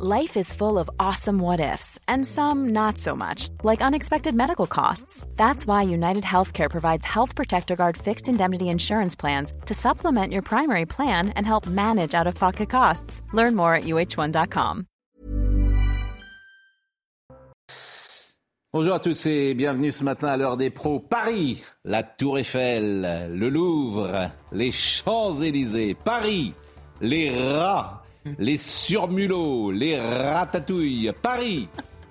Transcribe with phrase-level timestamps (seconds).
[0.00, 4.68] Life is full of awesome what ifs, and some not so much, like unexpected medical
[4.68, 5.26] costs.
[5.34, 10.42] That's why United Healthcare provides Health Protector Guard fixed indemnity insurance plans to supplement your
[10.42, 13.22] primary plan and help manage out of pocket costs.
[13.32, 14.86] Learn more at uh1.com.
[18.72, 21.00] Bonjour à tous et bienvenue ce matin à l'heure des pros.
[21.00, 26.54] Paris, la Tour Eiffel, le Louvre, les Champs-Élysées, Paris,
[27.00, 28.04] les rats
[28.38, 31.68] les surmulots, les ratatouilles, Paris,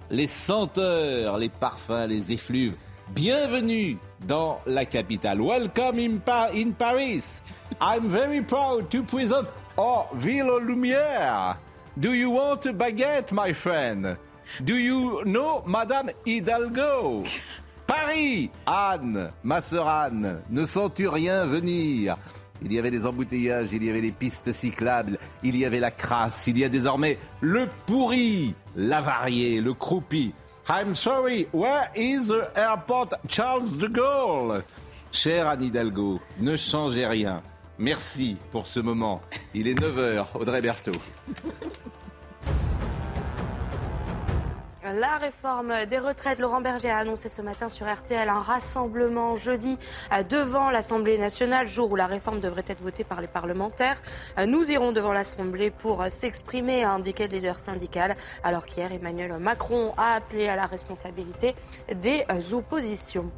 [0.09, 2.75] les senteurs, les parfums, les effluves.
[3.09, 5.41] Bienvenue dans la capitale.
[5.41, 7.41] Welcome in, Paris.
[7.79, 11.57] I'm very proud to present oh, Ville aux Lumières.
[11.97, 14.17] Do you want a baguette, my friend?
[14.63, 17.23] Do you know Madame Hidalgo?
[17.87, 22.17] Paris, Anne, ma sœur Anne, ne sens-tu rien venir?
[22.61, 25.91] Il y avait des embouteillages, il y avait des pistes cyclables, il y avait la
[25.91, 30.33] crasse, il y a désormais le pourri, l'avarié, le croupi.
[30.69, 34.63] I'm sorry, where is the airport Charles de Gaulle?
[35.11, 37.41] Cher Anne Hidalgo, ne changez rien.
[37.79, 39.21] Merci pour ce moment.
[39.53, 40.91] Il est 9h, Audrey Berthaud.
[44.93, 49.77] La réforme des retraites, Laurent Berger a annoncé ce matin sur RTL un rassemblement jeudi
[50.13, 54.01] euh, devant l'Assemblée nationale, jour où la réforme devrait être votée par les parlementaires.
[54.37, 59.37] Euh, nous irons devant l'Assemblée pour s'exprimer, a indiqué le leader syndical, alors qu'hier Emmanuel
[59.39, 61.53] Macron a appelé à la responsabilité
[61.93, 63.29] des euh, oppositions.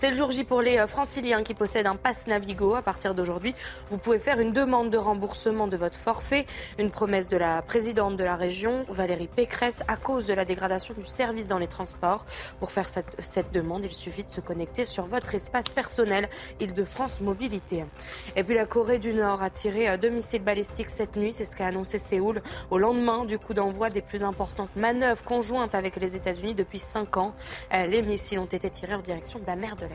[0.00, 2.76] C'est le jour J pour les euh, franciliens qui possèdent un pass Navigo.
[2.76, 3.52] À partir d'aujourd'hui,
[3.90, 6.46] vous pouvez faire une demande de remboursement de votre forfait.
[6.78, 10.94] Une promesse de la présidente de la région, Valérie Pécresse, à cause de la dégradation
[10.96, 12.26] du service dans les transports.
[12.60, 16.28] Pour faire cette, cette demande, il suffit de se connecter sur votre espace personnel
[16.60, 17.84] Île-de-France Mobilité.
[18.36, 21.32] Et puis la Corée du Nord a tiré deux missiles balistiques cette nuit.
[21.32, 25.74] C'est ce qu'a annoncé Séoul au lendemain du coup d'envoi des plus importantes manœuvres conjointes
[25.74, 27.34] avec les États-Unis depuis cinq ans.
[27.74, 29.87] Euh, les missiles ont été tirés en direction de la mer de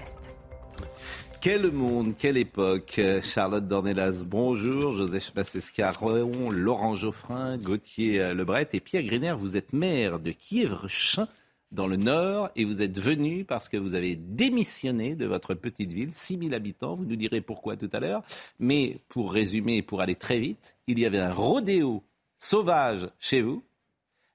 [1.44, 3.02] quel monde, quelle époque.
[3.22, 4.94] Charlotte Dornelas, bonjour.
[4.94, 9.36] Joseph Massescaron, Laurent Geoffrin, Gauthier euh, Lebret et Pierre Griner.
[9.38, 11.28] Vous êtes maire de Kievrechin
[11.74, 15.92] dans le Nord et vous êtes venu parce que vous avez démissionné de votre petite
[15.92, 16.96] ville, 6000 habitants.
[16.96, 18.24] Vous nous direz pourquoi tout à l'heure.
[18.60, 22.04] Mais pour résumer et pour aller très vite, il y avait un rodéo
[22.38, 23.64] sauvage chez vous.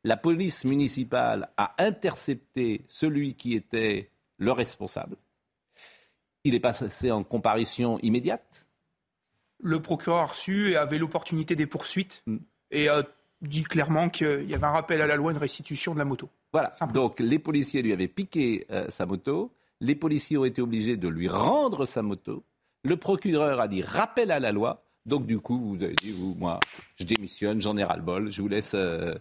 [0.04, 5.16] La police municipale a intercepté celui qui était le responsable.
[6.44, 8.68] Il est passé en comparution immédiate
[9.58, 12.36] Le procureur a reçu et avait l'opportunité des poursuites mm.
[12.70, 13.04] et a
[13.42, 16.28] dit clairement qu'il y avait un rappel à la loi, une restitution de la moto.
[16.52, 16.72] Voilà.
[16.92, 19.52] Donc les policiers lui avaient piqué euh, sa moto.
[19.80, 22.44] Les policiers ont été obligés de lui rendre sa moto.
[22.84, 24.84] Le procureur a dit rappel à la loi.
[25.06, 26.58] Donc du coup, vous avez dit, vous, moi,
[26.96, 29.14] je démissionne, j'en ai ras-le-bol, je vous laisse euh,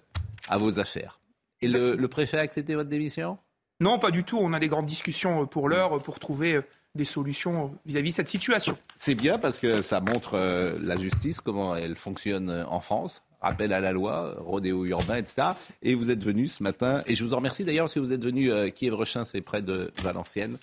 [0.48, 1.20] à vos affaires.
[1.62, 3.38] Et le, le, préfet a accepté votre démission?
[3.80, 4.38] Non, pas du tout.
[4.38, 6.62] On a des grandes discussions euh, pour l'heure pour trouver
[6.96, 8.78] des solutions vis-à-vis de cette situation.
[8.96, 13.24] C'est bien parce que ça montre euh, la justice, comment elle fonctionne en France.
[13.40, 15.50] Rappel à la loi, rodéo urbain, etc.
[15.84, 18.12] Et vous êtes venu ce matin, et je vous en remercie d'ailleurs parce que vous
[18.12, 20.58] êtes venu, euh, Kiev-Rechin, c'est près de Valenciennes,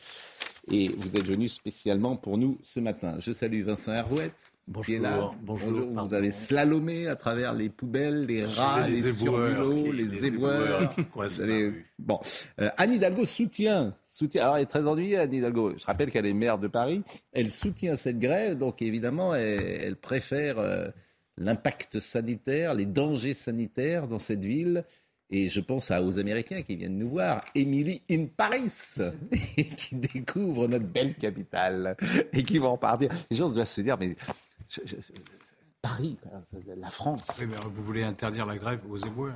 [0.68, 3.16] et vous êtes venu spécialement pour nous ce matin.
[3.20, 4.52] Je salue Vincent Hervouette.
[4.66, 10.94] Bonjour, bonjour, Vous avez slalomé à travers les poubelles, les rats, les, les les, éboueurs.
[11.98, 12.18] Bon,
[12.60, 13.94] euh, Anne Hidalgo soutient
[14.36, 15.74] alors, elle est très ennuyée, Anne Hidalgo.
[15.76, 17.02] Je rappelle qu'elle est maire de Paris.
[17.32, 20.88] Elle soutient cette grève, donc évidemment, elle, préfère euh,
[21.36, 24.84] l'impact sanitaire, les dangers sanitaires dans cette ville.
[25.30, 28.72] Et je pense aux Américains qui viennent nous voir, Emily in Paris,
[29.76, 31.96] qui découvrent notre belle capitale
[32.32, 33.10] et qui vont repartir.
[33.30, 34.16] Les gens doivent se dire, mais
[35.84, 36.16] Paris,
[36.78, 37.20] la France.
[37.38, 39.34] Oui, mais vous voulez interdire la grève aux éboueurs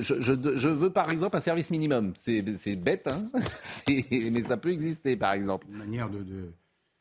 [0.00, 2.14] je, veux par exemple un service minimum.
[2.16, 3.26] C'est bête, hein
[3.88, 5.66] mais ça peut exister par exemple.
[5.70, 6.24] Une manière de,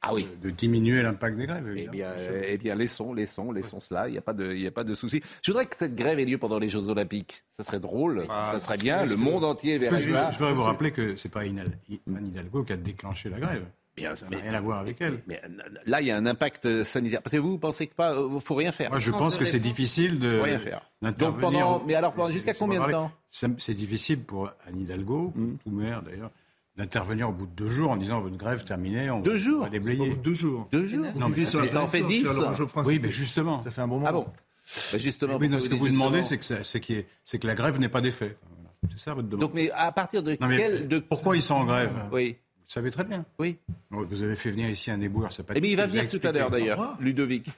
[0.01, 0.27] ah oui.
[0.43, 1.73] de, diminuer l'impact des grèves.
[1.77, 2.09] Eh bien,
[2.45, 4.09] eh bien, laissons, laissons, laissons cela.
[4.09, 5.21] Il n'y a pas de, il a pas de souci.
[5.41, 7.45] Je voudrais que cette grève ait lieu pendant les Jeux Olympiques.
[7.49, 9.05] Ça serait drôle, ah, ça serait bien.
[9.05, 10.31] Le monde entier verrait ça.
[10.31, 11.71] Je voudrais vous rappeler que c'est pas Anne
[12.07, 13.63] Hidalgo qui a déclenché la grève.
[13.95, 15.19] Bien, ça n'a rien à voir avec elle.
[15.27, 15.41] Mais,
[15.85, 17.21] là, il y a un impact sanitaire.
[17.21, 18.89] Parce que vous, vous pensez que pas, euh, faut rien faire.
[18.89, 20.81] Moi, je pense que c'est difficile de rien faire.
[21.01, 25.33] Donc pendant, mais alors jusqu'à combien de temps C'est difficile pour Anne Hidalgo,
[25.63, 26.31] tout maire d'ailleurs,
[26.77, 29.63] d'intervenir au bout de deux jours en disant votre grève terminée, on deux jours.
[29.63, 30.15] va déblayer.
[30.15, 30.67] Deux jours.
[30.71, 31.07] Deux jours.
[31.15, 32.27] Non, mais ça, en fait dix.
[32.85, 33.61] Oui, mais justement.
[33.61, 34.07] Ça fait un bon moment.
[34.07, 34.27] Ah bon
[34.93, 35.37] bah justement.
[35.37, 38.37] Oui, ce que vous demandez, c'est que, c'est que la grève n'est pas d'effet.
[38.89, 39.41] C'est ça votre demande.
[39.41, 40.99] Donc, mais à partir de quel, de...
[40.99, 41.91] Pourquoi ils sont en grève?
[42.11, 42.37] Oui.
[42.71, 43.25] Vous savez très bien.
[43.37, 43.57] Oui.
[43.89, 45.51] Vous avez fait venir ici un éboueur, c'est pas.
[45.57, 47.49] Eh bien, il va venir tout à l'heure d'ailleurs, Ludovic.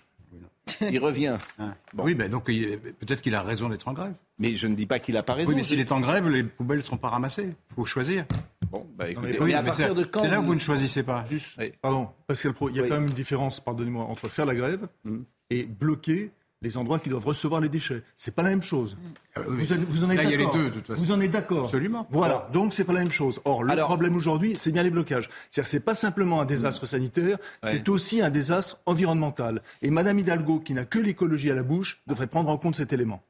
[0.81, 1.37] Il revient.
[1.59, 1.75] Hein.
[1.95, 4.15] Oui, ben donc peut-être qu'il a raison d'être en grève.
[4.39, 5.49] Mais je ne dis pas qu'il n'a pas raison.
[5.49, 7.53] Oui, mais s'il est en grève, les poubelles ne seront pas ramassées.
[7.69, 8.25] Il faut choisir.
[8.71, 11.23] Bon, bah écoutez, mais, à partir de quand C'est là où vous ne choisissez pas.
[11.29, 14.55] Juste, Pardon, Pascal Pro, il y a quand même une différence, pardonnez-moi, entre faire la
[14.55, 15.19] grève mm.
[15.51, 16.31] et bloquer
[16.63, 18.01] les endroits qui doivent recevoir les déchets.
[18.15, 18.97] C'est pas la même chose.
[19.35, 20.23] Ah vous, en, êtes d'accord.
[20.23, 21.01] Il y a les deux, de toute façon.
[21.01, 21.65] Vous en êtes d'accord.
[21.65, 22.07] Absolument.
[22.09, 22.49] Voilà.
[22.53, 23.41] Donc c'est pas la même chose.
[23.45, 25.29] Or, le problème aujourd'hui, c'est bien les blocages.
[25.51, 29.61] C'est-à-dire, c'est pas simplement un désastre sanitaire, c'est aussi un désastre environnemental.
[29.81, 32.93] Et Madame Hidalgo, qui n'a que l'écologie à la bouche, devrait prendre en compte cet
[32.93, 33.21] élément.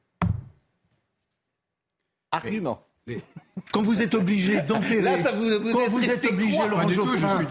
[2.31, 2.85] Argument.
[3.71, 5.21] Quand vous êtes obligé d'enterrer,
[5.71, 7.45] quand vous êtes obligé, Laurent Geoffrin,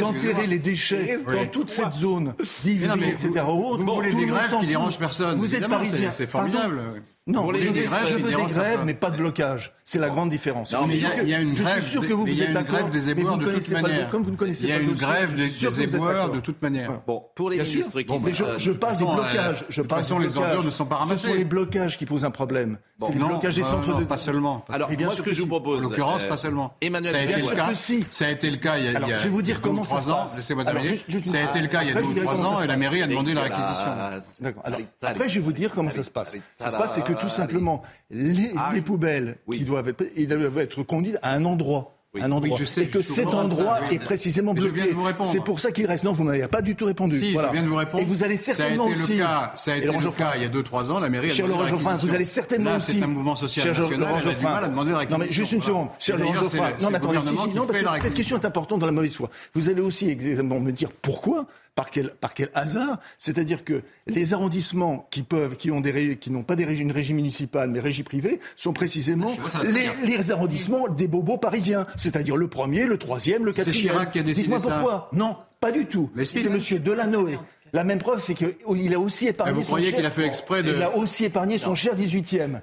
[0.00, 3.44] d'enterrer les déchets dans toute cette zone d'Ivry, etc.
[3.46, 5.38] Vous voulez des grèves qui dérangent personne.
[5.38, 6.12] Vous êtes parisien.
[6.12, 7.02] C'est formidable.
[7.28, 9.72] Non, je, veux, je veux des grèves, mais pas de blocage.
[9.82, 10.72] C'est la grande différence.
[10.72, 11.76] Non, mais il y, a une grève.
[11.78, 12.76] Je suis sûr que vous, vous êtes d'accord.
[12.76, 14.08] grève des éboueurs de toute manière.
[14.10, 17.02] Comme vous ne connaissez pas Il y a une grève des éboueurs de toute manière.
[17.04, 19.64] Bon, pour les ministres qui je passe des blocages.
[19.68, 21.18] De toute façon, les ordures ne sont pas ramassées.
[21.18, 22.78] Ce sont les blocages qui posent un problème.
[23.00, 24.04] C'est les blocages des centres de.
[24.04, 24.64] Pas seulement.
[24.68, 25.80] Alors, moi, ce que je vous propose.
[25.80, 26.74] En l'occurrence, pas seulement.
[26.80, 27.74] Emmanuel ça a été le cas.
[28.10, 29.18] Ça a été le cas il y a.
[29.18, 30.36] Je vais vous dire comment ça se passe.
[30.36, 30.96] Laissez-moi terminer.
[30.96, 33.02] Ça a été le cas il y a deux ou trois ans et la mairie
[33.02, 34.42] a demandé la réquisition.
[34.42, 34.62] D'accord.
[35.02, 36.36] Après, je vais vous dire comment ça se passe.
[36.56, 40.58] Ça se passe, c'est que tout simplement les, ah poubelles qui doivent être, ils doivent
[40.58, 41.92] être conduites à un endroit.
[42.22, 42.58] Un endroit.
[42.78, 44.94] et que cet endroit est précisément bloqué.
[45.22, 46.04] C'est pour ça qu'il reste.
[46.04, 47.18] Non, vous n'avez pas du tout répondu.
[47.18, 48.02] Si, je viens de vous répondre.
[48.02, 49.12] Et vous allez certainement ça a été aussi.
[49.12, 51.00] Le cas, ça a été le cas il y a 2-3 ans.
[51.00, 52.98] La mairie a Cher Laurent Geoffrin, vous allez certainement Là, aussi.
[52.98, 54.00] C'est un mouvement social Cher national.
[54.00, 55.88] Laurent Geoffrin, a demander la Non, mais juste une seconde.
[55.98, 56.72] Cher Laurent Geoffrin.
[56.80, 59.14] Non, mais attendez, si, si, non, parce que cette question est importante dans la mauvaise
[59.14, 59.30] foi.
[59.54, 64.32] Vous allez aussi exactement me dire pourquoi par quel, par quel hasard C'est-à-dire que les
[64.32, 67.80] arrondissements qui peuvent, qui ont des, qui n'ont pas des régies, une régie municipale mais
[67.80, 71.86] régie privée, sont précisément les, les, arrondissements des bobos parisiens.
[71.96, 73.74] C'est-à-dire le premier, le troisième, le quatrième.
[73.74, 76.10] C'est Chirac qui a décidé Dites-moi pourquoi Non, pas du tout.
[76.24, 77.38] C'est Monsieur Delanoë.
[77.74, 79.52] La même preuve, c'est qu'il a aussi épargné.
[79.52, 80.74] vous croyez qu'il a fait exprès de.
[80.74, 82.60] Il a aussi épargné son cher 18e.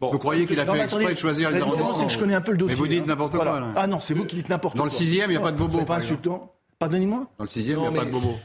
[0.00, 0.10] Bon.
[0.10, 2.56] Vous croyez qu'il a fait exprès de choisir les arrondissements Je connais un peu le
[2.56, 2.74] dossier.
[2.74, 3.06] Mais vous dites hein.
[3.08, 3.72] n'importe quoi.
[3.76, 4.78] Ah non, c'est vous qui dites n'importe quoi.
[4.78, 5.80] Dans le sixième, il n'y a pas de bobo.
[5.80, 6.54] C'est pas insultant.
[6.80, 8.38] Pardonnez-moi Dans le sixième, il n'y a pas de bobo.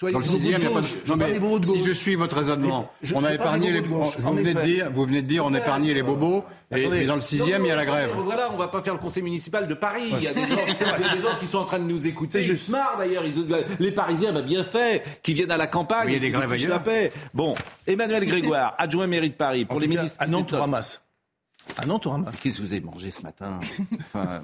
[0.00, 1.08] Dans le sixième, il n'y a pas de.
[1.08, 3.82] Non, mais si je suis votre raisonnement, on a épargné les.
[3.82, 6.44] Vous venez de dire, vous venez de dire, on a épargné les bobos.
[6.74, 8.10] Et, dans le sixième, il y a la grève.
[8.24, 10.10] Voilà, on va pas faire le conseil municipal de Paris.
[10.12, 12.32] Il y a des gens, qui sont en train de nous écouter.
[12.32, 13.24] C'est juste marre d'ailleurs.
[13.78, 16.08] Les Parisiens, bah, bien fait, qui viennent à la campagne.
[16.08, 16.70] il y a des grèves ailleurs.
[16.70, 17.12] La paix.
[17.34, 17.54] Bon,
[17.86, 20.16] Emmanuel Grégoire, adjoint mairie de Paris, pour les ministres.
[20.18, 21.02] À Nantes, on ramasse.
[21.76, 22.08] Ah non, tu.
[22.42, 23.60] Qu'est-ce que vous avez mangé ce matin?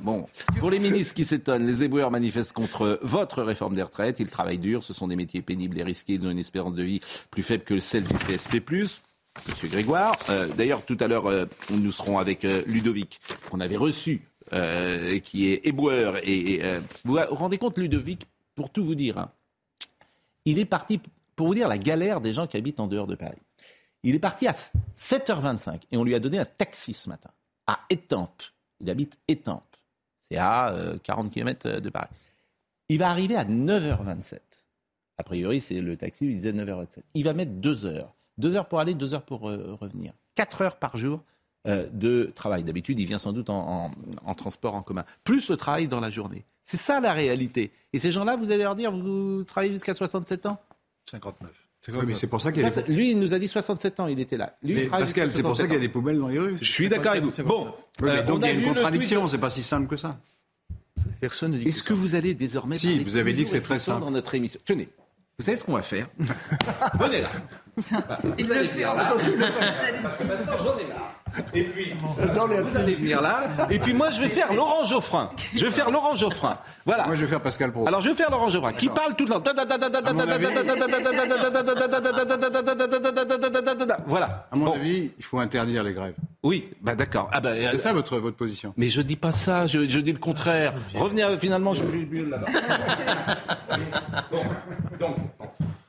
[0.03, 0.26] Bon,
[0.61, 4.21] pour les ministres qui s'étonnent, les éboueurs manifestent contre votre réforme des retraites.
[4.21, 6.82] Ils travaillent dur, ce sont des métiers pénibles et risqués, ils ont une espérance de
[6.82, 7.00] vie
[7.31, 8.61] plus faible que celle du CSP+.
[9.49, 13.77] Monsieur Grégoire, euh, d'ailleurs tout à l'heure euh, nous serons avec euh, Ludovic, qu'on avait
[13.77, 14.23] reçu,
[15.25, 16.17] qui est éboueur.
[16.23, 16.62] Et,
[17.05, 19.31] vous vous rendez compte, Ludovic, pour tout vous dire, hein,
[20.44, 21.00] il est parti
[21.35, 23.38] pour vous dire la galère des gens qui habitent en dehors de Paris.
[24.05, 27.31] Il est parti à 7h25 et on lui a donné un taxi ce matin
[27.67, 28.43] à Étampes.
[28.81, 29.77] Il habite Étampes.
[30.21, 32.09] C'est à 40 euh, km de Paris.
[32.91, 34.39] Il va arriver à 9h27.
[35.17, 37.01] A priori, c'est le taxi, il disait 9h27.
[37.15, 38.15] Il va mettre 2 heures.
[38.37, 40.12] 2 heures pour aller, 2 heures pour euh, revenir.
[40.35, 41.23] 4 heures par jour
[41.67, 42.62] euh, de travail.
[42.62, 43.91] D'habitude, il vient sans doute en,
[44.23, 45.06] en, transport en commun.
[45.23, 46.45] Plus le travail dans la journée.
[46.65, 47.73] C'est ça la réalité.
[47.95, 50.61] Et ces gens-là, vous allez leur dire, vous travaillez jusqu'à 67 ans?
[51.11, 54.06] 59 mais c'est pour ça qu'il y a Lui, il nous a dit 67 ans,
[54.06, 54.56] il était là.
[54.62, 56.56] Lui, Pascal, c'est pour ça qu'il y a des poubelles dans les rues.
[56.60, 57.42] Je suis d'accord avec vous.
[57.44, 57.69] Bon,
[58.03, 60.19] euh, donc il y a une contradiction, c'est pas si simple que ça.
[61.20, 63.79] Personne ne dit Est-ce que, vous allez désormais Si, vous avez dit que c'est très
[63.79, 64.00] simple.
[64.00, 64.60] dans notre émission?
[64.64, 64.88] Tenez,
[65.38, 66.08] vous savez ce qu'on va faire?
[66.98, 67.31] Venez là.
[68.38, 68.84] Il le fait.
[68.84, 70.24] Attention, il le fait.
[70.24, 71.14] Maintenant, j'en ai marre.
[71.52, 73.43] Et puis, vous allez venir là.
[73.70, 75.31] Et puis moi, je vais faire Laurent Geoffrin.
[75.54, 76.58] Je vais faire Laurent Geoffrin.
[76.86, 77.06] Voilà.
[77.06, 77.86] Moi, je vais faire Pascal Pro.
[77.88, 79.43] Alors, je vais faire Laurent Geoffrin, qui parle tout le temps.
[84.06, 84.46] Voilà.
[84.52, 86.14] À mon avis, il faut interdire les grèves.
[86.44, 87.31] Oui, bah d'accord.
[87.32, 88.74] Ah bah, c'est ça votre, votre position.
[88.76, 90.74] Mais je dis pas ça, je, je dis le contraire.
[90.94, 92.46] Revenir finalement, je vais là-bas.
[95.00, 95.16] donc,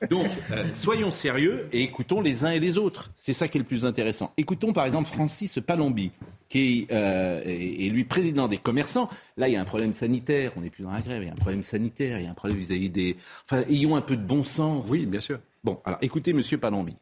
[0.09, 3.11] donc euh, soyons sérieux et écoutons les uns et les autres.
[3.15, 4.31] C'est ça qui est le plus intéressant.
[4.37, 6.11] Écoutons par exemple Francis Palombi,
[6.49, 9.09] qui euh, est, lui président des commerçants.
[9.37, 10.51] Là, il y a un problème sanitaire.
[10.55, 11.23] On n'est plus dans la grève.
[11.23, 12.19] Il y a un problème sanitaire.
[12.19, 13.17] Il y a un problème vis-à-vis des.
[13.49, 14.85] Enfin, ayons un peu de bon sens.
[14.89, 15.39] Oui, bien sûr.
[15.63, 16.95] Bon, alors écoutez Monsieur Palombi.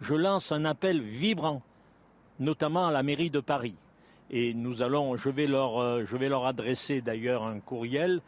[0.00, 1.62] Je lance un appel vibrant,
[2.40, 3.74] notamment à la mairie de Paris.
[4.30, 8.20] Et nous allons, je vais leur, euh, je vais leur adresser d'ailleurs un courriel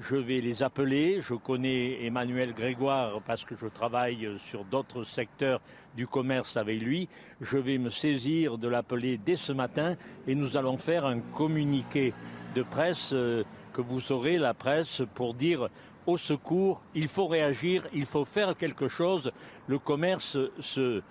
[0.00, 1.20] je vais les appeler.
[1.20, 5.60] Je connais Emmanuel Grégoire parce que je travaille sur d'autres secteurs
[5.96, 7.08] du commerce avec lui.
[7.40, 9.96] Je vais me saisir de l'appeler dès ce matin
[10.26, 12.12] et nous allons faire un communiqué
[12.54, 15.68] de presse euh, que vous saurez, la presse, pour dire
[16.06, 19.32] au secours, il faut réagir, il faut faire quelque chose.
[19.66, 21.02] Le commerce se,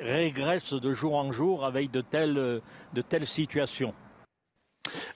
[0.00, 2.60] régresse de jour en jour avec de telles,
[2.92, 3.94] de telles situations.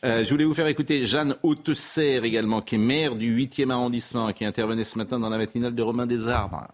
[0.04, 4.32] Euh, je voulais vous faire écouter Jeanne Hautesser également, qui est maire du 8e arrondissement,
[4.32, 6.66] qui intervenait ce matin dans la matinale de Romain des Arbres.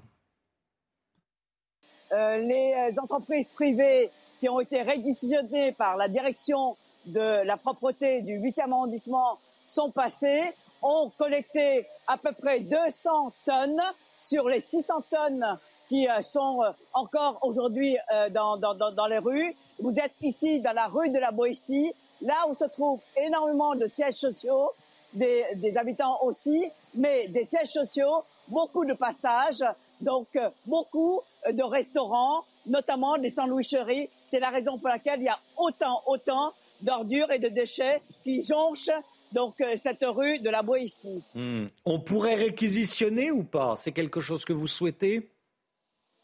[2.12, 6.76] Euh, les entreprises privées qui ont été réquisitionnées par la direction
[7.06, 13.82] de la propreté du 8e arrondissement sont passées, ont collecté à peu près 200 tonnes
[14.20, 16.62] sur les 600 tonnes qui euh, sont
[16.94, 17.96] encore aujourd'hui
[18.32, 19.52] dans, dans, dans, les rues.
[19.80, 23.86] Vous êtes ici dans la rue de la Boétie là où se trouvent énormément de
[23.86, 24.70] sièges sociaux,
[25.14, 29.64] des, habitants aussi, mais des sièges sociaux, beaucoup de passages,
[30.00, 31.20] donc euh, beaucoup
[31.50, 34.08] de restaurants, notamment des sandwicheries.
[34.26, 38.44] C'est la raison pour laquelle il y a autant, autant d'ordures et de déchets qui
[38.44, 38.90] jonchent
[39.32, 41.24] donc euh, cette rue de la Boétie.
[41.34, 41.66] Hmm.
[41.84, 43.74] On pourrait réquisitionner ou pas?
[43.76, 45.30] C'est quelque chose que vous souhaitez?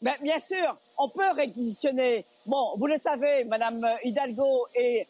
[0.01, 2.25] Ben, Bien sûr, on peut réquisitionner.
[2.45, 5.05] Bon, vous le savez, Madame Hidalgo et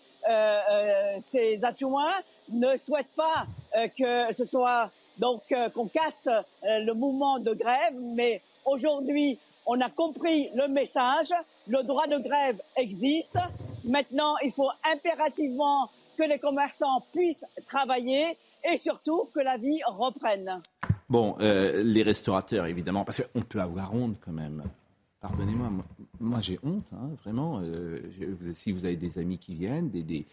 [1.19, 2.13] ces adjoints
[2.49, 4.89] ne souhaitent pas euh, que ce soit
[5.19, 5.41] donc
[5.73, 6.27] qu'on casse
[6.63, 11.29] le mouvement de grève, mais aujourd'hui on a compris le message,
[11.67, 13.37] le droit de grève existe.
[13.85, 15.87] Maintenant, il faut impérativement
[16.17, 18.35] que les commerçants puissent travailler
[18.69, 20.61] et surtout que la vie reprenne.
[21.07, 24.63] Bon, les restaurateurs, évidemment, parce qu'on peut avoir honte quand même.
[25.23, 25.71] Pardonnez-moi,
[26.19, 27.61] moi, j'ai honte, hein, vraiment.
[27.63, 28.01] Euh,
[28.51, 30.25] si vous avez des amis qui viennent, des, des,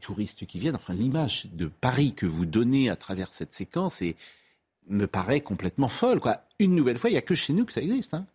[0.00, 4.00] touristes qui viennent, enfin l'image de Paris que vous donnez à travers cette séquence
[4.88, 6.20] me paraît complètement folle.
[6.20, 6.40] Quoi.
[6.60, 8.14] Une nouvelle fois, il n'y a que chez nous que ça existe.
[8.14, 8.26] Hein.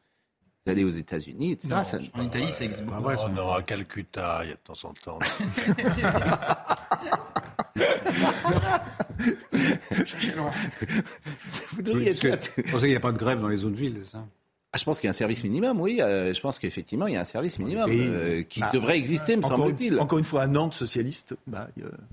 [0.66, 1.74] Vous allez aux États-Unis, etc.
[2.14, 3.02] En Italie, ça existe beaucoup.
[3.02, 5.20] Bah on aura Calcutta, il y a de temps en temps.
[11.72, 12.50] vous devriez être...
[12.58, 14.26] Vous pensez qu'il n'y a pas de grève dans les autres villes, c'est ça?
[14.76, 16.02] Ah, je pense qu'il y a un service minimum, oui.
[16.02, 19.38] Euh, je pense qu'effectivement, il y a un service minimum euh, qui bah, devrait exister,
[19.38, 20.00] me semble-t-il.
[20.00, 21.68] Encore une fois, à Nantes, socialiste, bah,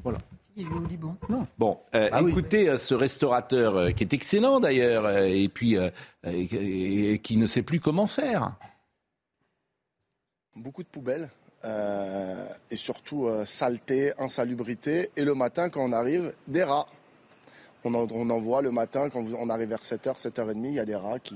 [0.05, 0.19] voilà.
[0.57, 1.17] Il est au Liban.
[1.31, 1.47] Non.
[1.59, 5.79] Bon, euh, ah écoutez ce restaurateur qui est excellent d'ailleurs, et puis
[6.23, 8.53] qui ne sait plus comment faire.
[10.55, 11.31] Beaucoup de poubelles.
[11.65, 15.11] et surtout saleté, insalubrité.
[15.17, 16.89] Et le matin, quand on arrive, des rats.
[17.85, 20.79] On en, on en voit le matin, quand on arrive vers 7h, 7h30, il y
[20.79, 21.35] a des rats qui,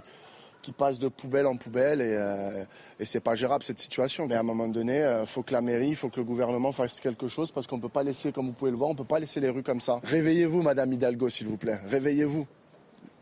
[0.64, 2.64] qui passe de poubelle en poubelle et, euh,
[2.98, 4.26] et c'est pas gérable cette situation.
[4.26, 6.24] Mais à un moment donné, il euh, faut que la mairie, il faut que le
[6.24, 8.94] gouvernement fasse quelque chose parce qu'on peut pas laisser, comme vous pouvez le voir, on
[8.94, 10.00] peut pas laisser les rues comme ça.
[10.04, 11.78] Réveillez-vous, Madame Hidalgo, s'il vous plaît.
[11.86, 12.46] Réveillez-vous.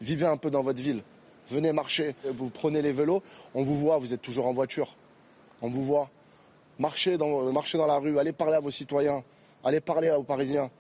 [0.01, 1.03] Vivez un peu dans votre ville.
[1.49, 2.15] Venez marcher.
[2.25, 3.23] Vous prenez les vélos,
[3.55, 4.95] on vous voit, vous êtes toujours en voiture.
[5.63, 6.09] On vous voit.
[6.79, 9.25] Marchez dans, marchez dans la rue, allez parler à vos citoyens,
[9.65, 10.71] allez parler aux Parisiens.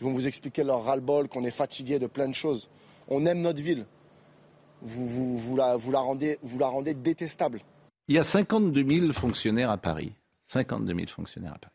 [0.00, 2.68] Ils vont vous expliquer leur ras-le-bol, qu'on est fatigué de plein de choses.
[3.08, 3.86] On aime notre ville
[4.84, 7.60] vous, vous, la, vous, la rendez, vous la rendez détestable.
[8.08, 10.12] Il y a 52 000 fonctionnaires à Paris.
[10.42, 11.74] 52 000 fonctionnaires à Paris.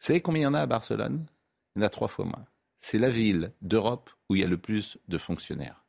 [0.00, 1.26] Vous savez combien il y en a à Barcelone?
[1.76, 2.44] Il y en a trois fois moins.
[2.78, 5.84] C'est la ville d'Europe où il y a le plus de fonctionnaires.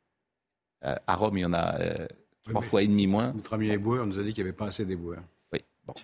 [0.84, 2.06] Euh, à Rome, il y en a euh,
[2.44, 3.32] trois fois et demi moins.
[3.32, 5.22] Notre ami éboueur nous a dit qu'il n'y avait pas assez d'éboueurs.
[5.52, 5.94] Oui, bon.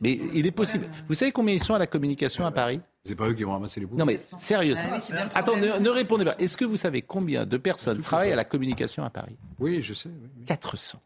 [0.00, 0.88] Mais il est possible.
[1.08, 2.80] Vous savez combien ils sont à la communication à Paris?
[3.06, 4.88] C'est pas eux qui vont ramasser les Non, mais sérieusement.
[4.90, 6.34] Ah Attends, ne, répondez pas.
[6.38, 9.36] Est-ce que vous savez combien de personnes travaillent à la communication à Paris?
[9.58, 10.08] Oui, je sais.
[10.46, 11.00] 400.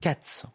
[0.00, 0.50] 400.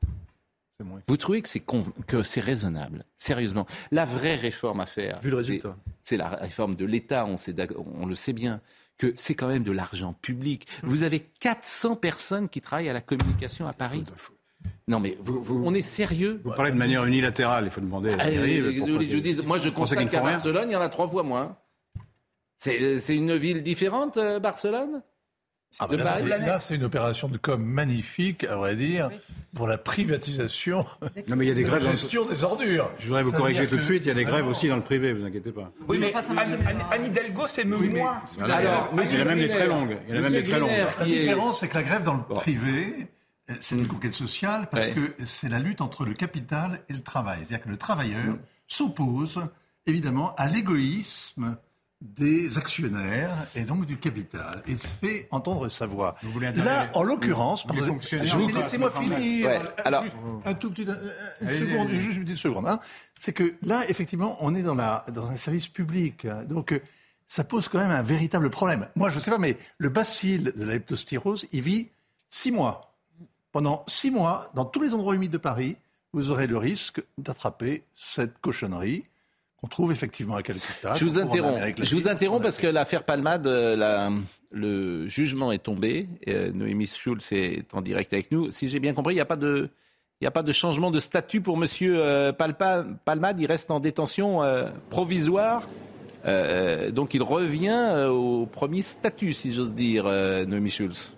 [1.08, 1.64] Vous trouvez que c'est
[2.08, 3.04] que c'est raisonnable?
[3.16, 5.22] Sérieusement, la vraie réforme à faire.
[5.22, 5.78] Vu le résultat.
[6.04, 7.26] C'est la réforme de l'État.
[7.26, 7.38] On,
[8.02, 8.60] on le sait bien
[8.98, 10.68] que c'est quand même de l'argent public.
[10.84, 14.04] Vous avez 400 personnes qui travaillent à la communication à Paris.
[14.88, 15.18] Non, mais
[15.50, 18.16] on est sérieux Vous parlez de manière unilatérale, il faut demander.
[18.20, 21.58] Ah, je, dis, moi, je constate qu'à Barcelone, il y en a trois fois moins.
[22.58, 25.02] C'est une ville différente, euh, Barcelone?
[25.80, 29.10] Ah, là, c'est une opération de com magnifique, à vrai dire,
[29.54, 30.86] pour la privatisation
[31.28, 32.92] non, mais il y a des grèves la gestion des ordures.
[33.00, 34.84] Je voudrais vous corriger tout de suite, il y a des grèves aussi dans le
[34.84, 35.72] privé, vous inquiétez pas.
[35.88, 38.22] Oui, mais Anne, Hidalgo, c'est oui, moins.
[38.42, 39.98] Alors, il y en a même des très longues.
[40.08, 40.70] Il y en a même des très longues.
[41.00, 43.08] La différence, c'est que la grève dans le privé,
[43.62, 47.40] c'est une conquête sociale parce que c'est la lutte entre le capital et le travail.
[47.40, 48.40] C'est-à-dire que le travailleur mm.
[48.68, 49.48] s'oppose
[49.86, 51.58] évidemment à l'égoïsme
[52.02, 56.16] des actionnaires et donc du capital et fait entendre sa voix.
[56.56, 59.62] Là, en l'occurrence, je vous laissez-moi finir.
[59.84, 60.04] Alors,
[60.44, 60.86] un, tout petit,
[61.42, 62.68] une seconde, juste une petite seconde.
[62.68, 62.80] Hein.
[63.20, 66.80] C'est que là, effectivement, on est dans, la, dans un service public, donc euh,
[67.28, 68.88] ça pose quand même un véritable problème.
[68.96, 71.90] Moi, je ne sais pas, mais le bacille de la leptostyrose, il vit
[72.30, 72.95] six mois
[73.56, 75.78] pendant six mois, dans tous les endroits humides de Paris,
[76.12, 79.06] vous aurez le risque d'attraper cette cochonnerie
[79.56, 80.94] qu'on trouve effectivement à Calcutta.
[80.96, 81.62] Je vous interromps.
[81.82, 84.10] Je vous interromps parce que l'affaire Palmade, euh,
[84.52, 86.10] le jugement est tombé.
[86.54, 88.52] Noémie Schulz est en direct avec nous.
[88.52, 89.70] Si j'ai bien compris, il n'y a pas de
[90.20, 91.66] il n'y a pas de changement de statut pour M.
[91.82, 93.40] Euh, Palmade.
[93.40, 95.64] Il reste en détention euh, provisoire.
[96.26, 101.16] Euh, donc il revient au premier statut, si j'ose dire, Noémie Schulz.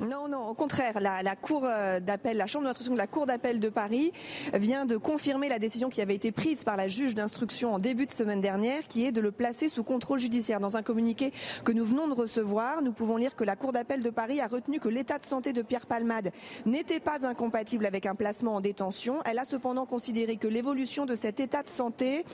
[0.00, 3.60] Non, non, au contraire, la, cour euh, d'appel, la chambre d'instruction de la cour d'appel
[3.60, 4.12] de Paris
[4.54, 8.06] vient de confirmer la décision qui avait été prise par la juge d'instruction en début
[8.06, 10.58] de semaine dernière, qui est de le placer sous contrôle judiciaire.
[10.58, 11.34] Dans un communiqué
[11.66, 14.46] que nous venons de recevoir, nous pouvons lire que la cour d'appel de Paris a
[14.46, 16.32] retenu que l'état de santé de Pierre Palmade
[16.64, 19.18] n'était pas incompatible avec un placement en détention.
[19.26, 22.24] Elle a cependant considéré que l'évolution de cet état de santé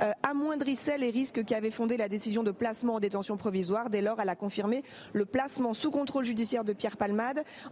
[0.00, 3.90] euh, amoindrissait les risques qui avaient fondé la décision de placement en détention provisoire.
[3.90, 7.15] Dès lors, elle a confirmé le placement sous contrôle judiciaire de Pierre Palmade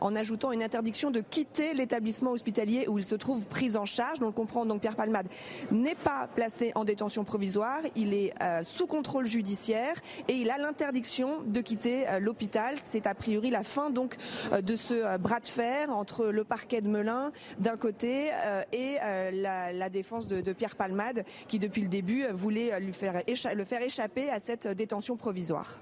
[0.00, 4.18] en ajoutant une interdiction de quitter l'établissement hospitalier où il se trouve pris en charge.
[4.22, 5.26] On comprend donc Pierre Palmade
[5.70, 9.96] n'est pas placé en détention provisoire, il est euh, sous contrôle judiciaire
[10.28, 12.76] et il a l'interdiction de quitter euh, l'hôpital.
[12.82, 14.16] C'est a priori la fin donc
[14.52, 18.30] euh, de ce bras de fer entre le parquet de Melun d'un côté
[18.72, 18.96] et
[19.32, 24.40] la, défense de, Pierre Palmade qui depuis le début voulait lui le faire échapper à
[24.40, 25.78] cette détention provisoire.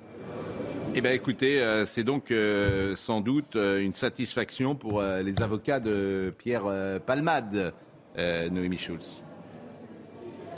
[0.95, 5.81] Eh bien, écoutez, euh, c'est donc euh, sans doute euh, une satisfaction pour les avocats
[5.81, 6.65] de Pierre
[7.07, 7.73] Palmade,
[8.19, 9.23] Noémie Schulz.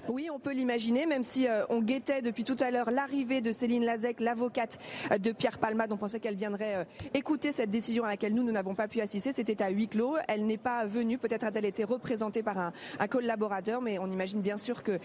[0.08, 3.52] Oui, on peut l'imaginer, même si euh, on guettait depuis tout à l'heure l'arrivée de
[3.52, 4.78] Céline Lazec, l'avocate
[5.10, 5.92] euh, de Pierre Palmade.
[5.92, 6.84] On pensait qu'elle viendrait euh,
[7.14, 9.32] écouter cette décision à laquelle nous, nous n'avons pas pu assister.
[9.32, 10.16] C'était à huis clos.
[10.28, 11.16] Elle n'est pas venue.
[11.16, 12.72] Peut-être a-t-elle été représentée par un,
[13.08, 14.98] collaborateur, mais on imagine bien sûr que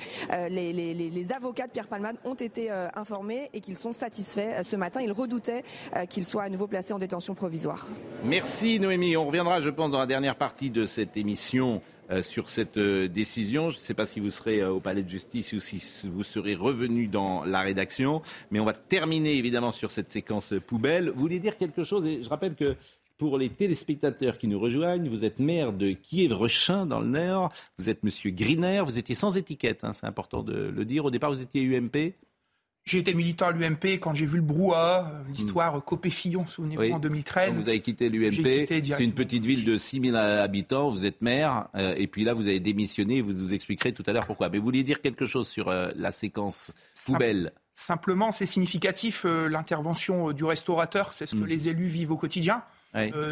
[0.49, 5.01] les, avocats de Pierre Palmade ont été informés et qu'ils sont satisfaits ce matin.
[5.01, 5.63] Ils redoutaient
[6.09, 7.87] qu'il soit à nouveau placé en détention provisoire.
[8.23, 9.17] Merci Noémie.
[9.17, 11.81] On reviendra, je pense, dans la dernière partie de cette émission
[12.21, 13.69] sur cette euh, décision.
[13.69, 16.23] Je ne sais pas si vous serez euh, au palais de justice ou si vous
[16.23, 21.09] serez revenu dans la rédaction, mais on va terminer évidemment sur cette séquence poubelle.
[21.09, 22.05] Vous voulez dire quelque chose?
[22.05, 22.75] Et je rappelle que
[23.17, 27.89] pour les téléspectateurs qui nous rejoignent, vous êtes maire de Kiev-Rechin dans le Nord, vous
[27.89, 31.05] êtes monsieur Griner, vous étiez sans étiquette, hein, c'est important de le dire.
[31.05, 32.15] Au départ, vous étiez UMP
[32.89, 35.81] j'ai été militant à l'UMP quand j'ai vu le brouhaha, euh, l'histoire hmm.
[35.81, 37.61] Copé-Fillon, souvenez-vous, en 2013.
[37.61, 41.93] vous avez quitté l'UMP, c'est une petite ville de 6000 habitants, vous êtes maire, euh,
[41.97, 44.49] et puis là vous avez démissionné, vous nous expliquerez tout à l'heure pourquoi.
[44.49, 46.73] Mais vous vouliez dire quelque chose sur euh, la séquence
[47.05, 51.45] poubelle Simplement, c'est significatif l'intervention du restaurateur, c'est ce que hmm.
[51.45, 52.63] les élus vivent au quotidien.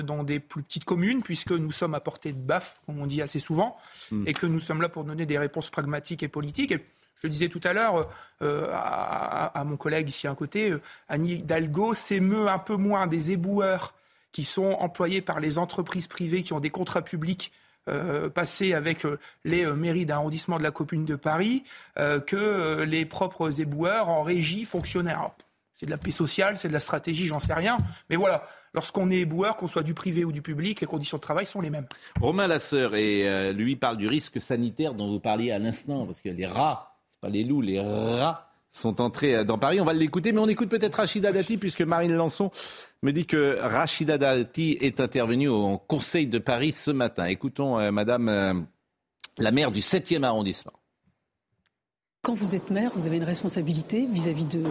[0.06, 3.22] dans des plus petites communes, puisque nous sommes à portée de baffe, comme on dit
[3.22, 3.76] assez souvent,
[4.12, 4.24] hmm.
[4.26, 6.76] et que nous sommes là pour donner des réponses pragmatiques et politiques.
[7.24, 8.10] Je disais tout à l'heure
[8.42, 13.32] euh, à, mon collègue ici à côté, euh, Annie Hidalgo s'émeut un peu moins des
[13.32, 13.96] éboueurs
[14.32, 17.52] qui sont employés par les entreprises privées qui ont des contrats publics
[17.90, 19.08] euh, passés avec
[19.44, 21.64] les mairies d'arrondissement de la commune de Paris
[21.96, 25.32] que les propres éboueurs en régie fonctionnaires.
[25.74, 27.78] C'est de la paix sociale, c'est de la stratégie, j'en sais rien.
[28.10, 31.22] Mais voilà, lorsqu'on est éboueur, qu'on soit du privé ou du public, les conditions de
[31.22, 31.88] travail sont les mêmes.
[32.20, 36.30] Romain Lasseur, et lui parle du risque sanitaire dont vous parliez à l'instant, parce que
[36.30, 36.97] les rats
[37.30, 39.82] les loups, les rats sont entrés dans Paris.
[39.82, 42.52] On va l'écouter, mais on écoute peut-être Rachida Dati, puisque Marine Lançon
[43.04, 47.26] me dit que Rachida Dati est intervenue au Conseil de Paris ce matin.
[47.26, 48.54] Écoutons euh, Madame euh,
[49.38, 50.74] la maire du 7e arrondissement.
[52.28, 54.62] Quand vous êtes maire, vous avez une responsabilité vis-à-vis de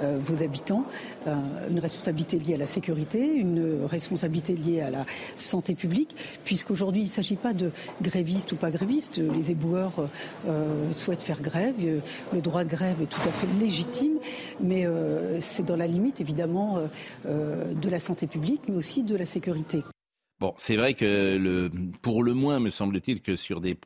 [0.00, 0.84] euh, vos habitants,
[1.28, 1.36] euh,
[1.70, 7.06] une responsabilité liée à la sécurité, une responsabilité liée à la santé publique, puisqu'aujourd'hui il
[7.06, 7.70] ne s'agit pas de
[8.02, 9.18] grévistes ou pas grévistes.
[9.18, 10.08] Les éboueurs
[10.48, 11.76] euh, souhaitent faire grève,
[12.32, 14.18] le droit de grève est tout à fait légitime,
[14.58, 14.84] mais
[15.38, 16.80] c'est dans la limite évidemment
[17.24, 19.84] de la santé publique, mais aussi de la sécurité.
[20.40, 21.70] Bon, c'est vrai que
[22.02, 23.78] pour le moins, me semble-t-il que sur des,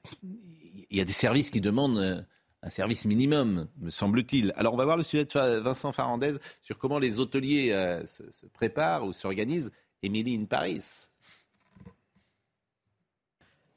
[0.91, 2.25] il y a des services qui demandent
[2.63, 4.53] un service minimum, me semble-t-il.
[4.57, 8.47] Alors on va voir le sujet de Vincent Farandez sur comment les hôteliers euh, se,
[8.47, 9.71] préparent ou s'organisent.
[10.03, 11.09] Émilie in Paris.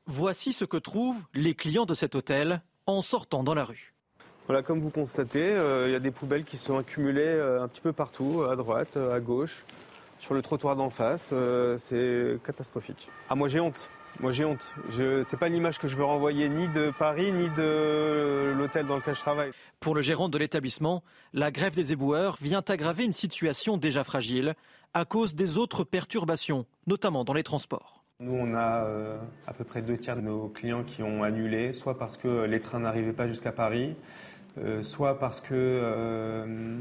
[0.06, 3.94] Voici ce que trouvent les clients de cet hôtel en sortant dans la rue.
[4.48, 7.68] Voilà, comme vous constatez, euh, il y a des poubelles qui sont accumulées euh, un
[7.68, 9.64] petit peu partout, à droite, à gauche,
[10.20, 11.34] sur le trottoir d'en face.
[11.78, 13.10] c'est catastrophique.
[13.30, 13.90] Ah, moi j'ai honte.
[14.20, 14.76] Moi j'ai honte.
[14.92, 18.98] Ce n'est pas l'image que je veux renvoyer ni de Paris ni de l'hôtel dans
[18.98, 19.52] lequel je travaille.
[19.80, 24.54] Pour le gérant de l'établissement, la grève des éboueurs vient aggraver une situation déjà fragile
[24.94, 28.04] à cause des autres perturbations, notamment dans les transports.
[28.20, 31.74] Nous, on a euh, à peu près deux tiers de nos clients qui ont annulé,
[31.74, 33.96] soit parce que les trains n'arrivaient pas jusqu'à Paris,
[34.60, 36.78] euh, soit parce que euh,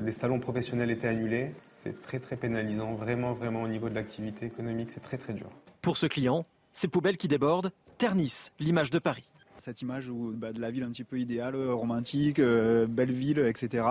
[0.00, 1.52] les salons professionnels étaient annulés.
[1.56, 5.48] C'est très très pénalisant, vraiment vraiment au niveau de l'activité économique, c'est très très dur.
[5.82, 9.24] Pour ce client, ces poubelles qui débordent ternissent l'image de Paris.
[9.58, 13.84] cette image où, bah, de la ville un petit peu idéale, romantique, belle ville, etc.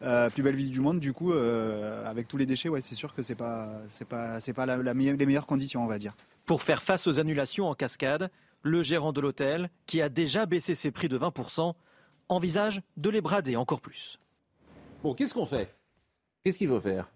[0.00, 3.22] plus belle ville du monde, du coup, avec tous les déchets, ouais, c'est sûr que
[3.22, 6.16] c'est pas, c'est pas, c'est pas la, les meilleures conditions, on va dire.
[6.46, 8.30] Pour faire face aux annulations en cascade,
[8.62, 11.74] le gérant de l'hôtel, qui a déjà baissé ses prix de 20%,
[12.28, 14.18] envisage de les brader encore plus.
[15.02, 15.74] Bon, qu'est-ce qu'on fait?
[16.42, 17.08] Qu'est-ce qu'il faut faire?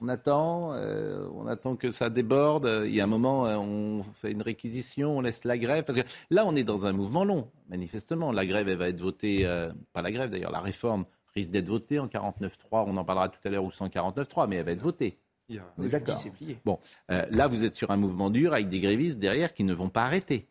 [0.00, 2.84] On attend, euh, on attend que ça déborde.
[2.86, 5.84] Il y a un moment, euh, on fait une réquisition, on laisse la grève.
[5.84, 8.32] Parce que là, on est dans un mouvement long, manifestement.
[8.32, 11.68] La grève, elle va être votée, euh, pas la grève d'ailleurs, la réforme risque d'être
[11.68, 12.84] votée en 49.3.
[12.86, 15.18] On en parlera tout à l'heure ou 149.3, mais elle va être votée.
[15.78, 16.22] On est d'accord.
[16.64, 19.88] Bon, là, vous êtes sur un mouvement dur avec des grévistes derrière qui ne vont
[19.88, 20.46] pas arrêter.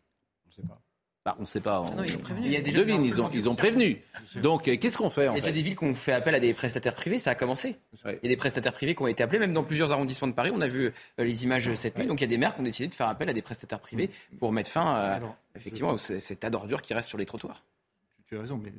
[1.24, 1.84] Bah, on ne sait pas.
[2.06, 2.46] ils ont prévenu.
[2.46, 4.00] Il y a déjà devine, ils ont, ils ont prévenu.
[4.36, 6.34] Donc, euh, qu'est-ce qu'on fait Il y a déjà des villes qui ont fait appel
[6.34, 7.76] à des prestataires privés, ça a commencé.
[8.06, 10.32] Il y a des prestataires privés qui ont été appelés, même dans plusieurs arrondissements de
[10.32, 10.50] Paris.
[10.54, 10.92] On a vu euh,
[11.24, 12.06] les images cette nuit.
[12.06, 13.80] Donc, il y a des maires qui ont décidé de faire appel à des prestataires
[13.80, 15.20] privés pour mettre fin, à,
[15.54, 17.64] effectivement, à cet tas d'ordures qui reste sur les trottoirs.
[18.26, 18.72] Tu as raison, mais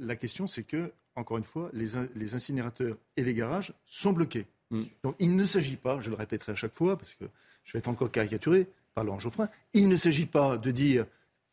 [0.00, 4.46] la question, c'est que, encore une fois, les, les, incinérateurs et les garages sont bloqués.
[4.70, 4.82] Mm.
[5.02, 7.24] Donc, il ne s'agit pas, je le répéterai à chaque fois, parce que
[7.64, 11.06] je vais être encore caricaturé par Laurent Geoffrin, il ne s'agit pas de dire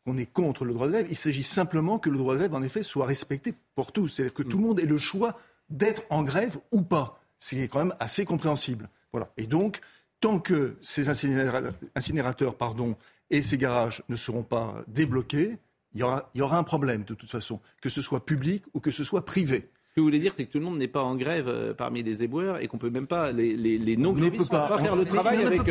[0.04, 1.06] qu'on est contre le droit de grève.
[1.10, 4.08] Il s'agit simplement que le droit de grève, en effet, soit respecté pour tous.
[4.08, 5.36] C'est-à-dire que tout le monde ait le choix
[5.68, 7.20] d'être en grève ou pas.
[7.38, 8.88] C'est quand même assez compréhensible.
[9.12, 9.30] Voilà.
[9.36, 9.80] Et donc,
[10.20, 12.96] tant que ces incinérateurs, pardon,
[13.30, 15.58] et ces garages ne seront pas débloqués,
[15.94, 18.62] il y, aura, il y aura un problème de toute façon, que ce soit public
[18.74, 19.68] ou que ce soit privé.
[19.88, 21.74] Ce que vous voulez dire, c'est que tout le monde n'est pas en grève euh,
[21.74, 25.04] parmi les éboueurs et qu'on peut même pas, les, les, non-grévistes ne pas, faire le
[25.04, 25.62] travail avec...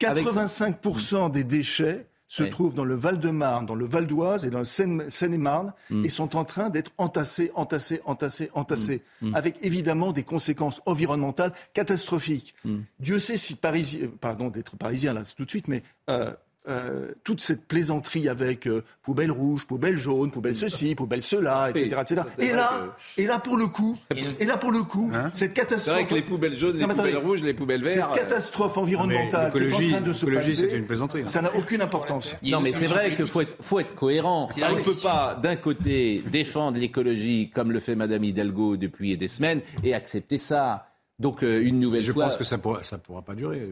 [0.00, 4.58] 85% euh, des déchets se trouvent dans le Val-de-Marne, dans le Val d'Oise et dans
[4.58, 6.04] le Seine-et-Marne mm.
[6.04, 9.30] et sont en train d'être entassés, entassés, entassés, entassés, mm.
[9.30, 9.34] Mm.
[9.34, 12.54] avec évidemment des conséquences environnementales catastrophiques.
[12.98, 16.32] Dieu sait si Paris, euh, pardon d'être parisien là tout de suite, mais euh,
[16.68, 22.00] euh, toute cette plaisanterie avec euh, poubelle rouge, poubelle jaune, poubelle ceci, poubelle cela, etc.,
[22.02, 22.22] etc.
[22.38, 25.96] Et là, et là pour le coup, et là pour le coup, hein cette catastrophe.
[25.96, 28.14] C'est vrai que les poubelles jaunes, les poubelles rouges, les poubelles vertes.
[28.14, 31.26] Cette catastrophe environnementale qui est en train de se passer, une plaisanterie, hein.
[31.26, 32.36] ça n'a aucune importance.
[32.42, 34.48] Non, mais c'est vrai qu'il faut être, faut être cohérent.
[34.56, 39.28] On ne peut pas, d'un côté, défendre l'écologie comme le fait Madame Hidalgo depuis des
[39.28, 40.88] semaines et accepter ça.
[41.18, 42.24] Donc euh, une nouvelle je fois.
[42.24, 43.66] Je pense que ça ne pourra, ça pourra pas durer.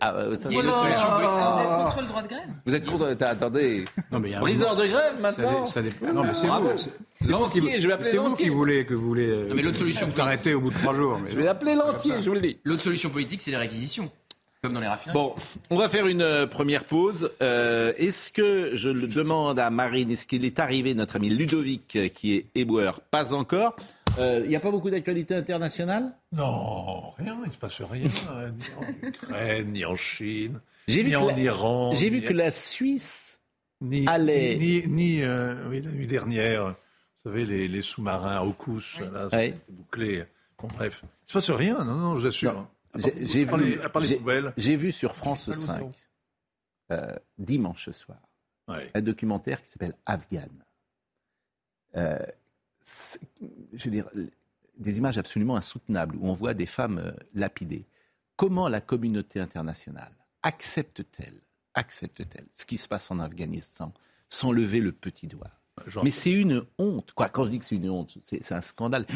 [0.00, 0.48] Ah, euh, ça...
[0.48, 3.16] Vous êtes contre le droit de grève Vous êtes contre.
[3.20, 3.84] Attendez.
[4.12, 6.12] Non, mais Briseur de grève maintenant ça, dépend.
[6.12, 6.70] Non, mais c'est vous.
[7.10, 9.28] C'est vous, qui, je vais vous qui voulez que vous voulez.
[9.28, 10.08] Euh, non, mais l'autre solution.
[10.10, 11.18] T'arrêter au bout de trois jours.
[11.22, 12.58] Mais je vais appeler l'entier, je vous le dis.
[12.62, 14.10] L'autre solution politique, c'est les réquisitions.
[14.62, 15.14] Comme dans les raffineries.
[15.14, 15.34] Bon,
[15.70, 17.30] on va faire une première pause.
[17.40, 22.36] est-ce que je le demande à Marine, est-ce qu'il est arrivé, notre ami Ludovic, qui
[22.36, 23.74] est éboueur Pas encore?
[24.16, 28.08] Il euh, n'y a pas beaucoup d'actualité internationale Non, rien, il ne se passe rien,
[28.30, 31.94] hein, ni en Ukraine, ni en Chine, ni en Iran.
[31.94, 33.40] J'ai vu que la Suisse
[33.80, 34.56] ni, allait...
[34.86, 36.76] Ni, euh, oui, la nuit dernière,
[37.24, 40.24] vous savez, les, les sous-marins au Cous, là, c'est bouclé.
[40.58, 42.68] Bon, bref, il ne se passe rien, non, non, je vous assure.
[42.96, 43.80] J'ai vu,
[44.56, 45.90] j'ai vu sur France 5,
[46.92, 48.20] euh, dimanche soir,
[48.68, 50.46] un documentaire qui s'appelle Afghan.
[52.84, 54.08] Je veux dire,
[54.78, 57.86] des images absolument insoutenables où on voit des femmes euh, lapidées.
[58.36, 61.40] Comment la communauté internationale accepte-t-elle,
[61.74, 63.92] accepte-t-elle ce qui se passe en Afghanistan
[64.28, 65.50] sans lever le petit doigt?
[66.02, 67.12] Mais c'est une honte.
[67.12, 69.06] Quoi, quand je dis que c'est une honte, c'est un scandale.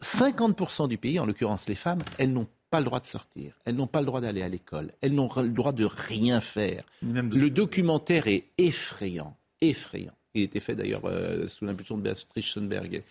[0.00, 3.76] 50% du pays, en l'occurrence les femmes, elles n'ont pas le droit de sortir, elles
[3.76, 6.84] n'ont pas le droit d'aller à l'école, elles n'ont le droit de rien faire.
[7.02, 10.14] Le documentaire est effrayant, effrayant.
[10.34, 13.02] Il était fait d'ailleurs euh, sous l'impulsion de Beatrice Schoenberg,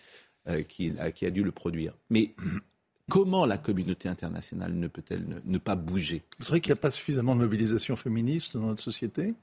[0.48, 1.94] euh, qui, a dû le produire.
[2.10, 2.34] Mais
[3.10, 6.22] comment la communauté internationale ne peut-elle ne, pas bouger?
[6.38, 9.34] Vous trouvez qu'il n'y a pas suffisamment de mobilisation féministe dans notre société?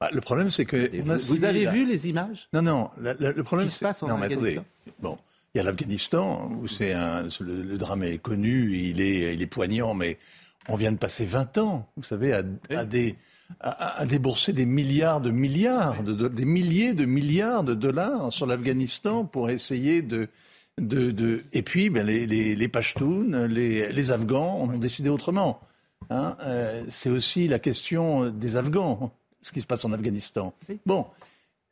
[0.00, 1.00] Bah, Le problème, c'est que.
[1.02, 2.48] Vous, avez vu les images?
[2.52, 2.90] Non, non.
[2.98, 4.64] le problème, Ce qui se passe en non, Afghanistan?
[5.00, 5.18] bon,
[5.54, 6.94] il y a l'Afghanistan où c'est
[7.40, 10.18] le, drame est connu, il est, il est poignant, mais
[10.68, 13.16] on vient de passer 20 ans, vous savez, à, à des
[13.60, 19.24] à, débourser des milliards de milliards, de, des milliers de milliards de dollars sur l'Afghanistan
[19.24, 20.28] pour essayer de,
[20.80, 21.44] de, de...
[21.52, 25.60] Et puis, ben, les, les, les Pashtuns, les, les, Afghans ont décidé autrement.
[26.10, 26.36] Hein.
[26.42, 30.54] Euh, c'est aussi la question des Afghans, ce qui se passe en Afghanistan.
[30.86, 31.06] Bon,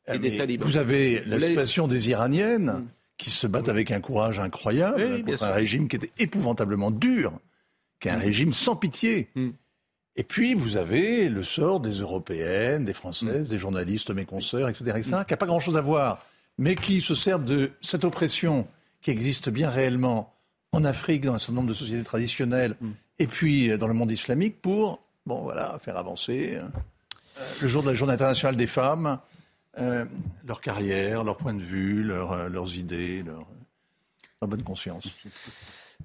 [0.09, 0.19] euh,
[0.61, 2.87] vous avez la situation des Iraniennes mm.
[3.19, 7.33] qui se battent avec un courage incroyable contre un régime qui était épouvantablement dur,
[8.01, 8.23] qui est un mm.
[8.23, 9.29] régime sans pitié.
[9.35, 9.51] Mm.
[10.17, 13.51] Et puis, vous avez le sort des Européennes, des Françaises, mm.
[13.51, 15.05] des journalistes, mes consoeurs, etc., etc.
[15.27, 16.25] qui n'a pas grand-chose à voir,
[16.59, 18.67] mais qui se servent de cette oppression
[19.01, 20.35] qui existe bien réellement
[20.73, 22.77] en Afrique, dans un certain nombre de sociétés traditionnelles,
[23.19, 27.83] et puis euh, dans le monde islamique, pour bon, voilà, faire avancer euh, le jour
[27.83, 29.19] de la Journée internationale des femmes.
[29.77, 33.47] leur carrière, leur point de vue, leurs idées, leur,
[34.41, 35.09] leur bonne conscience.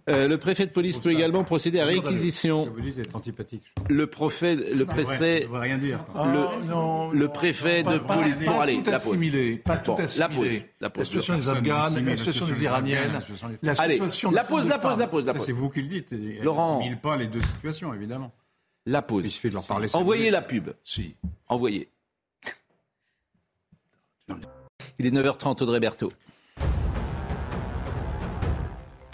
[0.09, 2.69] Euh, le préfet de police peut également procéder à réquisition.
[2.73, 3.63] Vous dites être antipathique.
[3.89, 6.05] Le préfet, le préfet, ouais, rien dire.
[6.15, 8.37] Le, oh, non, le préfet non, de pas, police.
[8.37, 10.69] Pas, bon, allez, tout la assimilé, pas tout bon, assimilé.
[10.79, 13.19] La pause, la situation des Afghanes, la situation des Iraniennes,
[13.63, 15.45] la situation allez, la pause, la pause, la pause, la pause.
[15.45, 16.13] C'est vous qui le dites.
[16.43, 18.31] Laurent, n'assimile pas les deux situations, évidemment.
[18.85, 19.25] La pause.
[19.25, 19.87] Il suffit de leur parler.
[19.93, 20.69] Envoyez la pub.
[20.83, 21.15] Si.
[21.47, 21.89] Envoyez.
[24.99, 26.11] Il est 9h30, Audrey Berthaud.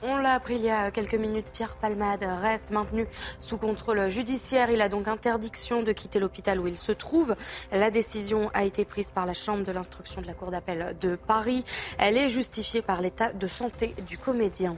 [0.03, 3.05] On l'a appris il y a quelques minutes, Pierre Palmade reste maintenu
[3.39, 4.71] sous contrôle judiciaire.
[4.71, 7.35] Il a donc interdiction de quitter l'hôpital où il se trouve.
[7.71, 11.15] La décision a été prise par la Chambre de l'instruction de la Cour d'appel de
[11.15, 11.63] Paris.
[11.99, 14.75] Elle est justifiée par l'état de santé du comédien.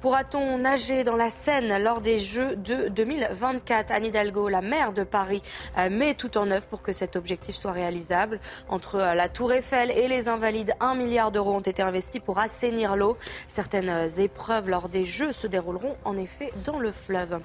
[0.00, 5.04] Pourra-t-on nager dans la Seine lors des Jeux de 2024 Anne Hidalgo, la maire de
[5.04, 5.42] Paris,
[5.76, 8.40] euh, met tout en œuvre pour que cet objectif soit réalisable.
[8.70, 12.38] Entre euh, la Tour Eiffel et les Invalides, un milliard d'euros ont été investis pour
[12.38, 13.18] assainir l'eau.
[13.46, 17.38] Certaines euh, épreuves lors des Jeux se dérouleront en effet dans le fleuve.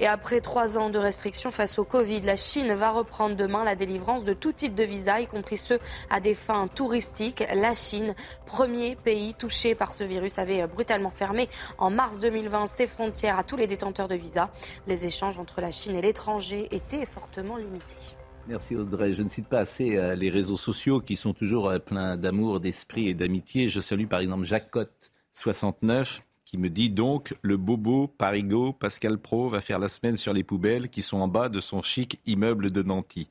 [0.00, 3.76] Et après trois ans de restrictions face au Covid, la Chine va reprendre demain la
[3.76, 5.78] délivrance de tout type de visa, y compris ceux
[6.10, 7.44] à des fins touristiques.
[7.54, 12.86] La Chine, premier pays touché par ce virus, avait brutalement fermé en mars 2020 ses
[12.86, 14.50] frontières à tous les détenteurs de visa.
[14.86, 18.16] Les échanges entre la Chine et l'étranger étaient fortement limités.
[18.48, 19.12] Merci Audrey.
[19.12, 22.58] Je ne cite pas assez euh, les réseaux sociaux qui sont toujours euh, pleins d'amour,
[22.58, 23.68] d'esprit et d'amitié.
[23.68, 29.16] Je salue par exemple Jacques Cotte, 69, qui me dit donc le bobo Parigo Pascal
[29.16, 32.20] Pro va faire la semaine sur les poubelles qui sont en bas de son chic
[32.26, 33.26] immeuble de Nanty.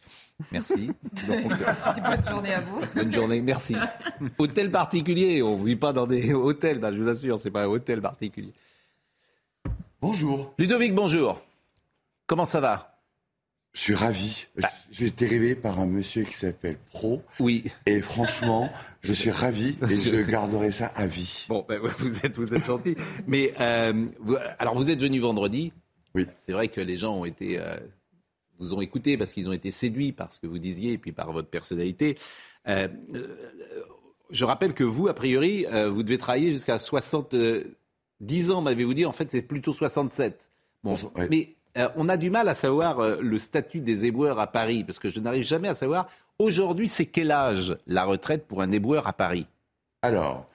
[0.51, 0.88] Merci.
[1.27, 1.51] Donc,
[2.03, 2.81] bonne journée à vous.
[2.95, 3.75] Bonne journée, merci.
[4.39, 7.65] Hôtel particulier, on ne vit pas dans des hôtels, ben, je vous assure, c'est pas
[7.65, 8.53] un hôtel particulier.
[10.01, 10.55] Bonjour.
[10.57, 11.39] Ludovic, bonjour.
[12.25, 12.90] Comment ça va?
[13.73, 14.47] Je suis ravi.
[14.62, 14.69] Ah.
[14.91, 17.21] J'ai été rêvé par un monsieur qui s'appelle Pro.
[17.39, 17.63] Oui.
[17.86, 18.69] Et franchement,
[19.01, 21.45] je suis ravi et je garderai ça à vie.
[21.47, 22.95] Bon, ben, vous êtes, vous êtes gentil.
[23.27, 25.71] Mais euh, vous, alors, vous êtes venu vendredi.
[26.13, 26.27] Oui.
[26.38, 27.77] C'est vrai que les gens ont été, euh,
[28.60, 31.13] vous ont écouté parce qu'ils ont été séduits par ce que vous disiez et puis
[31.13, 32.17] par votre personnalité.
[32.67, 32.89] Euh,
[34.31, 39.05] je rappelle que vous, a priori, vous devez travailler jusqu'à 70 ans, m'avez-vous dit.
[39.05, 40.49] En fait, c'est plutôt 67.
[40.84, 40.95] Bon,
[41.29, 44.84] mais euh, on a du mal à savoir euh, le statut des éboueurs à Paris,
[44.84, 46.07] parce que je n'arrive jamais à savoir
[46.39, 49.47] aujourd'hui c'est quel âge la retraite pour un éboueur à Paris?
[50.01, 50.47] Alors,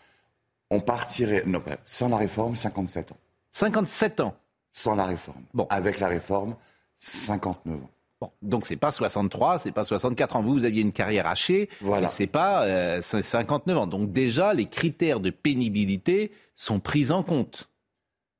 [0.70, 3.16] on partirait, non, sans la réforme, 57 ans.
[3.50, 4.34] 57 ans?
[4.72, 5.42] Sans la réforme.
[5.54, 5.66] Bon.
[5.70, 6.56] Avec la réforme,
[6.96, 7.90] 59 ans.
[8.20, 10.42] Bon, donc c'est pas 63, c'est pas 64 ans.
[10.42, 12.08] Vous, vous aviez une carrière hachée, voilà.
[12.08, 13.86] c'est pas euh, 59 ans.
[13.86, 17.68] Donc déjà, les critères de pénibilité sont pris en compte.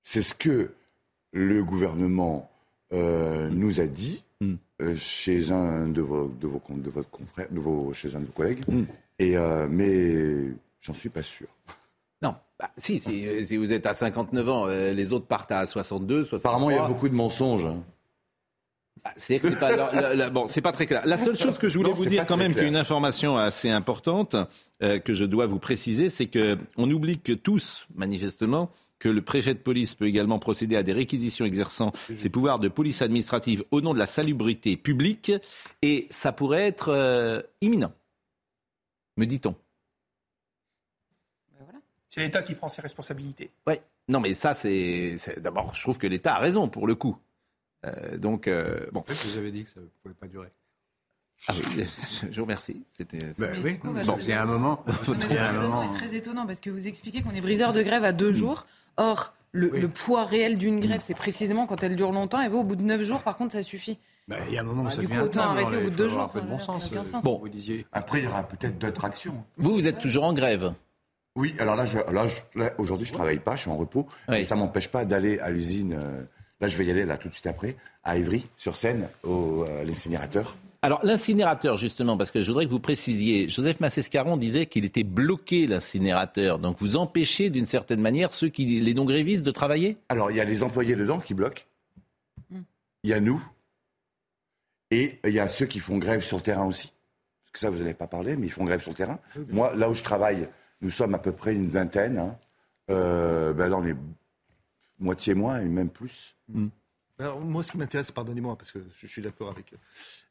[0.03, 0.73] C'est ce que
[1.33, 2.51] le gouvernement
[2.93, 4.55] euh, nous a dit mm.
[4.83, 8.27] euh, chez un de vos, de vos, de votre confrère, de vos, chez un de
[8.27, 8.83] vos collègues, mm.
[9.19, 11.49] et, euh, mais j'en suis pas sûr.
[12.23, 15.67] Non, bah, si, si, si, vous êtes à 59 ans, euh, les autres partent à
[15.67, 16.51] 62, 63.
[16.51, 17.69] Apparemment, il y a beaucoup de mensonges.
[19.05, 21.03] Ah, c'est que c'est pas, la, la, bon, c'est pas très clair.
[21.07, 24.35] La seule chose que je voulais Non, vous dire quand même, qu'une information assez importante
[24.83, 29.23] euh, que je dois vous préciser, c'est que on oublie que tous, manifestement, que le
[29.23, 33.65] préfet de police peut également procéder à des réquisitions exerçant ses pouvoirs de police administrative
[33.71, 35.33] au nom de la salubrité publique,
[35.83, 37.93] et ça pourrait être euh, imminent,
[39.17, 39.55] me dit-on.
[42.09, 43.51] C'est l'État qui prend ses responsabilités.
[43.67, 43.75] Oui,
[44.09, 45.17] non mais ça c'est...
[45.37, 47.19] D'abord, je trouve que l'État a raison pour le coup.
[47.85, 49.05] Euh, donc, euh, bon.
[49.07, 50.49] Vous avez dit que ça ne pouvait pas durer.
[51.49, 51.85] Ah oui,
[52.31, 52.83] je vous remercie.
[52.89, 53.19] C'était...
[53.39, 54.83] Ben Mais oui, coup, bah, bon, il y a un moment.
[55.07, 55.91] Il y a un C'est moment.
[55.91, 58.67] très étonnant parce que vous expliquez qu'on est briseur de grève à deux jours.
[58.97, 62.41] Or, le, le poids réel d'une grève, c'est précisément quand elle dure longtemps.
[62.43, 63.99] Et vous, au bout de neuf jours, par contre, ça suffit.
[64.29, 65.79] Ben, il y a un moment où Bah, ça du coup, devient autant arrêter au
[65.81, 66.91] il bout de deux jours, un peu de bon sens.
[66.93, 67.23] euh, sens.
[67.23, 67.39] Bon.
[67.39, 67.87] Vous disiez.
[67.93, 69.45] Après, il y aura peut-être d'autres actions.
[69.57, 70.73] Vous, vous êtes toujours en grève.
[71.37, 74.07] Oui, alors là, je, là, je- là, aujourd'hui, je travaille pas, je suis en repos,
[74.29, 75.93] mais ça m'empêche pas d'aller à l'usine.
[75.93, 76.23] euh,
[76.61, 79.65] là, je vais y aller là tout de suite après, à Évry, sur Seine, au
[79.69, 80.57] euh, l'incinérateur.
[80.87, 85.03] Alors l'incinérateur justement, parce que je voudrais que vous précisiez, Joseph Massescaron disait qu'il était
[85.03, 89.97] bloqué l'incinérateur, donc vous empêchez d'une certaine manière ceux qui les non grévistes de travailler?
[90.11, 91.65] Alors, il y a les employés dedans qui bloquent.
[92.51, 92.61] Hmm.
[93.03, 93.45] Il y a nous.
[94.93, 96.93] Et il y a ceux qui font grève sur le terrain aussi.
[97.43, 99.19] Parce que ça, vous n'avez pas parlé, mais ils font grève sur le terrain.
[99.51, 100.49] Moi, là où je travaille,
[100.83, 102.17] nous sommes à peu près une vingtaine.
[102.17, 102.39] hein.
[102.91, 103.97] Euh, ben là, on est
[105.01, 106.37] moitié moins et même plus.
[107.19, 109.73] Alors, moi, ce qui m'intéresse, pardonnez-moi, parce que je suis d'accord avec,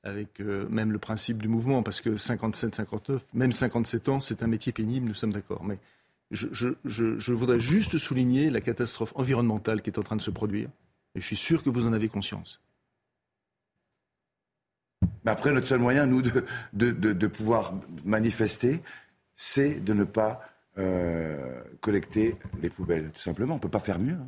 [0.03, 4.43] avec euh, même le principe du mouvement, parce que 57, 59, même 57 ans, c'est
[4.43, 5.63] un métier pénible, nous sommes d'accord.
[5.63, 5.79] Mais
[6.29, 10.29] je, je, je, voudrais juste souligner la catastrophe environnementale qui est en train de se
[10.29, 10.69] produire.
[11.15, 12.61] Et je suis sûr que vous en avez conscience.
[15.23, 18.81] Mais après, notre seul moyen, nous, de, de, de, pouvoir manifester,
[19.35, 20.41] c'est de ne pas
[20.77, 23.55] euh, collecter les poubelles, tout simplement.
[23.55, 24.13] On ne peut pas faire mieux.
[24.13, 24.27] Hein.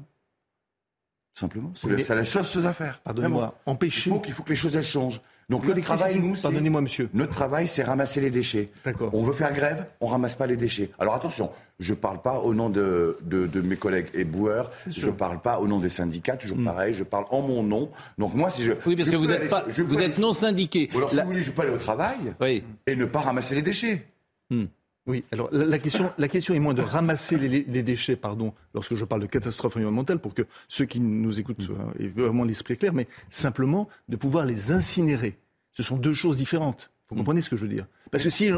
[1.37, 1.71] Tout simplement.
[1.75, 2.99] C'est la chose à faire.
[3.03, 3.53] Pardonnez-moi.
[3.67, 4.09] Empêcher.
[4.25, 5.21] Il faut, que les choses elles changent.
[5.49, 7.11] Donc notre travail, nous, pardonnez-moi, monsieur.
[7.13, 8.71] Notre travail, c'est ramasser les déchets.
[8.83, 9.11] D'accord.
[9.13, 10.89] On veut faire grève, on ramasse pas les déchets.
[10.97, 15.59] Alors attention, je parle pas au nom de, de, mes collègues éboueurs, je parle pas
[15.59, 16.65] au nom des syndicats, toujours hmm.
[16.65, 17.91] pareil, je parle en mon nom.
[18.17, 20.89] Donc moi, si je oui, parce que vous êtes pas, vous êtes non syndiqué.
[20.95, 22.63] alors, si vous voulez, je peux aller au travail oui.
[22.87, 24.07] et ne pas ramasser les déchets.
[24.49, 24.65] Hmm.
[25.07, 29.05] Oui, alors la, question, la question est moins de ramasser les, déchets, pardon, lorsque je
[29.05, 31.93] parle de catastrophe environnementale, pour que ceux qui nous écoutent hmm.
[31.99, 35.37] aient vraiment l'esprit clair, mais simplement de pouvoir les incinérer.
[35.73, 36.91] Ce sont deux choses différentes.
[37.09, 37.19] Vous mm.
[37.19, 37.85] comprenez ce que je veux dire?
[38.11, 38.53] Parce que s'il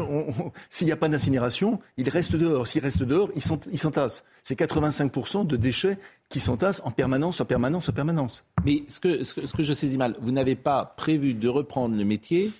[0.82, 2.66] n'y a pas d'incinération, il reste dehors.
[2.66, 4.24] S'il reste dehors, il s'entasse.
[4.42, 8.44] C'est 85% de déchets qui s'entassent en permanence, en permanence, en permanence.
[8.64, 12.04] Mais ce que, ce que, je saisis mal, vous n'avez pas prévu de reprendre le
[12.04, 12.52] métier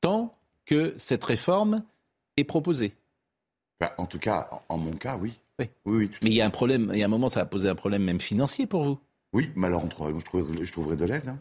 [0.00, 0.34] tant
[0.66, 1.82] que cette réforme
[2.36, 2.94] est proposée
[3.80, 5.38] bah, En tout cas, en mon cas, oui.
[5.58, 5.68] Oui.
[5.84, 7.68] oui, mais il y a un problème, il y a un moment, ça va poser
[7.68, 8.98] un problème même financier pour vous.
[9.34, 9.88] Oui, mais alors je
[10.24, 11.28] trouverai, je trouverai de l'aide.
[11.28, 11.38] Hein.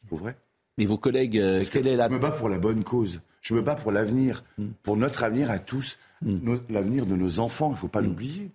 [0.00, 0.34] Je trouverai.
[0.78, 2.08] Mais vos collègues, euh, quelle est la...
[2.08, 3.20] Je me bats pour la bonne cause.
[3.42, 4.68] Je me bats pour l'avenir, hmm.
[4.82, 6.56] pour notre avenir à tous, hmm.
[6.68, 7.68] l'avenir de nos enfants.
[7.68, 8.06] Il ne faut pas hmm.
[8.06, 8.50] l'oublier.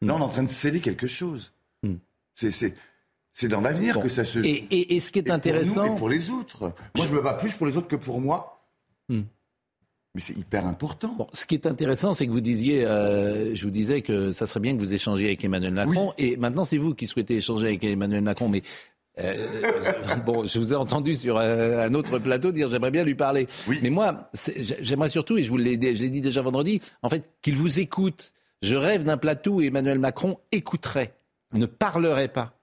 [0.00, 1.52] Là, on est en train de sceller quelque chose.
[2.34, 4.48] C'est dans l'avenir que ça se joue.
[4.48, 5.86] Et, et, ce qui est intéressant.
[5.86, 6.72] Pour et pour les autres.
[6.96, 8.58] Moi, je me bats plus pour les autres que pour moi.
[10.18, 11.14] Mais c'est hyper important.
[11.16, 14.46] Bon, ce qui est intéressant, c'est que vous disiez, euh, je vous disais que ça
[14.46, 16.12] serait bien que vous échangiez avec Emmanuel Macron.
[16.18, 18.48] Et maintenant, c'est vous qui souhaitez échanger avec Emmanuel Macron.
[18.48, 18.62] Mais
[19.20, 19.46] euh,
[20.26, 23.46] bon, je vous ai entendu sur euh, un autre plateau dire j'aimerais bien lui parler.
[23.80, 24.28] Mais moi,
[24.80, 28.32] j'aimerais surtout, et je vous l'ai dit déjà vendredi, en fait, qu'il vous écoute.
[28.60, 31.14] Je rêve d'un plateau où Emmanuel Macron écouterait,
[31.52, 32.54] ne parlerait pas.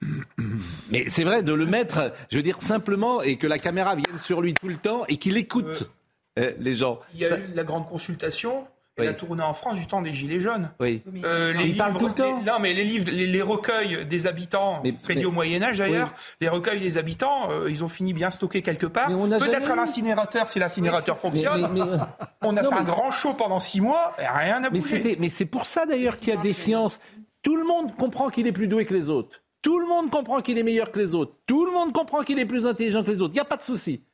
[0.92, 4.20] Mais c'est vrai de le mettre, je veux dire simplement, et que la caméra vienne
[4.20, 5.90] sur lui tout le temps et qu'il écoute
[6.36, 6.98] les gens.
[7.14, 8.66] Il y a eu la grande consultation.
[9.02, 10.70] Il a tourné en France du temps des Gilets jaunes.
[10.78, 11.02] Oui.
[11.24, 12.40] Euh, les parle tout le temps.
[12.42, 16.96] non, mais les livres, les, recueils des habitants, prédits au Moyen-Âge d'ailleurs, les recueils des
[16.96, 19.08] habitants, euh, ils ont fini bien stockés quelque part.
[19.08, 21.68] Peut-être à l'incinérateur, si l'incinérateur fonctionne.
[22.42, 25.16] on a fait un grand show pendant six mois et rien n'a bougé.
[25.18, 27.00] Mais c'est pour ça d'ailleurs qu'il y a défiance.
[27.42, 29.42] Tout le monde comprend qu'il est plus doué que les autres.
[29.60, 31.34] Tout le monde comprend qu'il est meilleur que les autres.
[31.46, 33.32] Tout le monde comprend qu'il est plus intelligent que les autres.
[33.32, 34.04] Il n'y a pas de souci.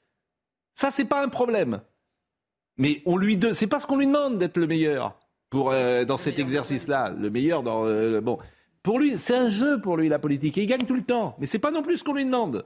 [0.75, 1.81] Ça, c'est pas un problème.
[2.81, 5.15] Mais on lui c'est pas ce qu'on lui demande d'être le meilleur
[5.51, 8.39] pour euh, dans cet exercice-là, le meilleur dans euh, bon.
[8.83, 11.37] Pour lui, c'est un jeu pour lui la politique et il gagne tout le temps.
[11.39, 12.65] Mais c'est pas non plus ce qu'on lui demande.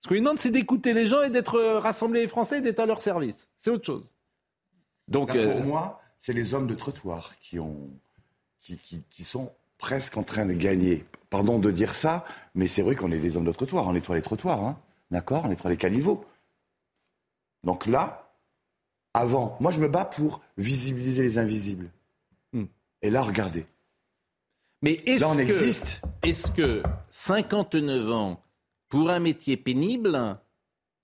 [0.00, 2.60] Ce qu'on lui demande, c'est d'écouter les gens et d'être euh, rassemblés les Français et
[2.60, 3.48] d'être à leur service.
[3.58, 4.08] C'est autre chose.
[5.08, 7.90] Donc pour moi, c'est les hommes de trottoir qui ont
[8.60, 8.78] qui,
[9.10, 11.04] qui, sont presque en train de gagner.
[11.28, 13.88] Pardon de dire ça, mais c'est vrai qu'on est des hommes de trottoir.
[13.88, 14.78] On nettoie les trottoirs, hein.
[15.10, 15.42] d'accord?
[15.44, 16.24] On nettoie les caniveaux.
[17.64, 18.23] Donc là,
[19.14, 19.56] avant.
[19.60, 21.90] Moi, je me bats pour visibiliser les invisibles.
[22.52, 22.64] Hmm.
[23.00, 23.66] Et là, regardez.
[24.82, 26.02] Mais est-ce que, existe.
[26.22, 28.42] Est-ce que 59 ans
[28.88, 30.36] pour un métier pénible,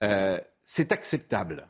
[0.03, 1.67] euh, c'est acceptable?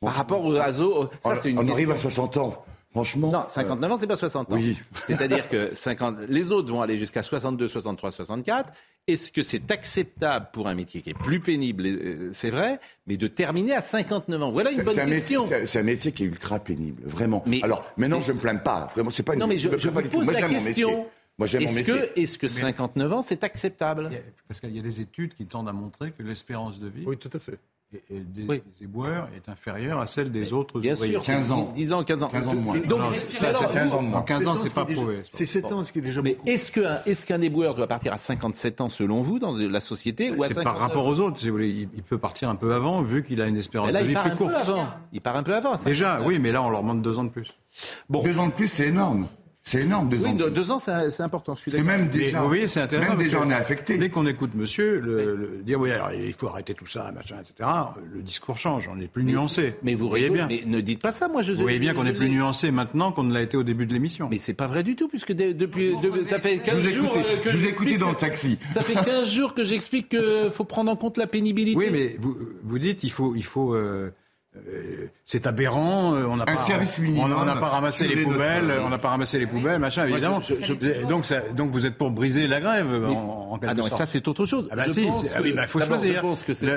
[0.00, 2.64] Par rapport au ASO, ça c'est une On arrive à 60 ans.
[2.92, 3.30] Franchement.
[3.30, 4.56] Non, 59 ans, c'est pas 60 ans.
[4.56, 4.78] Oui.
[5.06, 8.72] C'est-à-dire que 50, les autres vont aller jusqu'à 62, 63, 64.
[9.08, 13.16] Est-ce que c'est acceptable pour un métier qui est plus pénible, euh, c'est vrai, mais
[13.16, 14.52] de terminer à 59 ans?
[14.52, 15.44] Voilà une bonne question.
[15.64, 17.42] C'est un métier qui est ultra pénible, vraiment.
[17.46, 18.90] Mais, Alors, maintenant, je ne me plains pas.
[18.94, 19.40] Vraiment, c'est pas une.
[19.40, 21.06] Non, mais je, je, vous pose la question.
[21.38, 21.94] Moi, j'aime mon métier.
[22.14, 24.10] Est-ce que 59 ans, c'est acceptable?
[24.46, 27.04] Parce qu'il y a des études qui tendent à montrer que l'espérance de vie.
[27.06, 27.58] Oui, tout à fait
[27.92, 31.72] des, éboueurs est inférieure à celle des autres Bien Sûr, 15 ans.
[31.74, 32.28] 10 ans, 15 ans.
[32.28, 32.78] 15 ans de moins.
[32.78, 34.22] Donc, ça, 15 ans de moins.
[34.22, 35.22] 15 ans, c'est pas prouvé.
[35.28, 38.12] C'est 7 ans, ce qui est déjà Mais est-ce qu'un est qu'un éboueur doit partir
[38.12, 41.46] à 57 ans, selon vous, dans la société ou C'est par rapport aux autres, si
[41.46, 41.88] vous voulez.
[41.94, 44.54] Il peut partir un peu avant, vu qu'il a une espérance de vie plus courte.
[45.12, 45.76] Il part un peu avant.
[45.84, 47.54] Déjà, oui, mais là, on leur demande 2 ans de plus.
[48.08, 48.22] Bon.
[48.22, 49.26] 2 ans de plus, c'est énorme.
[49.64, 50.32] C'est énorme, deux ans.
[50.34, 51.54] deux ans, c'est important.
[51.54, 51.86] Je suis d'accord.
[51.86, 53.10] Même déjà, vous voyez, c'est intéressant.
[53.10, 53.96] Même déjà, on est affecté.
[53.96, 57.68] Dès qu'on écoute monsieur le, dire oui, alors il faut arrêter tout ça, machin, etc.
[58.12, 59.74] Le discours change, on est plus nuancé.
[59.82, 60.46] Mais vous, voyez bien.
[60.48, 61.52] Mais ne dites pas ça, moi je.
[61.52, 63.92] Vous voyez bien qu'on est plus nuancé maintenant qu'on ne l'a été au début de
[63.92, 64.28] l'émission.
[64.30, 65.94] Mais c'est pas vrai du tout, puisque depuis,
[66.24, 67.16] ça fait 15 je jours.
[67.16, 68.58] Euh, que je vous ai écouté dans le taxi.
[68.72, 71.78] Ça fait 15 jours que j'explique qu'il faut prendre en compte la pénibilité.
[71.78, 73.74] Oui, mais vous, vous dites il faut, il faut.
[73.74, 74.10] Euh,
[75.24, 76.14] c'est aberrant.
[76.14, 79.46] Euh, on n'a pas, on n'a pas ramassé les poubelles, on n'a pas ramassé les
[79.46, 80.42] poubelles, machin, évidemment.
[81.08, 84.28] donc, ça, donc vous êtes pour briser la grève, en, quelque ah non, ça c'est
[84.28, 84.68] autre chose.
[84.70, 86.22] Ah bah si, ah il bah, faut choisir.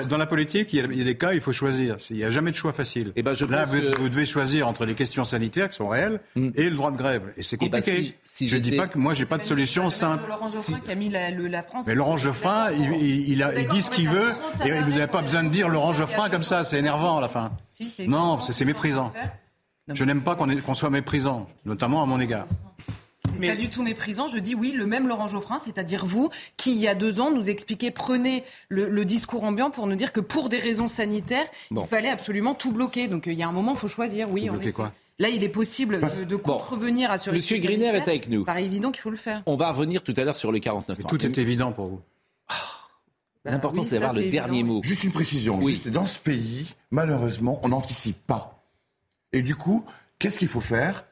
[0.08, 1.96] Dans la politique, il y, a, des cas, il faut choisir.
[2.10, 3.08] Il n'y a jamais de choix facile.
[3.08, 6.20] Et eh ben, je Là, vous, devez choisir entre les questions sanitaires qui sont réelles
[6.34, 6.50] hmm.
[6.54, 7.32] et le droit de grève.
[7.36, 8.16] Et c'est eh ben, compliqué.
[8.22, 10.24] si, je ne dis pas que moi j'ai pas de solution simple.
[10.28, 11.86] Laurent Geoffrin qui a mis la, France.
[11.86, 14.32] Mais Laurent Geoffrin, il, dit ce qu'il veut
[14.64, 17.28] et vous n'avez pas besoin de dire Laurent Geoffrin comme ça, c'est énervant à la
[17.28, 17.52] fin
[18.06, 19.12] non, c'est méprisant.
[19.88, 22.46] Je n'aime pas qu'on soit méprisant, notamment à mon égard.
[23.38, 23.48] Mais...
[23.48, 26.78] Pas du tout méprisant, je dis oui, le même Laurent Geoffrin, c'est-à-dire vous, qui il
[26.78, 30.48] y a deux ans nous expliquait, prenez le, discours ambiant pour nous dire que pour
[30.48, 33.08] des raisons sanitaires, il fallait absolument tout bloquer.
[33.08, 34.48] Donc il y a un moment, il faut choisir, oui.
[34.48, 34.92] Bloquer quoi?
[35.18, 38.44] Là, il est possible de, contrevenir à ce Monsieur Griner est avec nous.
[38.44, 39.42] Paraît évident qu'il faut le faire.
[39.46, 42.00] On va revenir tout à l'heure sur le 49 Tout est évident pour vous.
[42.48, 42.54] Bah
[43.46, 44.80] L'important, c'est d'avoir le dernier mot.
[44.82, 45.58] Juste une précision.
[45.60, 45.74] Oui.
[45.74, 48.62] Juste, dans ce pays, malheureusement, on n'anticipe pas.
[49.32, 49.84] Et du coup,
[50.18, 51.04] qu'est-ce qu'il faut faire?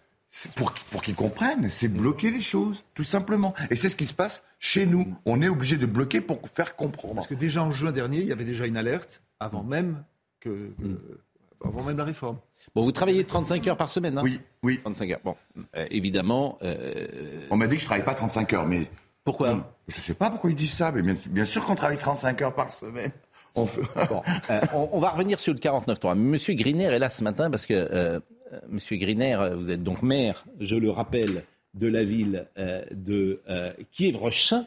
[0.56, 3.54] Pour, pour qu'ils comprennent C'est bloquer les choses, tout simplement.
[3.70, 5.14] Et c'est ce qui se passe chez nous.
[5.26, 7.14] On est obligé de bloquer pour faire comprendre.
[7.14, 10.02] Parce que déjà en juin dernier, il y avait déjà une alerte avant même
[10.40, 10.98] que, mm.
[11.64, 12.38] avant même la réforme.
[12.74, 14.22] Bon, vous travaillez 35 heures par semaine, hein?
[14.24, 14.80] Oui, oui.
[14.80, 15.20] 35 heures.
[15.24, 15.36] Bon,
[15.76, 16.58] euh, évidemment.
[16.62, 17.06] Euh,
[17.50, 18.90] on m'a dit que je travaille pas 35 heures, mais
[19.24, 22.42] pourquoi Je ne sais pas pourquoi ils disent ça, mais bien, sûr qu'on travaille 35
[22.42, 23.10] heures par semaine.
[23.56, 26.16] On, euh, on, va revenir sur le 49.3.
[26.16, 28.18] Monsieur Griner est là ce matin parce que, euh,
[28.68, 31.44] Monsieur Griner, vous êtes donc maire, je le rappelle,
[31.74, 33.40] de la ville euh, de
[33.92, 34.66] Kiev-Rochin,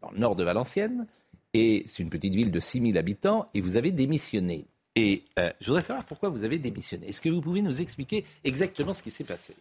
[0.00, 1.06] dans le nord de Valenciennes.
[1.52, 4.64] Et c'est une petite ville de 6000 habitants et vous avez démissionné.
[4.96, 7.10] Et je voudrais savoir pourquoi vous avez démissionné.
[7.10, 9.54] Est-ce que vous pouvez nous expliquer exactement ce qui s'est passé?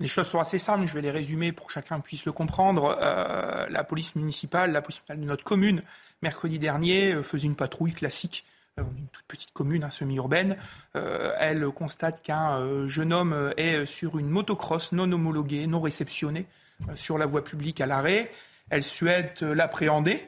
[0.00, 2.96] Les choses sont assez simples, je vais les résumer pour que chacun puisse le comprendre.
[3.00, 5.82] Euh, la police municipale, la police municipale de notre commune,
[6.22, 8.44] mercredi dernier, euh, faisait une patrouille classique
[8.78, 10.56] euh, une toute petite commune, hein, semi-urbaine.
[10.94, 16.46] elle constate qu'un jeune homme est sur une motocross non homologuée, non réceptionnée,
[16.94, 18.30] sur la voie publique à l'arrêt.
[18.70, 20.26] Elle souhaite l'appréhender.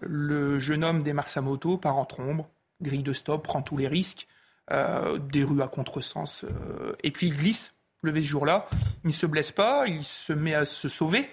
[0.00, 2.44] Le jeune homme démarre sa moto, part en trombe,
[2.82, 4.26] grille de stop, prend tous les risques,
[4.70, 6.44] des rues à contresens,
[7.04, 7.73] et puis il glisse
[8.04, 8.68] levé ce jour-là.
[9.04, 11.28] Il ne se blesse pas, il se met à se sauver.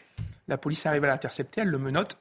[0.48, 2.18] La police arrive à l'intercepter, elle le menote.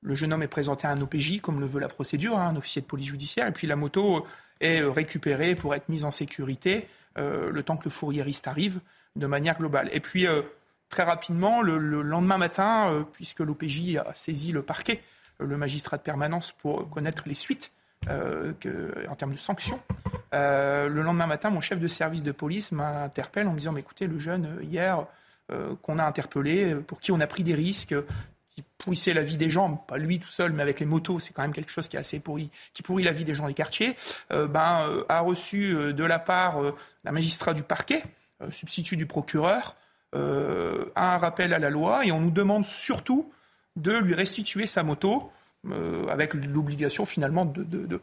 [0.00, 2.56] Le jeune homme est présenté à un OPJ, comme le veut la procédure, hein, un
[2.56, 3.46] officier de police judiciaire.
[3.46, 4.26] Et puis la moto
[4.60, 8.80] est récupérée pour être mise en sécurité euh, le temps que le fourriériste arrive,
[9.16, 9.90] de manière globale.
[9.92, 10.42] Et puis, euh,
[10.88, 15.02] très rapidement, le, lendemain matin, euh, puisque l'OPJ a saisi le parquet,
[15.38, 17.70] le magistrat de permanence, pour connaître les suites
[18.08, 19.80] en termes de sanctions,
[20.34, 24.06] euh, le lendemain matin, mon chef de service de police m'interpelle en me disant, écoutez,
[24.06, 25.04] le jeune euh, hier
[25.50, 27.94] euh, qu'on a interpellé, pour qui on a pris des risques,
[28.50, 31.32] qui pourrissait la vie des gens, pas lui tout seul, mais avec les motos, c'est
[31.32, 33.54] quand même quelque chose qui est assez pourri, qui pourrit la vie des gens des
[33.54, 33.96] quartiers,
[34.30, 36.60] ben, a reçu de la part
[37.02, 38.04] d'un magistrat du parquet,
[38.50, 39.74] substitut du procureur,
[40.12, 43.32] un rappel à la loi, et on nous demande surtout
[43.76, 45.32] de lui restituer sa moto,
[46.10, 48.00] avec l'obligation finalement de,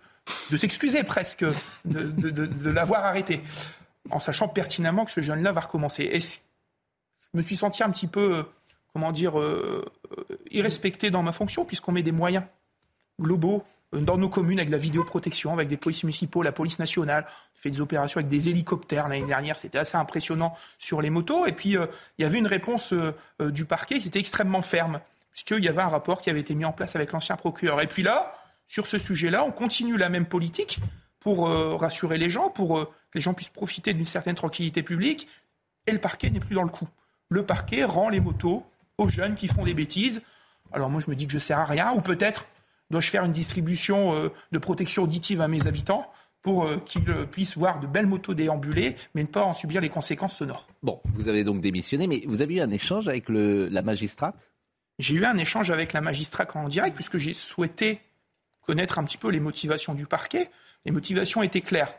[0.58, 1.46] s'excuser presque
[1.86, 3.42] de, l'avoir arrêté,
[4.10, 6.10] en sachant pertinemment que ce jeune-là va recommencer.
[7.32, 8.46] Je me suis senti un petit peu,
[8.94, 9.86] comment dire, euh,
[10.52, 12.46] irrespecté dans ma fonction, puisqu'on met des moyens
[13.20, 17.26] globaux dans nos communes avec la vidéoprotection, avec des policiers municipaux, la police nationale.
[17.56, 21.46] On fait des opérations avec des hélicoptères l'année dernière, c'était assez impressionnant sur les motos.
[21.46, 21.88] Et puis, euh,
[22.18, 23.14] il y avait une réponse euh,
[23.52, 25.02] du parquet qui était extrêmement ferme,
[25.46, 27.80] puisqu'il y avait un rapport qui avait été mis en place avec l'ancien procureur.
[27.82, 28.34] Et puis là,
[28.68, 30.80] sur ce sujet-là, on continue la même politique
[31.20, 34.84] pour euh, rassurer les gens, pour euh, que les gens puissent profiter d'une certaine tranquillité
[34.84, 35.28] publique,
[35.88, 36.88] et le parquet n'est plus dans le coup.
[37.30, 38.66] Le parquet rend les motos
[38.98, 40.22] aux jeunes qui font des bêtises.
[40.74, 42.48] Alors moi, je me dis que je sers à rien, ou peut-être
[42.92, 46.12] dois-je faire une distribution euh, de protection auditive à mes habitants
[46.42, 50.38] pour qu'ils puissent voir de belles motos déambuler, mais ne pas en subir les conséquences
[50.38, 50.68] sonores.
[50.82, 54.50] Bon, vous avez donc démissionné, mais vous avez eu un échange avec la magistrate?
[55.00, 58.02] J'ai eu un échange avec la magistrate en direct, puisque j'ai souhaité
[58.62, 60.52] connaître un petit peu les motivations du parquet.
[60.86, 61.94] Les motivations étaient claires.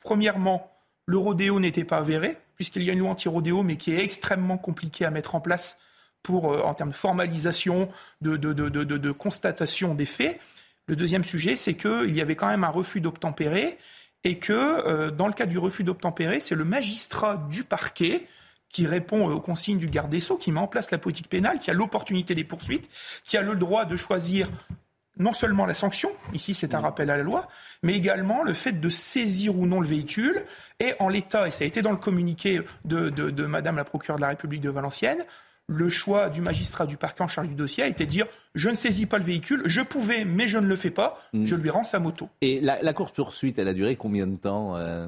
[0.00, 0.70] Premièrement,
[1.06, 4.58] le rodéo n'était pas avéré, puisqu'il y a une loi anti-rodéo, mais qui est extrêmement
[4.58, 5.78] compliquée à mettre en place
[6.30, 10.40] euh, en termes de formalisation, de, de, constatation des faits.
[10.86, 13.78] Le deuxième sujet, c'est qu'il y avait quand même un refus d'obtempérer
[14.24, 18.26] et que, euh, dans le cas du refus d'obtempérer, c'est le magistrat du parquet
[18.76, 21.60] qui répond aux consignes du garde des Sceaux, qui met en place la politique pénale,
[21.60, 22.90] qui a l'opportunité des poursuites,
[23.24, 24.50] qui a le droit de choisir
[25.18, 27.48] non seulement la sanction, ici c'est un rappel à la loi,
[27.82, 30.44] mais également le fait de saisir ou non le véhicule.
[30.78, 34.16] Et en l'état, et ça a été dans le communiqué de, de, Madame la procureure
[34.16, 35.24] de la République de Valenciennes,
[35.68, 38.68] le choix du magistrat du parquet en charge du dossier a été de dire je
[38.68, 41.46] ne saisis pas le véhicule, je pouvais, mais je ne le fais pas, mm.
[41.46, 42.28] je lui rends sa moto.
[42.42, 45.06] Et la, course-poursuite, elle a duré combien de temps euh?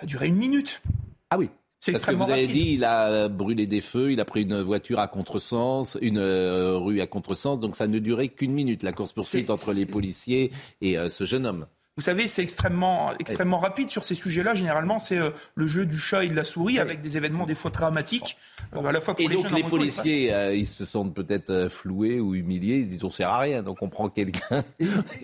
[0.00, 0.82] Ça a duré une minute.
[1.30, 1.48] Ah oui
[1.80, 4.60] c'est extrêmement que vous avez dit, il a brûlé des feux, il a pris une
[4.62, 8.92] voiture à contresens, une euh, rue à contresens, donc ça ne durait qu'une minute, la
[8.92, 10.50] course-poursuite entre les policiers
[10.80, 11.66] et euh, ce jeune homme.
[11.98, 14.54] Vous savez, c'est extrêmement, extrêmement rapide sur ces sujets-là.
[14.54, 17.56] Généralement, c'est euh, le jeu du chat et de la souris avec des événements des
[17.56, 18.36] fois dramatiques,
[18.72, 21.66] euh, à la fois pour et les donc les policiers, euh, ils se sentent peut-être
[21.68, 22.76] floués ou humiliés.
[22.76, 24.62] Ils se disent on sert à rien, donc on prend quelqu'un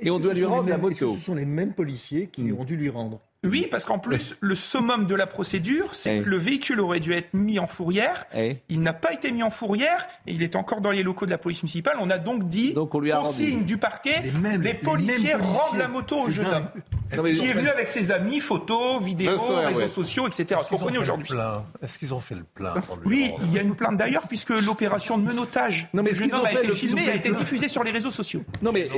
[0.02, 1.14] et, on doit lui rendre la moto.
[1.14, 2.58] Ce sont les mêmes policiers qui lui mm.
[2.58, 3.20] ont dû lui rendre.
[3.44, 7.12] Oui, parce qu'en plus, le summum de la procédure, c'est que le véhicule aurait dû
[7.12, 8.26] être mis en fourrière.
[8.68, 11.30] Il n'a pas été mis en fourrière et il est encore dans les locaux de
[11.30, 11.96] la police municipale.
[12.00, 14.24] On a donc dit, donc on lui a consigne du parquet,
[14.60, 16.68] les, policiers rendent la moto au jeune homme.
[17.10, 20.60] Qui est venu avec ses amis, photos, vidéos, réseaux sociaux, etc.
[20.64, 21.34] Ce qu'on connaît aujourd'hui.
[21.82, 22.74] Est-ce qu'ils ont fait le plein
[23.04, 26.34] Oui, il y a une plainte d'ailleurs, puisque l'opération de menottage non, mais du jeune
[26.34, 28.42] homme a été filmée, a été diffusée sur les réseaux sociaux.
[28.62, 28.88] Non, mais,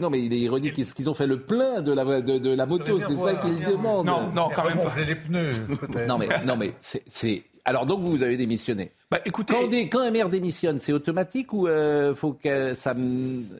[0.00, 0.78] non, mais il est ironique.
[0.78, 2.98] Est-ce qu'ils ont fait le plein de la, de, la moto?
[2.98, 3.91] C'est ça qu'il demande.
[4.04, 5.00] Non, non, quand même pas.
[5.06, 5.54] les pneus,
[6.08, 7.44] Non, mais, non, mais c'est.
[7.64, 8.90] Alors donc vous avez démissionné.
[9.10, 12.92] Bah, écoutez, quand, un maire démissionne, c'est automatique ou euh, faut que ça,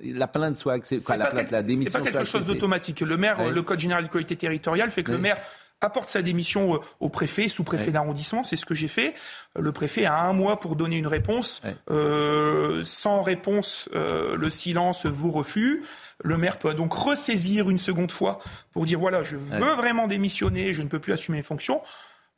[0.05, 1.93] la plainte soit acceptée la, plainte, la démission.
[1.93, 3.01] C'est pas quelque chose d'automatique.
[3.01, 5.39] Le maire, le code général de collectivité territoriale fait que le maire
[5.83, 9.14] apporte sa démission au préfet, sous-préfet d'arrondissement, c'est ce que j'ai fait.
[9.59, 11.61] Le préfet a un mois pour donner une réponse.
[11.91, 15.80] Euh, sans réponse, euh, le silence vous refuse.
[16.22, 18.40] Le maire peut donc ressaisir une seconde fois
[18.72, 21.82] pour dire voilà, je veux vraiment démissionner, je ne peux plus assumer mes fonctions.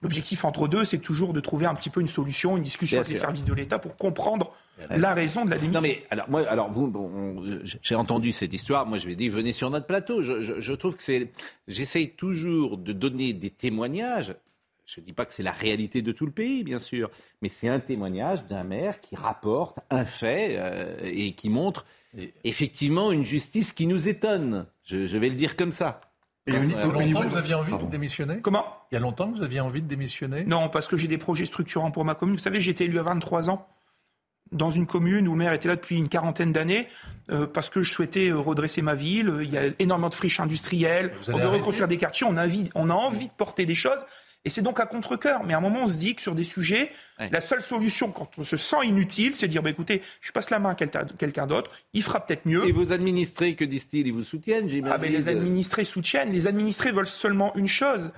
[0.04, 3.08] L'objectif entre deux, c'est toujours de trouver un petit peu une solution, une discussion avec
[3.08, 4.52] les services de l'État pour comprendre
[4.90, 5.80] la raison de la démission.
[5.80, 6.92] Non mais alors moi, alors vous,
[7.62, 8.84] j'ai entendu cette histoire.
[8.84, 10.20] Moi, je vais dire venez sur notre plateau.
[10.20, 11.32] Je, trouve que c'est,
[11.68, 14.34] j'essaye toujours de donner des témoignages.
[14.84, 17.10] Je ne dis pas que c'est la réalité de tout le pays, bien sûr,
[17.40, 21.86] mais c'est un témoignage d'un maire qui rapporte un fait euh, et qui montre
[22.44, 24.66] effectivement une justice qui nous étonne.
[24.84, 26.00] Je, vais le dire comme ça.
[26.46, 28.66] Et il y a longtemps que vous aviez envie de démissionner Comment?
[28.92, 30.44] Il y a longtemps que vous aviez envie de démissionner?
[30.44, 32.36] Non, parce que j'ai des projets structurants pour ma commune.
[32.36, 33.66] Vous savez, j'ai été élu à 23 ans
[34.52, 36.86] dans une commune où le maire était là depuis une quarantaine d'années,
[37.30, 39.38] euh, parce que je souhaitais euh, redresser ma ville.
[39.42, 41.12] Il y a énormément de friches industrielles.
[41.28, 42.26] On veut reconstruire des quartiers.
[42.28, 44.04] On a, envie, on a envie de porter des choses.
[44.44, 45.44] Et c'est donc à contre-coeur.
[45.44, 48.30] Mais à un moment, on se dit que sur des sujets, la seule solution, quand
[48.38, 51.46] on se sent inutile, c'est de dire bah, écoutez, je passe la main à quelqu'un
[51.46, 52.66] d'autre, il fera peut-être mieux.
[52.66, 56.30] Et vos administrés, que disent-ils Ils vous soutiennent, Ah, ben, les administrés soutiennent.
[56.30, 58.10] Les administrés veulent seulement une chose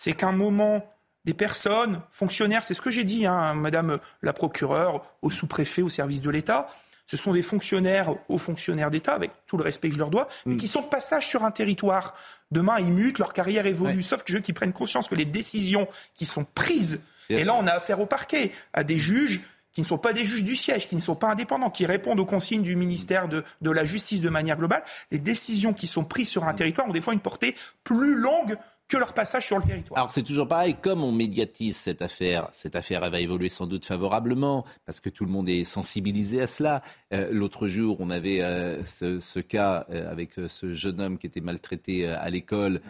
[0.00, 0.90] c'est qu'un moment
[1.26, 5.90] des personnes, fonctionnaires, c'est ce que j'ai dit, hein, Madame la procureure, au sous-préfet, au
[5.90, 6.68] service de l'État.
[7.10, 10.28] Ce sont des fonctionnaires, hauts fonctionnaires d'État, avec tout le respect que je leur dois,
[10.46, 10.58] mais mm.
[10.58, 12.14] qui sont de passage sur un territoire.
[12.52, 15.24] Demain, ils mutent, leur carrière évolue, sauf que je veux qu'ils prennent conscience que les
[15.24, 19.40] décisions qui sont prises, et là on a affaire au parquet, à des juges
[19.72, 22.20] qui ne sont pas des juges du siège, qui ne sont pas indépendants, qui répondent
[22.20, 26.04] aux consignes du ministère de, de la Justice de manière globale, les décisions qui sont
[26.04, 28.56] prises sur un territoire ont des fois une portée plus longue
[28.90, 29.98] que leur passage sur le territoire.
[29.98, 33.66] Alors c'est toujours pareil, comme on médiatise cette affaire, cette affaire elle va évoluer sans
[33.66, 36.82] doute favorablement, parce que tout le monde est sensibilisé à cela.
[37.14, 41.40] Euh, l'autre jour, on avait euh, ce, cas euh, avec ce jeune homme qui était
[41.40, 42.80] maltraité à l'école.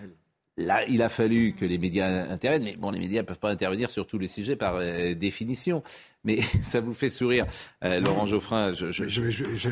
[0.56, 3.50] Là, il a fallu que les médias interviennent, mais bon, les médias ne peuvent pas
[3.50, 4.80] intervenir sur tous les sujets par
[5.14, 5.82] définition.
[6.24, 7.46] Mais ça vous fait sourire,
[7.82, 8.72] Laurent Geoffrin.
[8.72, 9.70] je, je, je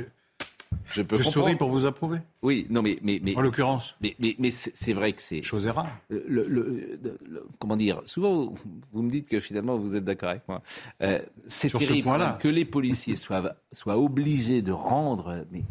[1.02, 2.18] peux je souris pour vous approuver.
[2.42, 2.98] Oui, non, mais.
[3.02, 3.94] mais, mais en l'occurrence.
[4.00, 5.42] Mais, mais, mais c'est vrai que c'est.
[5.42, 5.88] Chose est rare.
[6.12, 8.54] Euh, le, comment dire Souvent,
[8.92, 10.62] vous me dites que finalement, vous êtes d'accord avec moi.
[11.02, 15.44] Euh, c'est terrible que les policiers soient, soient obligés de rendre.
[15.50, 15.62] Mais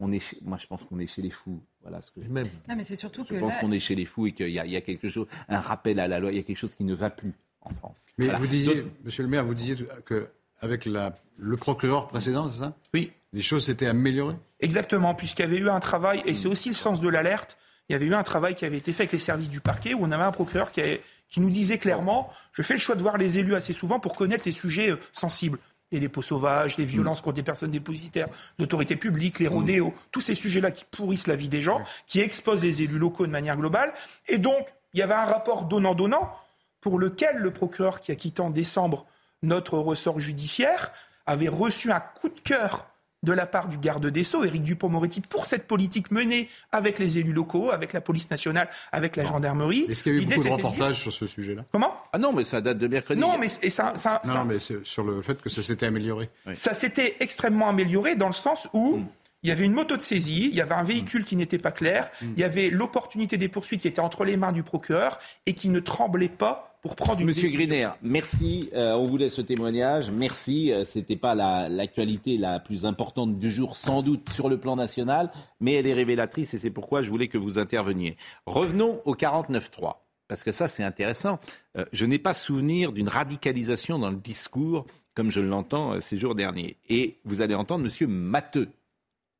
[0.00, 1.60] on est moi, je pense qu'on est chez les fous.
[1.82, 2.28] Voilà ce que je.
[2.28, 2.48] Même.
[2.68, 4.76] Non, mais c'est surtout je pense qu'on est chez les fous et qu'il y, y,
[4.76, 6.94] a quelque chose, un rappel à la loi, il y a quelque chose qui ne
[6.94, 8.04] va plus en France.
[8.18, 10.28] Mais vous disiez, Monsieur le Maire, vous disiez que
[10.60, 12.74] avec la, le procureur précédent, c'est ça?
[12.94, 13.12] Oui.
[13.36, 16.74] Les choses s'étaient améliorées Exactement, puisqu'il y avait eu un travail, et c'est aussi le
[16.74, 19.18] sens de l'alerte, il y avait eu un travail qui avait été fait avec les
[19.18, 20.80] services du parquet, où on avait un procureur qui,
[21.28, 24.16] qui nous disait clairement, je fais le choix de voir les élus assez souvent pour
[24.16, 25.58] connaître les sujets euh, sensibles.
[25.92, 28.28] Les pots sauvages, les violences contre des personnes dépositaires
[28.58, 32.64] d'autorité publique, les rodéos, tous ces sujets-là qui pourrissent la vie des gens, qui exposent
[32.64, 33.92] les élus locaux de manière globale.
[34.28, 36.34] Et donc, il y avait un rapport donnant-donnant
[36.80, 39.04] pour lequel le procureur qui a quitté en décembre
[39.42, 40.90] notre ressort judiciaire
[41.26, 42.86] avait reçu un coup de cœur
[43.22, 47.18] de la part du garde des Sceaux, Éric Dupont-Moretti, pour cette politique menée avec les
[47.18, 49.86] élus locaux, avec la police nationale, avec la gendarmerie.
[49.88, 51.64] Est-ce qu'il y a eu beaucoup de reportages sur ce sujet-là?
[51.72, 51.96] Comment?
[52.12, 53.20] Ah non, mais ça date de mercredi.
[53.20, 56.30] Non, mais ça, ça, non, mais sur le fait que ça s'était amélioré.
[56.52, 59.06] Ça s'était extrêmement amélioré dans le sens où mm.
[59.42, 61.72] il y avait une moto de saisie, il y avait un véhicule qui n'était pas
[61.72, 62.26] clair, mm.
[62.36, 65.68] il y avait l'opportunité des poursuites qui était entre les mains du procureur et qui
[65.68, 68.70] ne tremblait pas pour prendre une Monsieur Griner, merci.
[68.74, 70.10] Euh, on vous laisse ce témoignage.
[70.10, 70.72] Merci.
[70.72, 74.76] Euh, Ce n'était pas l'actualité la, plus importante du jour, sans doute sur le plan
[74.76, 75.30] national,
[75.60, 78.16] mais elle est révélatrice et c'est pourquoi je voulais que vous interveniez.
[78.46, 79.94] Revenons au 49.3,
[80.28, 81.38] parce que ça, c'est intéressant.
[81.76, 86.34] Euh, je n'ai pas souvenir d'une radicalisation dans le discours comme je l'entends ces jours
[86.34, 86.76] derniers.
[86.88, 88.68] Et vous allez entendre Monsieur Matteux,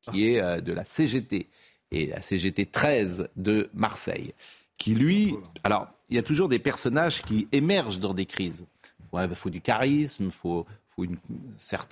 [0.01, 1.47] qui est de la CGT
[1.91, 4.33] et la CGT 13 de Marseille,
[4.79, 8.65] qui lui, alors il y a toujours des personnages qui émergent dans des crises.
[9.13, 10.65] Il faut, du charisme, il faut,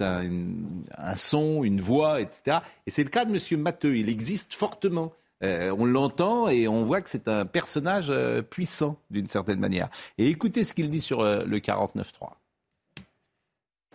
[0.07, 2.59] un son, une voix, etc.
[2.85, 3.61] Et c'est le cas de M.
[3.61, 3.95] Matteux.
[3.95, 5.13] Il existe fortement.
[5.43, 9.89] Euh, on l'entend et on voit que c'est un personnage euh, puissant d'une certaine manière.
[10.17, 12.29] Et écoutez ce qu'il dit sur euh, le 49.3.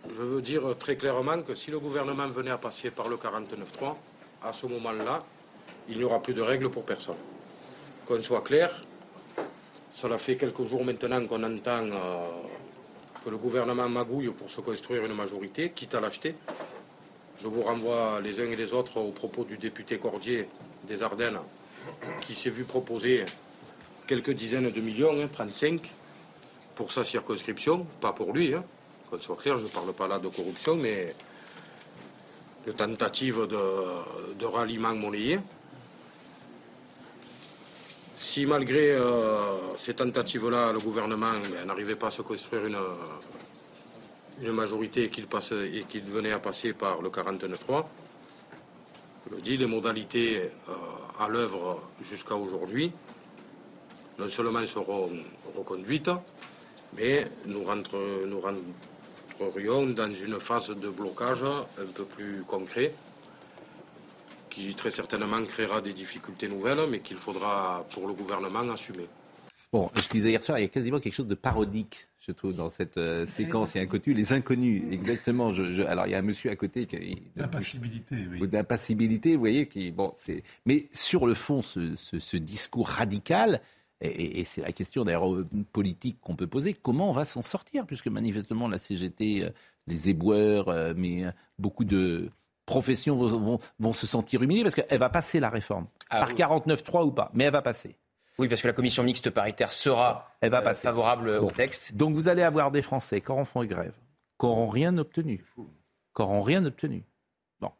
[0.08, 3.94] Je veux dire très clairement que si le gouvernement venait à passer par le 49.3,
[4.42, 5.24] à ce moment-là,
[5.88, 7.16] il n'y aura plus de règles pour personne.
[8.06, 8.84] Qu'on soit clair,
[10.01, 12.24] cela fait quelques jours maintenant qu'on entend euh,
[13.22, 16.34] que le gouvernement magouille pour se construire une majorité, quitte à l'acheter.
[17.36, 20.48] Je vous renvoie les uns et les autres au propos du député Cordier
[20.88, 21.40] des Ardennes,
[22.22, 23.26] qui s'est vu proposer
[24.07, 25.88] quelques dizaines de millions, 35, hein,
[26.74, 28.55] pour sa circonscription, pas pour lui.
[28.55, 28.64] Hein.
[29.11, 31.14] Qu'on soit clair, je ne parle pas là de corruption, mais
[32.66, 35.40] de tentative de, de ralliement monnayé.
[38.22, 42.76] Si malgré euh, ces tentatives-là, le gouvernement ben, n'arrivait pas à se construire une,
[44.42, 47.86] une majorité et qu'il, venait à passer par le 49.3,
[49.26, 50.72] je le dis, les modalités euh,
[51.18, 52.92] à l'œuvre jusqu'à aujourd'hui
[54.18, 55.08] non seulement seront
[55.56, 56.10] reconduites,
[56.98, 57.64] mais nous,
[58.26, 62.92] nous rentrerions dans une phase de blocage un peu plus concret
[64.51, 69.07] qui très certainement créera des difficultés nouvelles, mais qu'il faudra pour le gouvernement assumer.
[69.72, 72.55] Bon, je disais hier soir, il y a quasiment quelque chose de parodique, je trouve,
[72.55, 73.74] dans cette euh, séquence.
[73.74, 75.53] Il y a un côté, les inconnus, exactement.
[75.53, 77.22] Je, alors, il y a un monsieur à côté qui.
[77.36, 78.48] D'impassibilité, oui.
[78.48, 79.92] D'impassibilité, vous voyez, qui.
[79.92, 80.42] Bon, c'est.
[80.66, 83.61] Mais sur le fond, ce, ce, discours radical,
[84.01, 85.24] et, et c'est la question d'ailleurs
[85.72, 89.51] politique qu'on peut poser, comment on va s'en sortir Puisque manifestement, la CGT, euh,
[89.86, 91.26] les éboueurs, euh, mais
[91.61, 92.28] beaucoup de
[92.70, 95.86] professions vont, se sentir humiliées parce qu'elle va passer la réforme.
[96.08, 97.96] Ah par 49-3 ou pas, mais elle va passer.
[98.38, 101.94] Oui, parce que la commission mixte paritaire sera elle va euh, favorable au texte.
[101.94, 103.92] Donc vous allez avoir des Français qui auront fait grève,
[104.38, 107.04] qui n'auront rien obtenu, qui n'auront rien obtenu.
[107.60, 107.72] Bon,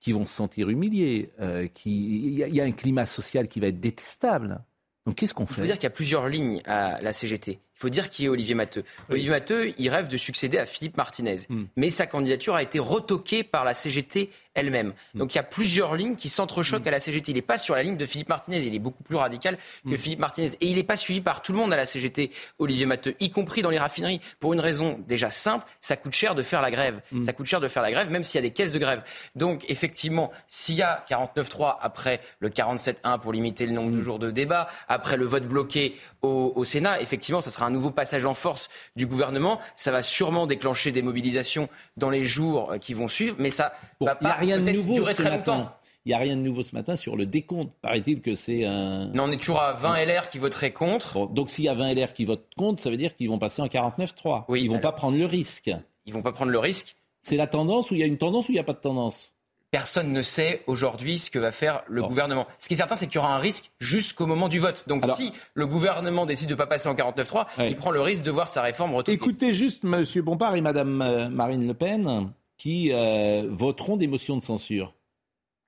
[0.00, 3.80] qui vont se sentir humiliés, euh, il y, a un climat social qui va être
[3.80, 4.60] détestable.
[5.06, 5.52] Donc qu'est-ce qu'on fait?
[5.52, 7.60] Il faut dire qu'il y a plusieurs lignes à la CGT.
[7.78, 8.82] Il faut dire qui est Olivier Matteux.
[9.08, 11.36] Olivier Matteux, il rêve de succéder à Philippe Martinez.
[11.48, 11.66] Hmm.
[11.76, 14.94] Mais sa candidature a été retoquée par la CGT elle-même.
[15.14, 15.20] Hmm.
[15.20, 16.88] Donc il y a plusieurs lignes qui s'entrechoquent hmm.
[16.88, 17.30] à la CGT.
[17.30, 18.64] Il n'est pas sur la ligne de Philippe Martinez.
[18.64, 19.58] Il est beaucoup plus radical
[19.88, 20.50] que Philippe Martinez.
[20.60, 23.30] Et il n'est pas suivi par tout le monde à la CGT, Olivier Matteux, y
[23.30, 24.20] compris dans les raffineries.
[24.40, 27.00] Pour une raison déjà simple, ça coûte cher de faire la grève.
[27.20, 29.04] Ça coûte cher de faire la grève, même s'il y a des caisses de grève.
[29.36, 34.18] Donc effectivement, s'il y a 49-3 après le 47-1 pour limiter le nombre de jours
[34.18, 38.26] de débat, après le vote bloqué au, au Sénat, effectivement, ça sera un nouveau passage
[38.26, 39.60] en force du gouvernement.
[39.76, 44.16] Ça va sûrement déclencher des mobilisations dans les jours qui vont suivre, mais ça va
[44.16, 45.72] pas rien de nouveau durer très longtemps.
[46.04, 47.70] Il n'y a rien de nouveau ce matin sur le décompte.
[47.82, 49.08] Paraît-il que c'est un.
[49.08, 51.28] Non, on est toujours à 20 LR qui voteraient contre.
[51.28, 53.60] donc s'il y a 20 LR qui votent contre, ça veut dire qu'ils vont passer
[53.60, 54.44] en 49-3.
[54.48, 55.70] Oui, Ils ne vont pas prendre le risque.
[56.06, 56.96] Ils vont pas prendre le risque.
[57.20, 58.78] C'est la tendance ou il y a une tendance ou il n'y a pas de
[58.78, 59.32] tendance?
[59.70, 62.46] Personne ne sait aujourd'hui ce que va faire le gouvernement.
[62.58, 64.88] Ce qui est certain, c'est qu'il y aura un risque jusqu'au moment du vote.
[64.88, 68.22] Donc si le gouvernement décide de ne pas passer en 49-3, il prend le risque
[68.22, 69.12] de voir sa réforme retoquée.
[69.12, 70.04] Écoutez juste M.
[70.22, 74.94] Bompard et Mme euh, Marine Le Pen qui euh, voteront des motions de censure.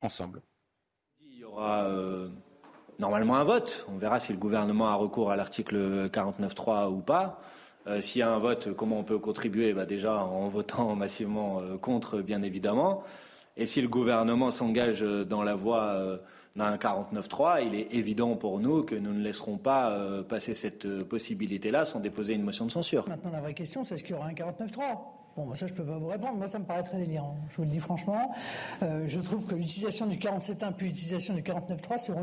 [0.02, 0.40] Ensemble.
[1.30, 2.28] Il y aura euh,
[2.98, 3.86] normalement un vote.
[3.92, 7.40] On verra si le gouvernement a recours à l'article 49.3 ou pas.
[8.00, 9.72] S'il y a un vote, comment on peut contribuer?
[9.72, 13.04] Bah Déjà en votant massivement contre, bien évidemment.
[13.56, 16.18] Et si le gouvernement s'engage euh, dans la voie euh,
[16.56, 21.04] d'un 49-3, il est évident pour nous que nous ne laisserons pas euh, passer cette
[21.04, 23.08] possibilité-là sans déposer une motion de censure.
[23.08, 24.98] Maintenant, la vraie question, c'est est-ce qu'il y aura un 49-3
[25.36, 26.34] Bon, bah, ça, je peux pas vous répondre.
[26.34, 27.36] Moi, ça me paraît très délirant.
[27.50, 28.32] Je vous le dis franchement.
[28.82, 32.20] Euh, je trouve que l'utilisation du 47.1 puis l'utilisation du 49.3 serait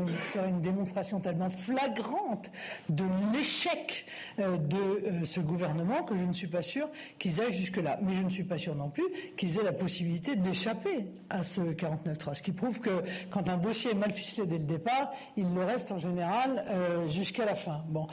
[0.48, 2.50] une, une démonstration tellement flagrante
[2.90, 4.04] de l'échec
[4.38, 6.88] euh, de euh, ce gouvernement que je ne suis pas sûr
[7.18, 7.98] qu'ils aillent jusque-là.
[8.02, 9.06] Mais je ne suis pas sûr non plus
[9.38, 12.34] qu'ils aient la possibilité d'échapper à ce 49.3.
[12.34, 15.64] Ce qui prouve que quand un dossier est mal ficelé dès le départ, il le
[15.64, 16.64] reste en général
[17.08, 17.84] jusqu'à la fin.
[17.88, 18.06] Bon.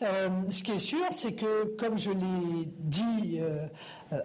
[0.00, 3.40] ce qui est sûr, c'est que, comme je l'ai dit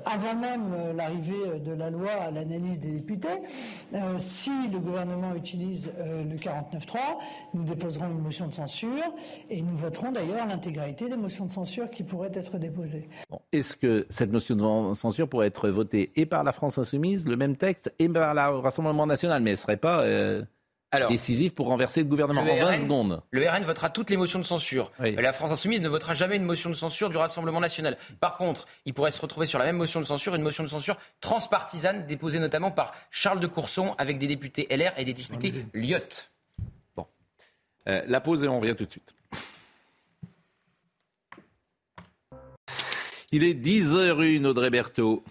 [0.05, 3.27] avant avant même l'arrivée de la loi à l'analyse des députés,
[4.17, 6.97] si le gouvernement utilise le 49.3,
[7.53, 9.13] nous déposerons une motion de censure
[9.49, 13.07] et nous voterons d'ailleurs l'intégralité des motions de censure qui pourraient être déposées.
[13.51, 14.55] Est-ce que cette motion
[14.89, 18.33] de censure pourrait être votée et par la France insoumise, le même texte, et par
[18.33, 20.03] le Rassemblement national, mais elle ne serait pas
[21.09, 23.21] décisif pour renverser le gouvernement en 20 secondes.
[23.31, 24.91] Le RN votera toutes les motions de censure.
[24.99, 27.97] La France insoumise ne votera jamais une motion de censure du Rassemblement national.
[28.19, 30.69] Par contre, il pourrait se retrouver sur la même motion de censure, une motion de
[30.69, 35.53] censure transpartisane déposée notamment par Charles de Courson avec des députés LR et des députés
[35.73, 36.31] Lyotte.
[36.95, 37.05] Bon.
[37.87, 39.13] Euh, la pause et on revient tout de suite.
[43.31, 45.23] Il est 10h01, Audrey Berthaud.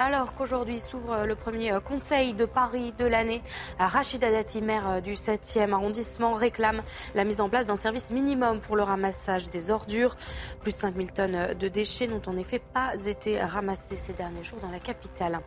[0.00, 3.42] Alors qu'aujourd'hui s'ouvre le premier euh, conseil de Paris de l'année,
[3.78, 6.80] Rachida Dati, maire euh, du 7e arrondissement, réclame
[7.14, 10.16] la mise en place d'un service minimum pour le ramassage des ordures.
[10.62, 14.42] Plus de 5000 tonnes euh, de déchets n'ont en effet pas été ramassées ces derniers
[14.42, 15.40] jours dans la capitale.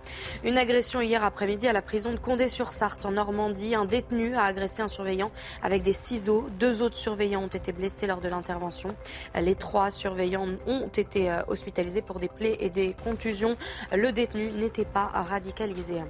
[0.43, 3.73] Une agression hier après-midi à la prison de Condé-sur-Sarthe en Normandie.
[3.73, 5.31] Un détenu a agressé un surveillant
[5.63, 6.45] avec des ciseaux.
[6.59, 8.89] Deux autres surveillants ont été blessés lors de l'intervention.
[9.33, 13.57] Les trois surveillants ont été hospitalisés pour des plaies et des contusions.
[13.91, 16.01] Le détenu n'était pas radicalisé.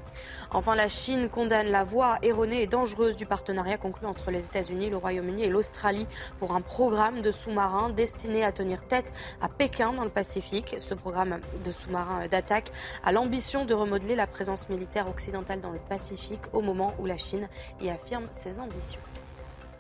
[0.52, 4.90] Enfin, la Chine condamne la voie erronée et dangereuse du partenariat conclu entre les États-Unis,
[4.90, 6.08] le Royaume-Uni et l'Australie
[6.40, 10.76] pour un programme de sous-marins destiné à tenir tête à Pékin dans le Pacifique.
[10.78, 12.72] Ce programme de sous-marins d'attaque
[13.04, 17.18] a l'ambition de remodeler la présence militaire occidentale dans le Pacifique au moment où la
[17.18, 17.48] Chine
[17.82, 19.00] y affirme ses ambitions.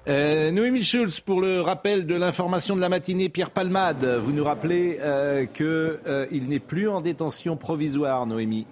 [0.06, 4.44] Euh, Noémie Schulz, pour le rappel de l'information de la matinée, Pierre Palmade, vous nous
[4.44, 8.68] rappelez euh, qu'il euh, n'est plus en détention provisoire, Noémie.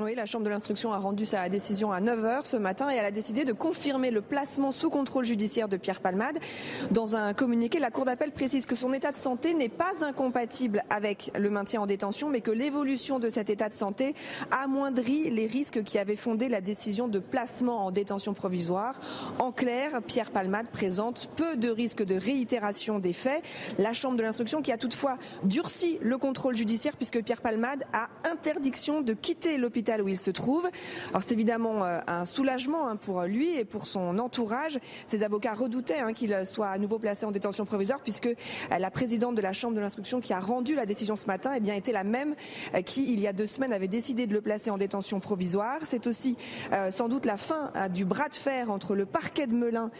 [0.00, 3.04] Oui, la Chambre de l'instruction a rendu sa décision à 9h ce matin et elle
[3.04, 6.38] a décidé de confirmer le placement sous contrôle judiciaire de Pierre Palmade.
[6.92, 10.82] Dans un communiqué, la Cour d'appel précise que son état de santé n'est pas incompatible
[10.88, 14.14] avec le maintien en détention, mais que l'évolution de cet état de santé
[14.50, 18.98] amoindrit les risques qui avaient fondé la décision de placement en détention provisoire.
[19.38, 23.44] En clair, Pierre Palmade présente peu de risques de réitération des faits.
[23.78, 28.08] La Chambre de l'instruction qui a toutefois durci le contrôle judiciaire puisque Pierre Palmade a
[28.24, 30.68] interdiction de quitter l'hôpital où il se trouve.
[31.10, 34.78] Alors c'est évidemment euh, un soulagement hein, pour lui et pour son entourage.
[35.06, 38.90] Ses avocats redoutaient hein, qu'il soit à nouveau placé en détention provisoire puisque euh, la
[38.90, 41.74] présidente de la Chambre de l'instruction qui a rendu la décision ce matin eh bien,
[41.74, 42.34] était la même
[42.74, 45.80] euh, qui, il y a deux semaines, avait décidé de le placer en détention provisoire.
[45.84, 46.36] C'est aussi
[46.90, 49.90] sans doute la fin hein, du bras de fer entre le parquet de Melun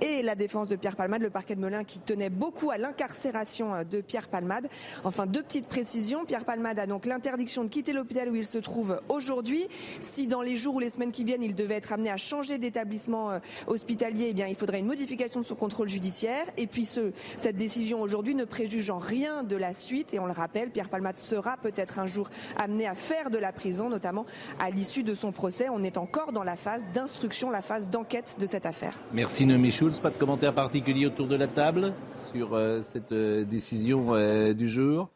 [0.00, 3.72] et la défense de Pierre Palmade, le parquet de Melun qui tenait beaucoup à l'incarcération
[3.88, 4.68] de Pierre Palmade.
[5.04, 6.24] Enfin, deux petites précisions.
[6.24, 9.66] Pierre Palmade a donc l'interdiction de quitter l'hôpital où il se trouve aujourd'hui aujourd'hui.
[10.00, 12.58] Si dans les jours ou les semaines qui viennent, il devait être amené à changer
[12.58, 16.44] d'établissement euh, hospitalier, eh bien, il faudrait une modification de son contrôle judiciaire.
[16.56, 20.14] Et puis, ce, cette décision aujourd'hui ne préjuge en rien de la suite.
[20.14, 23.52] Et on le rappelle, Pierre Palmade sera peut-être un jour amené à faire de la
[23.52, 24.26] prison, notamment
[24.60, 25.66] à l'issue de son procès.
[25.68, 28.92] On est encore dans la phase d'instruction, la phase d'enquête de cette affaire.
[29.12, 29.98] Merci Noémie Schulz.
[29.98, 31.92] Pas de commentaire particulier autour de la table
[32.32, 34.14] sur euh, cette euh, décision
[34.52, 35.08] du jour?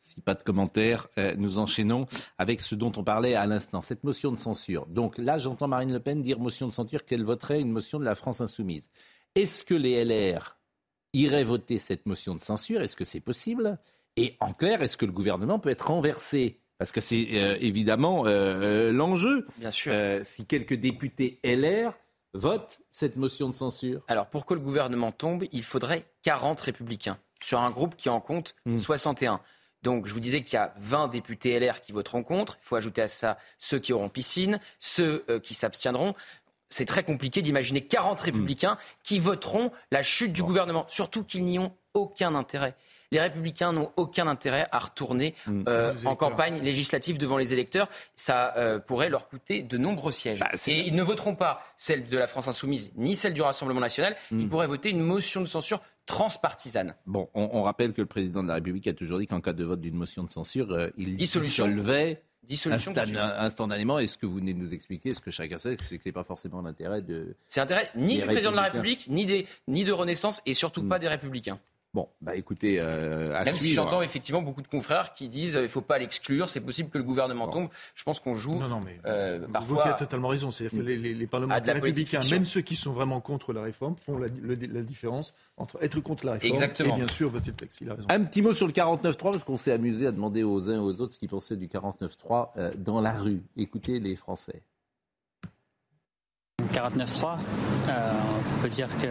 [0.00, 2.06] Si pas de commentaires, euh, nous enchaînons
[2.38, 4.86] avec ce dont on parlait à l'instant, cette motion de censure.
[4.86, 8.04] Donc là, j'entends Marine Le Pen dire motion de censure qu'elle voterait une motion de
[8.06, 8.88] la France insoumise.
[9.34, 10.56] Est-ce que les LR
[11.12, 12.80] iraient voter cette motion de censure?
[12.80, 13.78] Est-ce que c'est possible?
[14.16, 16.60] Et en clair, est-ce que le gouvernement peut être renversé?
[16.78, 19.46] Parce que c'est euh, évidemment euh, l'enjeu.
[19.58, 19.92] Bien sûr.
[20.22, 21.92] si quelques députés LR
[22.32, 24.02] votent cette motion de censure.
[24.08, 28.20] Alors, pour que le gouvernement tombe, il faudrait 40 républicains sur un groupe qui en
[28.20, 29.40] compte 61.
[29.82, 32.58] Donc, je vous disais qu'il y a 20 députés LR qui voteront contre.
[32.62, 36.14] Il faut ajouter à ça ceux qui auront piscine, ceux euh, qui s'abstiendront.
[36.68, 41.58] C'est très compliqué d'imaginer 40 républicains qui voteront la chute du gouvernement, surtout qu'ils n'y
[41.58, 42.76] ont aucun intérêt.
[43.12, 45.62] Les républicains n'ont aucun intérêt à retourner mm.
[45.68, 47.88] euh, en campagne législative devant les électeurs.
[48.16, 50.40] Ça euh, pourrait leur coûter de nombreux sièges.
[50.40, 53.80] Bah, Et ils ne voteront pas celle de la France insoumise ni celle du Rassemblement
[53.80, 54.16] national.
[54.30, 54.48] Ils mm.
[54.48, 56.94] pourraient voter une motion de censure transpartisane.
[57.06, 59.64] Bon, on, rappelle que le président de la République a toujours dit qu'en cas de
[59.64, 62.92] vote d'une motion de censure, euh, il dissolvait Dissolution
[63.38, 64.00] instantanément.
[64.00, 66.08] Et ce que vous venez de nous expliquer, ce que chacun sait, c'est que ce
[66.08, 67.36] n'est pas forcément l'intérêt de.
[67.48, 70.82] C'est l'intérêt ni du président de la République, ni, des, ni de Renaissance, et surtout
[70.82, 71.00] pas mm.
[71.00, 71.60] des Républicains.
[71.92, 75.64] Bon, bah écoutez, euh, Même si j'entends effectivement beaucoup de confrères qui disent euh, il
[75.64, 77.68] ne faut pas l'exclure, c'est possible que le gouvernement tombe.
[77.96, 78.54] Je pense qu'on joue.
[78.54, 79.82] Non, non, mais euh, parfois.
[79.82, 80.52] Vous avez totalement raison.
[80.52, 84.18] C'est-à-dire que les, les, parlementaires républicains, même ceux qui sont vraiment contre la réforme, font
[84.18, 87.80] la, différence entre être contre la réforme et bien sûr voter le texte.
[87.80, 88.06] Il a raison.
[88.08, 90.78] Un petit mot sur le 49.3, parce qu'on s'est amusé à demander aux uns et
[90.78, 93.42] aux autres ce qu'ils pensaient du 49.3 euh, dans la rue.
[93.56, 94.62] Écoutez les Français.
[96.72, 97.38] 49.3,
[97.88, 98.12] euh,
[98.58, 99.08] on peut dire que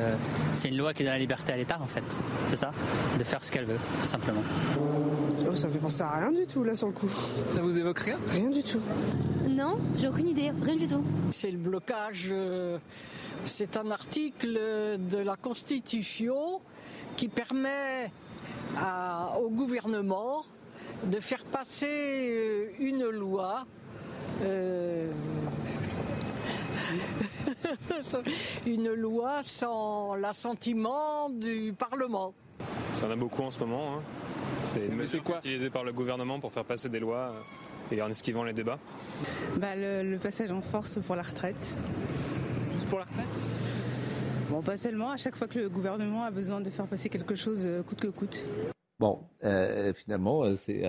[0.54, 2.04] c'est une loi qui donne la liberté à l'État, en fait.
[2.50, 2.72] C'est ça?
[3.18, 4.42] De faire ce qu'elle veut, tout simplement.
[5.48, 7.10] Oh, ça me fait penser à rien du tout, là, sur le coup.
[7.46, 8.18] Ça vous évoque rien?
[8.30, 8.82] Rien du tout.
[9.48, 11.04] Non, j'ai aucune idée, rien du tout.
[11.32, 12.30] C'est le blocage.
[12.32, 12.78] Euh,
[13.46, 16.62] c'est un article de la Constitution
[17.16, 18.12] qui permet
[19.42, 20.44] au gouvernement
[21.06, 23.66] de faire passer euh, une loi.
[24.42, 25.12] Euh,
[28.66, 32.34] une loi sans l'assentiment du Parlement.
[32.98, 33.98] Il y en a beaucoup en ce moment.
[33.98, 34.02] Hein.
[34.66, 38.10] C'est une mesure utilisée par le gouvernement pour faire passer des lois euh, et en
[38.10, 38.80] esquivant les débats.
[39.58, 41.76] Bah, le, passage en force pour la retraite.
[42.74, 43.26] Juste pour la retraite?
[44.50, 47.36] Bon, pas seulement, à chaque fois que le gouvernement a besoin de faire passer quelque
[47.36, 48.44] chose euh, coûte que coûte.
[49.00, 50.82] Bon, euh, finalement, c'est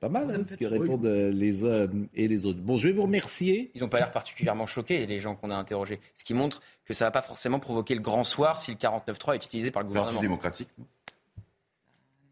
[0.00, 2.60] pas mal hein, ce que répondent les uns et les autres.
[2.60, 3.70] Bon, je vais vous remercier.
[3.74, 6.00] Ils n'ont pas l'air particulièrement choqués, les gens qu'on a interrogés.
[6.16, 8.76] Ce qui montre que ça ne va pas forcément provoquer le grand soir si le
[8.76, 10.12] 49.3 est utilisé par le gouvernement.
[10.12, 10.68] C'est démocratique.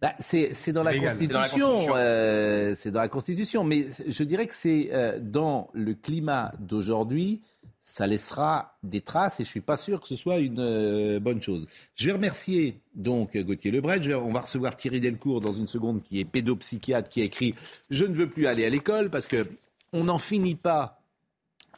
[0.05, 1.97] Bah, c'est dans, la Constitution.
[1.97, 3.65] Euh, c'est dans la Constitution.
[3.65, 7.41] Mais je dirais que c'est euh, dans le climat d'aujourd'hui,
[7.87, 11.43] ça laissera des traces et je suis pas sûr que ce soit une euh, bonne
[11.43, 11.67] chose.
[11.95, 14.01] Je vais remercier donc Gauthier Lebret.
[14.15, 17.55] on va recevoir Thierry Delcourt dans une seconde, qui est pédopsychiatre, qui a écrit
[17.91, 19.47] Je ne veux plus aller à l'école parce que
[19.93, 21.03] on n'en finit pas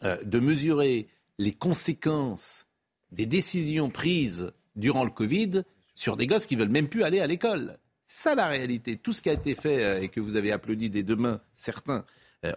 [0.03, 2.69] de mesurer les conséquences
[3.11, 5.63] des décisions prises durant le Covid
[5.95, 7.79] sur des gosses qui veulent même plus aller à l'école.
[8.05, 8.97] Ça la réalité.
[8.97, 11.41] Tout ce qui a été fait euh, et que vous avez applaudi des deux mains,
[11.55, 12.03] certains, euh,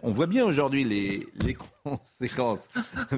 [0.02, 2.68] on voit bien aujourd'hui les, conséquences.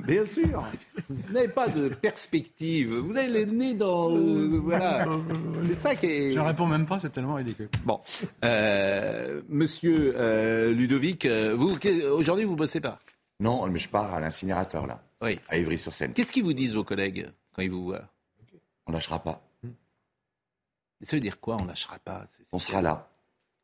[0.06, 0.64] Bien sûr,
[1.08, 2.94] vous n'avez pas de perspective.
[2.94, 4.14] Vous avez les nez dans.
[4.14, 5.06] Euh, voilà.
[5.64, 6.32] C'est ça qui est.
[6.32, 7.68] Je ne réponds même pas, c'est tellement ridicule.
[7.84, 8.00] Bon.
[9.48, 10.14] monsieur
[10.72, 11.78] Ludovic, vous,
[12.12, 12.98] aujourd'hui, vous ne bossez pas?
[13.40, 15.02] Non, mais je pars à l'incinérateur, là.
[15.20, 15.38] Oui.
[15.48, 16.12] À Ivry-sur-Seine.
[16.12, 18.08] Qu'est-ce qu'ils vous disent, vos collègues, quand ils vous voient?
[18.86, 19.42] On lâchera pas.
[21.00, 22.24] Ça veut dire quoi On lâchera pas?
[22.52, 23.11] On sera là.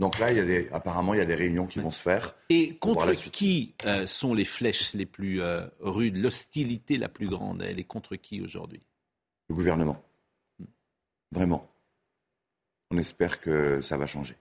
[0.00, 2.00] Donc là, il y a des, apparemment, il y a des réunions qui vont se
[2.00, 2.36] faire.
[2.50, 7.62] Et contre qui euh, sont les flèches les plus euh, rudes L'hostilité la plus grande,
[7.62, 8.80] elle est contre qui aujourd'hui?
[9.48, 10.00] Le gouvernement.
[11.32, 11.68] Vraiment.
[12.90, 14.36] On espère que ça va changer.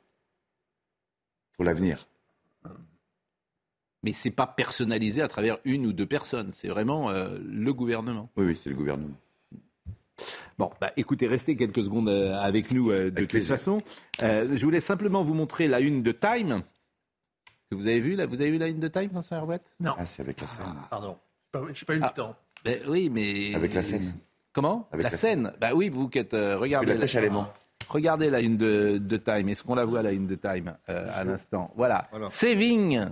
[1.53, 2.07] Pour l'avenir.
[4.03, 6.51] Mais ce n'est pas personnalisé à travers une ou deux personnes.
[6.51, 8.29] C'est vraiment euh, le gouvernement.
[8.37, 9.17] Oui, oui, c'est le gouvernement.
[10.57, 13.81] Bon, bah, écoutez, restez quelques secondes euh, avec nous euh, de toute façon.
[14.23, 16.63] Euh, je voulais simplement vous montrer la une de Time.
[17.69, 19.93] Que vous avez vu là Vous avez vu la une de Time, Vincent Herouette Non.
[19.97, 20.65] Ah, c'est avec la scène.
[20.67, 21.17] Ah, pardon.
[21.53, 22.35] Je n'ai pas eu le ah, temps.
[22.63, 23.53] Ben, oui, mais.
[23.55, 24.13] Avec la scène.
[24.51, 24.87] Comment?
[24.91, 25.53] Avec la, scène.
[25.61, 26.33] Bah oui, vous qui êtes.
[26.33, 26.93] regardez.
[26.93, 27.21] La pêche à
[27.89, 29.47] Regardez la une de, de Time.
[29.49, 31.71] Est-ce qu'on la voit la une de Time à l'instant?
[31.75, 32.09] Voilà.
[32.29, 33.05] Saving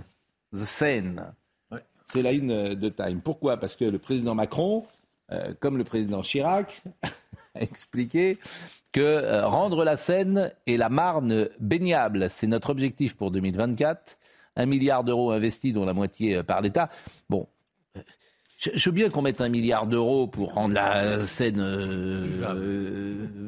[0.52, 1.34] the Seine.
[2.04, 3.20] C'est la une de Time.
[3.20, 3.56] Pourquoi?
[3.56, 4.86] Parce que le président Macron,
[5.60, 6.82] comme le président Chirac,
[7.60, 8.38] expliqué
[8.96, 14.18] que euh, rendre la Seine et la Marne baignables, c'est notre objectif pour 2024.
[14.56, 16.88] Un milliard d'euros investis, dont la moitié euh, par l'État.
[17.28, 17.46] Bon,
[17.96, 18.00] euh,
[18.58, 21.62] je, veux bien qu'on mette un milliard d'euros pour rendre la Seine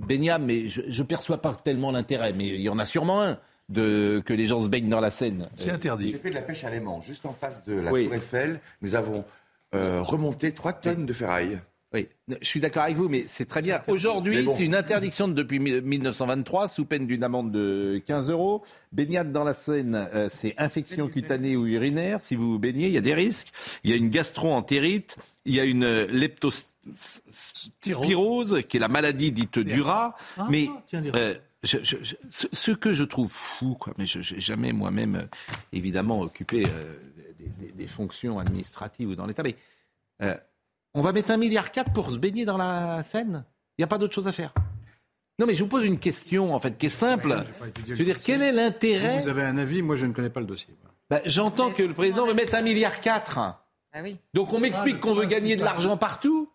[0.07, 2.35] baignable, mais je ne perçois pas tellement l'intérêt.
[2.35, 3.39] Mais il y en a sûrement un.
[3.71, 5.51] De, que les gens se baignent dans la Seine.
[5.55, 6.13] C'est interdit.
[6.13, 8.61] J'ai fait de la pêche à l'aimant, juste en face de la Tour Eiffel.
[8.81, 9.27] Nous avons
[9.73, 11.59] remonté 3 tonnes de ferraille.
[11.95, 12.07] Oui,
[12.43, 13.81] je suis d'accord avec vous, mais c'est très bien.
[13.87, 18.63] Aujourd'hui, c'est une interdiction depuis 1923, sous peine d'une amende de 15 euros.
[18.93, 22.21] Baignade dans la Seine, euh, c'est infection cutanée ou urinaire.
[22.21, 23.49] Si vous baignez, il y a des risques.
[23.85, 25.17] Il y a une gastro-entérite,
[25.47, 30.15] il y a une leptospirose, qui est la maladie dite du rat.
[30.37, 35.25] Ah, mais euh, ce, que je trouve fou, quoi, mais je n'ai jamais moi-même, euh,
[35.73, 36.65] évidemment, occupé
[37.59, 39.57] des, des, fonctions administratives ou dans l'État, mais
[40.95, 43.45] on va mettre un milliard quatre pour se baigner dans la Seine
[43.77, 44.53] Il n'y a pas d'autre chose à faire
[45.39, 47.45] non, mais je vous pose une question, en fait, qui est simple.
[47.87, 50.41] Je veux dire, quel est l'intérêt Vous avez un avis, moi je ne connais pas
[50.41, 50.75] le dossier.
[51.11, 53.39] Bah, j'entends que le président veut mettre un milliard quatre.
[53.39, 54.19] Ah oui.
[54.35, 56.48] Donc on m'explique qu'on veut gagner de l'argent partout,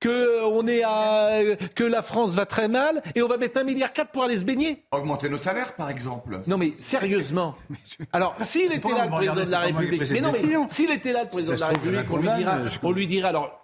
[0.00, 1.40] que on est à,
[1.74, 4.38] que la France va très mal, et on va mettre un milliard quatre pour aller
[4.38, 4.84] se baigner.
[4.92, 6.40] Augmenter nos salaires, par exemple.
[6.46, 7.54] Non, mais sérieusement.
[8.12, 11.24] Alors, s'il était là, le président de la République, mais non, mais s'il était là,
[11.24, 13.60] le président de la République, on lui dira, on lui dira, alors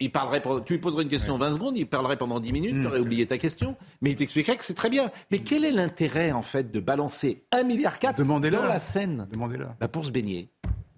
[0.00, 2.74] il parlerait tu lui poserais une question en 20 secondes, il parlerait pendant 10 minutes,
[2.74, 2.80] hmm.
[2.80, 5.10] tu aurais oublié ta question, mais il t'expliquerait que c'est très bien.
[5.30, 7.98] Mais quel est l'intérêt, en fait, de balancer 1,4 milliard
[8.50, 9.28] dans la Seine?
[9.30, 9.66] Demandez-le.
[9.78, 10.50] Bah pour se baigner.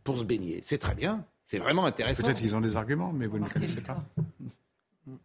[0.04, 0.60] Pour se baigner.
[0.62, 1.24] C'est très bien.
[1.44, 2.22] C'est vraiment intéressant.
[2.22, 4.02] Peut-être qu'ils ont des arguments, mais vous ne connaissez pas.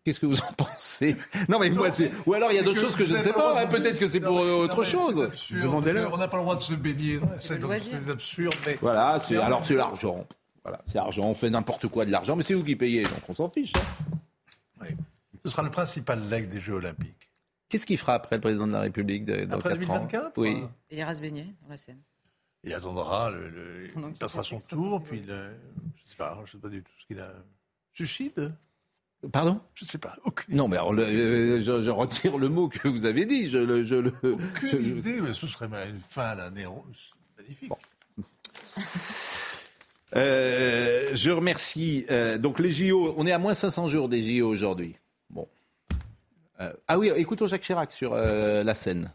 [0.08, 1.18] Qu'est-ce que vous en pensez?
[1.49, 2.10] Non, mais moi, c'est.
[2.26, 3.62] Ou alors il y a d'autres choses que je ne sais pas.
[3.62, 3.68] Hein.
[3.68, 5.30] Peut-être que c'est pour autre chose.
[5.51, 6.08] Demandez-le.
[6.08, 7.20] On n'a pas le droit de se baigner.
[7.39, 7.62] C'est
[8.10, 8.55] absurde.
[8.80, 9.20] Voilà.
[9.41, 10.26] Alors c'est l'argent.
[10.64, 13.20] Voilà, c'est argent, on fait n'importe quoi de l'argent, mais c'est vous qui payez, donc
[13.30, 13.72] on s'en fiche.
[13.76, 14.18] Hein.
[14.82, 14.88] Oui.
[15.43, 17.32] Ce sera le principal leg des Jeux Olympiques.
[17.70, 20.64] Qu'est-ce qu'il fera après le président de la République dans après 2024 Oui.
[20.91, 22.01] Il ira se baigner dans la Seine.
[22.66, 25.49] Il attendra, le, il passera son tour, puis je ne
[26.05, 27.32] sais pas, je sais pas du tout ce qu'il a.
[27.93, 28.53] Suicide?
[29.32, 29.59] Pardon?
[29.74, 30.15] Je ne sais pas.
[30.49, 33.49] Non, mais euh, je, retire le mot que vous avez dit.
[33.49, 36.65] Je, le, je le, aucune idée, mais ce serait une fin à l'année
[37.38, 37.72] magnifique.
[40.15, 42.05] Euh, je remercie.
[42.09, 44.95] Euh, donc les JO, on est à moins 500 jours des JO aujourd'hui.
[45.30, 45.47] Bon.
[46.59, 49.11] ah oui, écoutons Jacques Chirac sur la scène.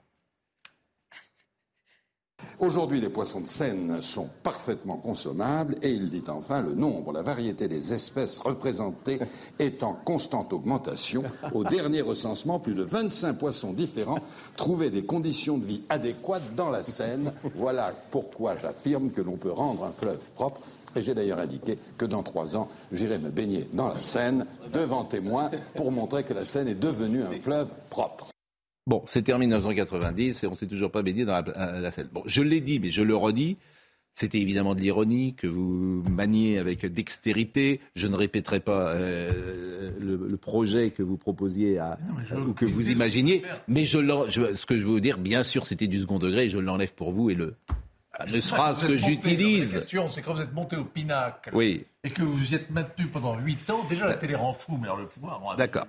[2.61, 7.23] Aujourd'hui, les poissons de Seine sont parfaitement consommables et il dit enfin le nombre, la
[7.23, 9.19] variété des espèces représentées
[9.59, 11.25] est en constante augmentation.
[11.55, 14.21] Au dernier recensement, plus de 25 poissons différents
[14.57, 17.33] trouvaient des conditions de vie adéquates dans la Seine.
[17.57, 20.61] Voilà pourquoi j'affirme que l'on peut rendre un fleuve propre.
[20.95, 25.05] Et j'ai d'ailleurs indiqué que dans trois ans, j'irai me baigner dans la Seine devant
[25.05, 28.32] témoins pour montrer que la Seine est devenue un fleuve propre.
[28.87, 32.09] Bon, c'était en 1990 et on s'est toujours pas baigné dans la, scène.
[32.13, 33.57] Bon, je l'ai dit, mais je le redis.
[34.15, 37.81] C'était évidemment de l'ironie que vous maniez avec dextérité.
[37.95, 41.99] Je ne répéterai pas euh, le, projet que vous proposiez à,
[42.47, 45.87] ou que vous imaginiez, mais je, ce que je veux vous dire, bien sûr, c'était
[45.87, 46.51] du second degré.
[46.51, 47.55] Je l'enlève pour vous et le
[48.27, 49.75] ne sera ce que j'utilise.
[49.75, 51.85] La question, c'est quand vous êtes monté au pinacle oui.
[52.05, 54.89] et que vous y êtes maintenu pendant 8 ans, déjà la télé rend fou, mais
[54.89, 55.87] alors le pouvoir rend D'accord.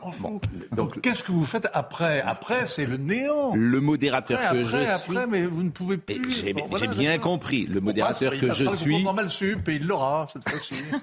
[0.71, 2.21] donc, qu'est-ce que vous faites après?
[2.21, 3.53] Après, c'est le néant.
[3.55, 4.85] Le modérateur que après, je suis.
[4.85, 6.31] Après, mais vous ne pouvez plus.
[6.31, 6.53] J'ai
[6.87, 7.65] bien compris.
[7.67, 8.97] Le modérateur que je suis.
[8.97, 10.83] Il normal sup et il l'aura cette fois-ci.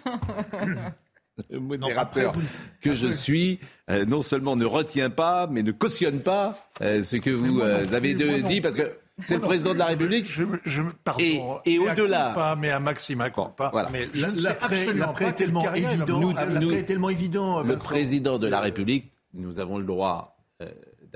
[1.50, 2.34] le modérateur
[2.80, 3.60] que je suis,
[3.90, 7.86] euh, non seulement ne retient pas, mais ne cautionne pas euh, ce que vous euh,
[7.92, 8.92] avez dit, parce que
[9.26, 10.30] c'est le président de la République.
[10.30, 11.20] Je, je, pardon,
[11.64, 12.32] et, et au-delà.
[12.34, 13.70] Pas, mais à Maxima pas.
[13.72, 13.88] Voilà.
[13.92, 16.20] Mais je ne sais absolument pas est tellement évident.
[16.20, 17.62] Nous, nous, est tellement évident.
[17.62, 20.36] Le président de la République, nous avons le droit.
[20.62, 20.68] Euh,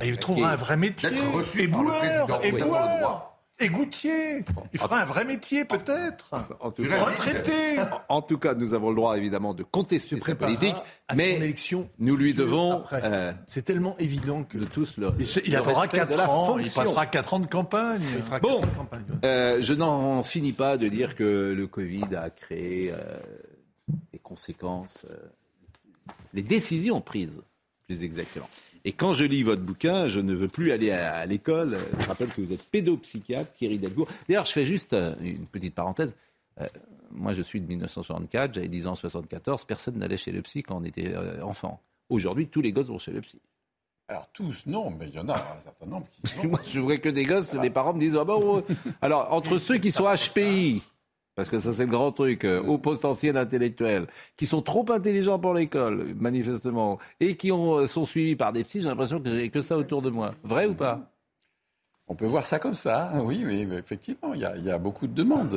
[0.03, 1.11] il trouvera un vrai métier.
[1.11, 2.41] D'être reçu et par le président.
[2.41, 3.31] Et boire.
[3.31, 6.35] Et Goutier, il fera un vrai métier peut-être.
[6.61, 7.81] En tout cas, retraité.
[8.09, 10.75] En tout cas, nous avons le droit évidemment de contester sa politique,
[11.15, 12.83] mais élection nous lui devons.
[12.93, 15.13] Euh, c'est tellement évident que de tous le.
[15.19, 16.59] Il, il attendra 4 ans.
[16.59, 18.03] Il passera 4 ans de campagne.
[18.43, 18.61] bon,
[19.25, 23.19] euh, je n'en finis pas de dire que le Covid a créé euh,
[24.13, 25.07] des conséquences,
[26.33, 27.41] les décisions prises,
[27.87, 28.49] plus exactement.
[28.85, 31.79] Et quand je lis votre bouquin, je ne veux plus aller à, l'école.
[31.99, 34.09] Je rappelle que vous êtes pédopsychiatre, Thierry Delcourt.
[34.29, 36.15] D'ailleurs, je fais juste euh, une petite parenthèse.
[36.61, 36.67] Euh,
[37.11, 39.65] moi, je suis de 1964, j'avais 10 ans, 74.
[39.65, 41.81] Personne n'allait chez le psy quand on était euh, enfant.
[42.11, 43.41] Aujourd'hui, tous les gosses vont chez le psy.
[44.09, 46.47] Alors tous, non, mais il y en a un certain nombre qui.
[46.47, 48.35] Moi, je voudrais que des gosses, les parents me disent ah bah,
[49.01, 50.05] Alors, entre ceux qui sont
[50.35, 50.83] HPI,
[51.35, 54.07] parce que ça c'est le grand truc, euh, au potentiel intellectuel,
[54.37, 58.65] qui sont trop intelligents pour l'école, manifestement, et qui ont, euh, sont suivis par des
[58.65, 60.35] petits, j'ai l'impression que j'ai que ça autour de moi.
[60.45, 61.11] Vrai ou pas?
[62.07, 65.15] On peut voir ça comme ça, hein, oui, mais effectivement, il y, a, beaucoup de
[65.15, 65.55] demandes,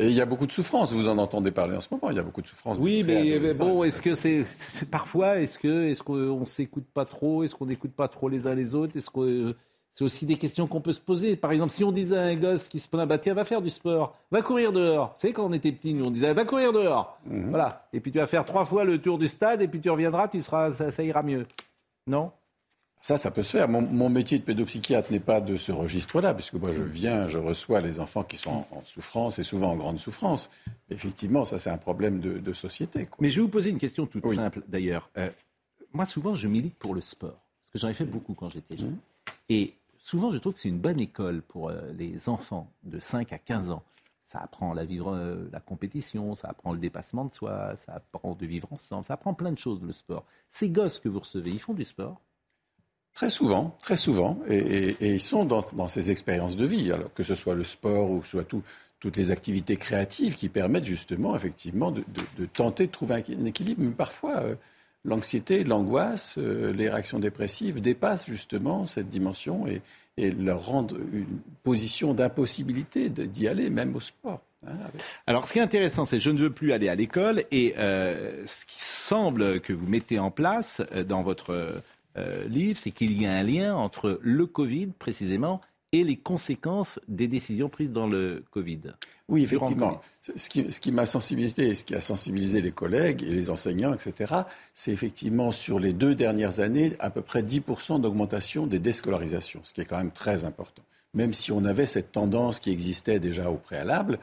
[0.00, 0.92] et il y a beaucoup de souffrances.
[0.92, 2.10] Vous en entendez parler en ce moment.
[2.10, 2.78] Il y a beaucoup de souffrances.
[2.80, 4.44] Oui, mais, bon, est-ce que c'est
[4.90, 8.56] parfois, est-ce que est-ce qu'on s'écoute pas trop, est-ce qu'on n'écoute pas trop les uns
[8.56, 9.54] les autres, est-ce que
[9.94, 11.36] c'est aussi des questions qu'on peut se poser.
[11.36, 13.62] Par exemple, si on disait à un gosse qui se plaint, bah tiens, va faire
[13.62, 15.12] du sport, va courir dehors.
[15.14, 17.16] Vous savez, quand on était petit, nous on disait, va courir dehors.
[17.26, 17.50] Mhm.
[17.50, 17.86] Voilà.
[17.92, 20.26] Et puis tu vas faire trois fois le tour du stade et puis tu reviendras,
[20.26, 21.46] tu seras, ça, ira mieux.
[22.08, 22.32] Non?
[23.00, 23.68] Ça, ça peut se faire.
[23.68, 27.80] Mon, métier de pédopsychiatre n'est pas de ce registre-là, puisque moi, je viens, je reçois
[27.80, 30.50] les enfants qui sont en, souffrance et souvent en grande souffrance.
[30.90, 33.06] Effectivement, ça, c'est un problème de, société.
[33.20, 35.10] Mais je vais vous poser une question toute simple, d'ailleurs.
[35.18, 35.28] Euh,
[35.92, 38.78] moi, souvent, je milite pour le sport, parce que j'en ai fait beaucoup quand j'étais
[38.78, 38.92] jeune.
[38.92, 38.98] Mhm.
[39.50, 39.74] Et
[40.04, 43.38] souvent, je trouve que c'est une bonne école pour euh, les enfants de 5 à
[43.38, 43.82] 15 ans.
[44.22, 48.34] Ça apprend à vivre euh, la compétition, ça apprend le dépassement de soi, ça apprend
[48.34, 50.24] de vivre ensemble, ça apprend plein de choses, le sport.
[50.48, 52.20] Ces gosses que vous recevez, ils font du sport?
[53.14, 54.38] Très souvent, très souvent.
[54.48, 58.24] Et, ils sont dans, ces expériences de vie, alors que ce soit le sport ou
[58.24, 62.04] soit toutes les activités créatives qui permettent justement, effectivement, de,
[62.52, 63.82] tenter de trouver un, équilibre.
[63.82, 64.56] Mais parfois, euh,
[65.04, 69.82] l'anxiété, l'angoisse, euh, les réactions dépressives dépassent justement cette dimension et,
[70.16, 74.40] leur rendent une position d'impossibilité d'y aller, même au sport.
[74.64, 74.76] Hein,
[75.26, 78.46] Alors, ce qui est intéressant, c'est je ne veux plus aller à l'école et euh,
[78.46, 81.82] ce qui semble que vous mettez en place euh, dans votre
[82.46, 85.60] livre, c'est qu'il y a un lien entre le Covid, précisément,
[85.94, 88.80] et les conséquences des décisions prises dans le Covid.
[89.28, 90.00] Oui, effectivement.
[90.20, 93.48] Ce qui, ce qui m'a sensibilisé et ce qui a sensibilisé les collègues et les
[93.48, 94.34] enseignants, etc.,
[94.72, 99.72] c'est effectivement sur les deux dernières années à peu près 10% d'augmentation des déscolarisations, ce
[99.72, 100.82] qui est quand même très important.
[101.14, 104.18] même si on avait cette tendance qui existait déjà au préalable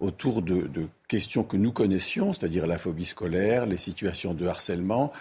[0.00, 0.70] autour de,
[1.06, 5.12] questions que nous connaissions, c'est-à-dire la phobie scolaire, les situations de harcèlement,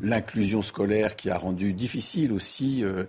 [0.00, 3.02] l'inclusion scolaire qui a rendu difficile aussi, euh,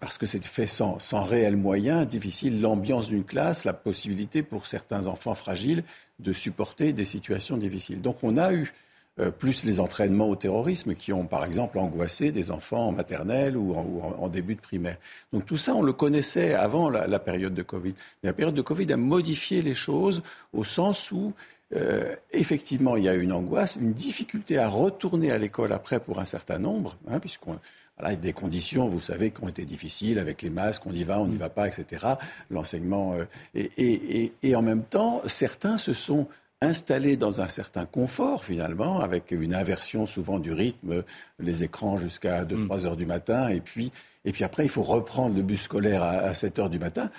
[0.00, 4.66] parce que c'est fait sans, sans réels moyens, difficile l'ambiance d'une classe, la possibilité pour
[4.66, 5.84] certains enfants fragiles
[6.18, 8.00] de supporter des situations difficiles.
[8.00, 8.72] Donc on a eu
[9.18, 13.56] euh, plus les entraînements au terrorisme qui ont, par exemple, angoissé des enfants en maternelle
[13.56, 14.98] ou en, début de primaire.
[15.32, 17.94] Donc tout ça, on le connaissait avant la, période de Covid.
[18.22, 20.22] Mais la période de Covid a modifié les choses
[20.52, 21.32] au sens où,
[21.74, 26.20] euh, effectivement, il y a une angoisse, une difficulté à retourner à l'école après pour
[26.20, 27.58] un certain nombre, hein, puisqu'on
[27.98, 31.20] voilà, des conditions, vous savez, qui ont été difficiles avec les masques, on y va,
[31.20, 32.06] on n'y va pas, etc.
[32.50, 33.14] L'enseignement.
[33.14, 33.24] Euh,
[33.54, 36.28] et, et, et, en même temps, certains se sont
[36.60, 41.04] installés dans un certain confort finalement, avec une inversion souvent du rythme,
[41.38, 42.86] les écrans jusqu'à 2-3 mm.
[42.86, 43.92] heures du matin, et puis,
[44.24, 47.10] et puis après il faut reprendre le bus scolaire à, à 7 heures du matin.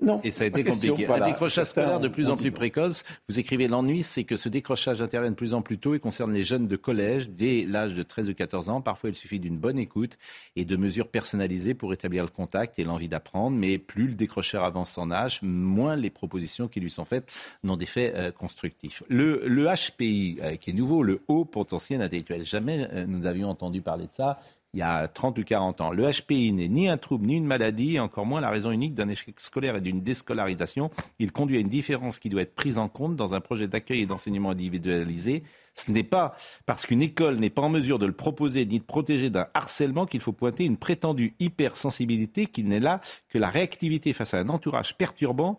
[0.00, 0.20] Non.
[0.24, 1.06] Et ça a été compliqué.
[1.06, 3.04] Un décrochage scolaire de plus en plus précoce.
[3.28, 6.32] Vous écrivez l'ennui, c'est que ce décrochage intervient de plus en plus tôt et concerne
[6.32, 8.80] les jeunes de collège dès l'âge de 13 ou 14 ans.
[8.80, 10.18] Parfois, il suffit d'une bonne écoute
[10.56, 13.56] et de mesures personnalisées pour établir le contact et l'envie d'apprendre.
[13.56, 17.32] Mais plus le décrocheur avance en âge, moins les propositions qui lui sont faites
[17.62, 19.02] n'ont d'effet euh, constructif.
[19.08, 22.44] Le, le HPI, euh, qui est nouveau, le haut potentiel intellectuel.
[22.44, 24.38] Jamais euh, nous avions entendu parler de ça
[24.74, 25.92] il y a 30 ou 40 ans.
[25.92, 28.94] Le HPI n'est ni un trouble ni une maladie, et encore moins la raison unique
[28.94, 30.90] d'un échec scolaire et d'une déscolarisation.
[31.20, 34.00] Il conduit à une différence qui doit être prise en compte dans un projet d'accueil
[34.00, 35.44] et d'enseignement individualisé.
[35.74, 38.84] Ce n'est pas parce qu'une école n'est pas en mesure de le proposer ni de
[38.84, 44.12] protéger d'un harcèlement qu'il faut pointer une prétendue hypersensibilité qui n'est là que la réactivité
[44.12, 45.58] face à un entourage perturbant,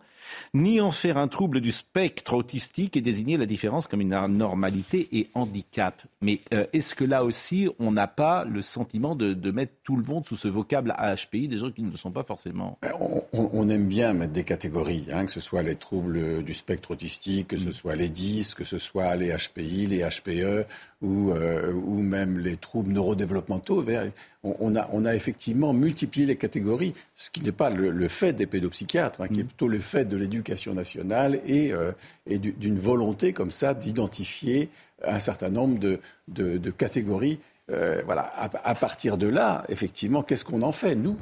[0.54, 5.08] ni en faire un trouble du spectre autistique et désigner la différence comme une anormalité
[5.12, 6.02] et handicap.
[6.20, 10.02] Mais euh, est-ce que là aussi, on n'a pas le sentiment de, mettre tout le
[10.02, 12.78] monde sous ce vocable AHPI, des gens qui ne le sont pas forcément?
[12.82, 12.92] Ben,
[13.32, 17.48] on, aime bien mettre des catégories, hein, que ce soit les troubles du spectre autistique,
[17.48, 17.72] que ce mm.
[17.72, 20.66] soit les 10, que ce soit les HPI, les HPE
[21.02, 23.84] ou, euh, ou même les troubles neurodéveloppementaux.
[24.42, 28.46] On, a, on, a, effectivement multiplié les catégories, ce qui n'est pas le, fait des
[28.46, 29.48] pédopsychiatres, hein, qui est mm.
[29.48, 31.92] plutôt le fait de l'éducation nationale et, euh,
[32.26, 34.68] et d'une volonté comme ça d'identifier
[35.04, 37.38] un certain nombre de, de, de catégories
[37.72, 41.16] euh, voilà, à, partir de là, effectivement, qu'est-ce qu'on en fait, nous?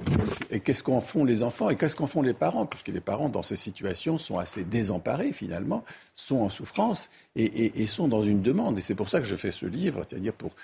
[0.51, 1.71] Et qu'est-ce qu'en font les enfants?
[1.71, 2.67] Et qu'est-ce qu'en font les parents?
[2.67, 5.85] Puisque les parents, dans ces situations, sont assez désemparés, finalement,
[6.15, 8.79] sont en souffrance et, sont dans une demande.
[8.79, 10.55] Et c'est pour ça que je fais ce livre, c'est-à-dire pour,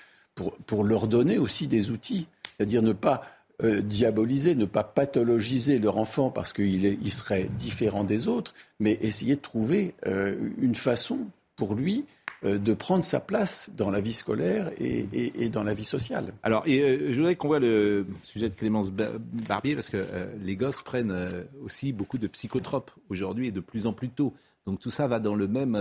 [0.67, 2.27] pour, leur donner aussi des outils,
[2.57, 3.23] c'est-à-dire ne pas
[3.63, 8.99] euh, diaboliser, ne pas pathologiser leur enfant parce qu'il il serait différent des autres, mais
[9.01, 11.21] essayer de trouver euh, une façon
[11.55, 12.05] pour lui
[12.43, 16.33] de prendre sa place dans la vie scolaire et, dans la vie sociale.
[16.43, 20.55] Alors, euh, je voudrais qu'on voit le sujet de Clémence Barbier, parce que euh, les
[20.55, 21.15] gosses prennent
[21.63, 24.33] aussi beaucoup de psychotropes aujourd'hui et de plus en plus tôt.
[24.65, 25.77] Donc tout ça va dans le même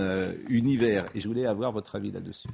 [0.48, 1.06] univers.
[1.14, 2.48] Et je voulais avoir votre avis là-dessus.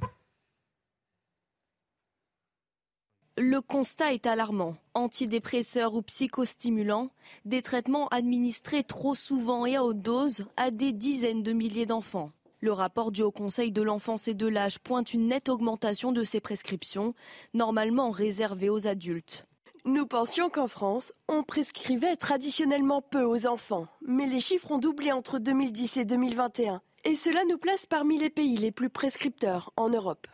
[3.39, 4.77] Le constat est alarmant.
[4.95, 7.11] Antidépresseurs ou psychostimulants,
[7.45, 12.31] des traitements administrés trop souvent et à haute dose à des dizaines de milliers d'enfants.
[12.59, 16.23] Le rapport du Haut Conseil de l'enfance et de l'âge pointe une nette augmentation de
[16.23, 17.13] ces prescriptions,
[17.53, 19.45] normalement réservées aux adultes.
[19.85, 25.11] Nous pensions qu'en France, on prescrivait traditionnellement peu aux enfants, mais les chiffres ont doublé
[25.11, 29.89] entre 2010 et 2021, et cela nous place parmi les pays les plus prescripteurs en
[29.89, 30.25] Europe.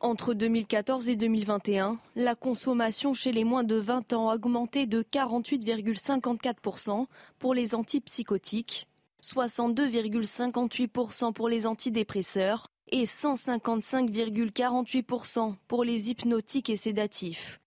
[0.00, 5.02] Entre 2014 et 2021, la consommation chez les moins de 20 ans a augmenté de
[5.02, 7.06] 48,54%
[7.38, 8.88] pour les antipsychotiques
[9.22, 17.60] 62,58% pour les antidépresseurs et 155,48% pour les hypnotiques et sédatifs.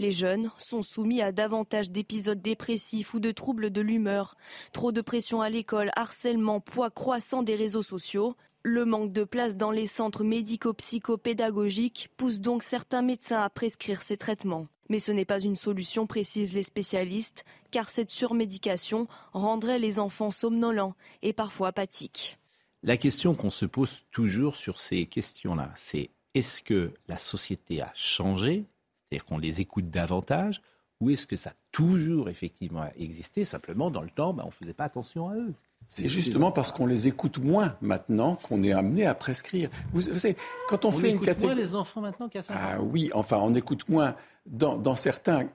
[0.00, 4.36] Les jeunes sont soumis à davantage d'épisodes dépressifs ou de troubles de l'humeur,
[4.72, 8.36] trop de pression à l'école, harcèlement, poids croissant des réseaux sociaux.
[8.62, 14.16] Le manque de place dans les centres médico-psychopédagogiques pousse donc certains médecins à prescrire ces
[14.16, 14.68] traitements.
[14.88, 20.30] Mais ce n'est pas une solution, précisent les spécialistes, car cette surmédication rendrait les enfants
[20.30, 22.38] somnolents et parfois apathiques.
[22.82, 27.90] La question qu'on se pose toujours sur ces questions-là, c'est est-ce que la société a
[27.94, 28.64] changé,
[29.10, 30.62] c'est-à-dire qu'on les écoute davantage,
[31.00, 34.52] ou est-ce que ça a toujours effectivement existé, simplement dans le temps, ben, on ne
[34.52, 35.54] faisait pas attention à eux?
[35.84, 39.70] C'est justement parce qu'on les écoute moins maintenant qu'on est amené à prescrire.
[39.92, 40.36] Vous, savez,
[40.68, 41.54] quand on, fait une catégorie.
[41.54, 42.58] moins les enfants maintenant qu'à 5 ans.
[42.60, 44.14] Ah oui, enfin, on écoute moins
[44.46, 45.48] dans, certains.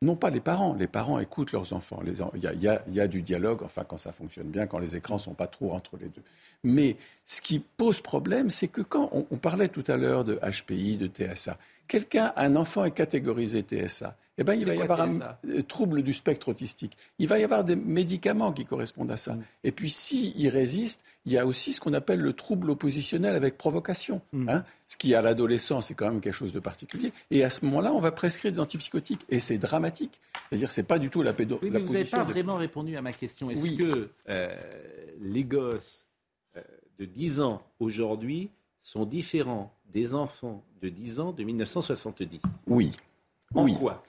[0.00, 2.00] Non pas les parents, les parents écoutent leurs enfants.
[2.04, 5.48] Il y, a, du dialogue, enfin quand ça fonctionne bien, quand les écrans sont pas
[5.48, 6.22] trop entre les deux.
[6.64, 10.96] Mais ce qui pose problème, c'est que quand on, parlait tout à l'heure de HPI,
[10.96, 11.56] de TSA,
[11.88, 16.02] quelqu'un, un enfant est catégorisé TSA, eh ben, il va y avoir un euh, trouble
[16.02, 16.96] du spectre autistique.
[17.18, 19.32] Il va y avoir des médicaments qui correspondent à ça.
[19.34, 19.42] Mm.
[19.64, 23.58] Et puis, s'il résiste, il y a aussi ce qu'on appelle le trouble oppositionnel avec
[23.58, 24.20] provocation.
[24.32, 24.48] Mm.
[24.48, 27.12] Hein, ce qui, à l'adolescence, est quand même quelque chose de particulier.
[27.32, 29.26] Et à ce moment-là, on va prescrire des antipsychotiques.
[29.28, 30.20] Et c'est dramatique.
[30.48, 31.58] C'est-à-dire, c'est pas du tout la pédo.
[31.60, 33.50] Oui, mais vous n'avez pas vraiment répondu à ma question.
[33.50, 34.56] Est-ce que euh,
[35.20, 36.06] les gosses
[36.56, 36.62] euh,
[37.00, 42.92] de 10 ans aujourd'hui sont différents des enfants de 10 ans de 1970 Oui.
[43.54, 43.76] En oui.
[43.78, 44.04] quoi?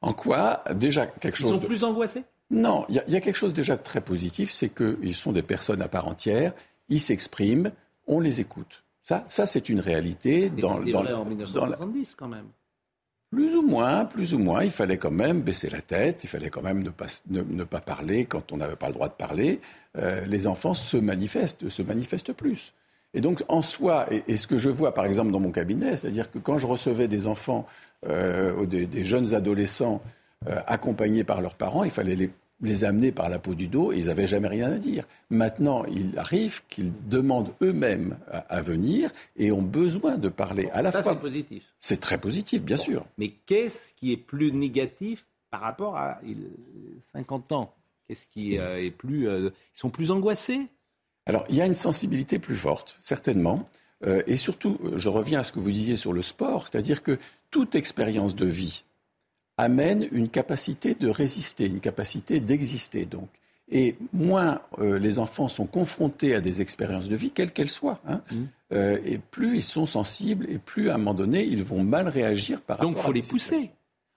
[0.00, 1.50] En quoi, déjà, quelque chose.
[1.50, 2.24] Ils sont plus angoissés?
[2.50, 5.82] Non, il y, a quelque chose déjà de très positif, c'est qu'ils sont des personnes
[5.82, 6.52] à part entière,
[6.88, 7.72] ils s'expriment,
[8.06, 8.84] on les écoute.
[9.02, 10.50] Ça, ça c'est une réalité.
[10.54, 12.46] Mais dans, dans, vrai en 1970 quand même.
[13.30, 14.62] Plus ou moins, plus ou moins.
[14.62, 17.80] Il fallait quand même baisser la tête, il fallait quand même ne pas, ne, pas
[17.80, 19.60] parler quand on n'avait pas le droit de parler.
[19.96, 22.72] Euh, les enfants se manifestent, se manifestent plus.
[23.16, 26.30] Et donc, en soi, et, ce que je vois par exemple dans mon cabinet, c'est-à-dire
[26.30, 27.66] que quand je recevais des enfants,
[28.06, 30.02] euh, des, des, jeunes adolescents
[30.46, 32.30] euh, accompagnés par leurs parents, il fallait les,
[32.60, 35.06] les amener par la peau du dos et ils n'avaient jamais rien à dire.
[35.30, 40.92] Maintenant, il arrive qu'ils demandent eux-mêmes à, venir et ont besoin de parler à la
[40.92, 41.12] ça, fois.
[41.14, 41.72] c'est positif.
[41.80, 43.06] C'est très positif, bien sûr.
[43.16, 46.20] Mais qu'est-ce qui est plus négatif par rapport à
[47.14, 47.72] 50 ans?
[48.06, 49.26] Qu'est-ce qui euh, est plus.
[49.26, 50.68] ils sont plus angoissés?
[51.26, 53.68] Alors, il y a une sensibilité plus forte, certainement.
[54.04, 57.02] Euh, et surtout, euh, je reviens à ce que vous disiez sur le sport, c'est-à-dire
[57.02, 57.18] que
[57.50, 58.84] toute expérience de vie
[59.58, 63.28] amène une capacité de résister, une capacité d'exister, donc.
[63.68, 68.00] Et moins euh, les enfants sont confrontés à des expériences de vie, quelles qu'elles soient,
[68.06, 68.76] hein, mmh.
[69.04, 72.60] et plus ils sont sensibles, et plus à un moment donné, ils vont mal réagir
[72.60, 73.70] par rapport à Donc, il faut les pousser.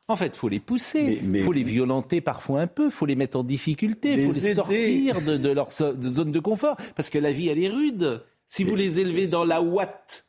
[0.10, 3.06] En fait, il faut les pousser, il faut les violenter parfois un peu, il faut
[3.06, 7.19] les mettre en difficulté, il faut les sortir de, leur zone de confort, parce que
[7.19, 8.23] la vie, elle est rude.
[8.48, 10.27] Si vous les élevez dans la ouate,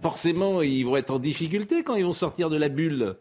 [0.00, 3.16] forcément, ils vont être en difficulté quand ils vont sortir de la bulle.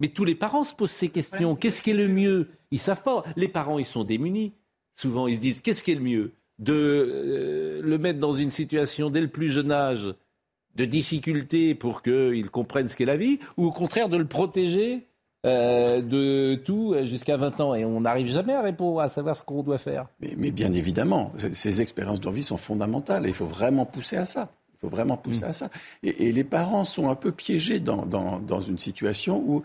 [0.00, 1.54] Mais tous les parents se posent ces questions.
[1.54, 2.48] qu'est-ce qui est le mieux?
[2.70, 3.22] Ils savent pas.
[3.36, 4.54] Les parents, ils sont démunis.
[4.94, 6.32] Souvent, ils se disent qu'est-ce qui est le mieux?
[6.58, 10.14] De euh, le mettre dans une situation dès le plus jeune âge
[10.74, 15.06] de difficulté pour qu'il comprenne ce qu'est la vie, ou au contraire de le protéger
[15.44, 17.74] euh, de tout jusqu'à 20 ans.
[17.74, 20.06] Et on n'arrive jamais à répondre, à savoir ce qu'on doit faire.
[20.20, 24.24] Mais, bien évidemment, ces expériences de vie sont fondamentales et il faut vraiment pousser à
[24.24, 24.48] ça.
[24.74, 25.48] Il faut vraiment pousser mm.
[25.48, 25.68] à ça.
[26.02, 29.62] Et, les parents sont un peu piégés dans, dans une situation où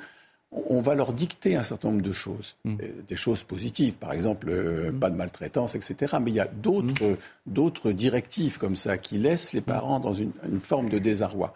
[0.52, 2.78] on va leur dicter un certain nombre de choses, mm.
[2.82, 5.00] euh, des choses positives, par exemple, euh, mm.
[5.00, 6.18] pas de maltraitance, etc.
[6.22, 7.16] Mais il y a mm.
[7.46, 11.54] d'autres, directives comme ça qui laissent les parents dans une, forme de désarroi.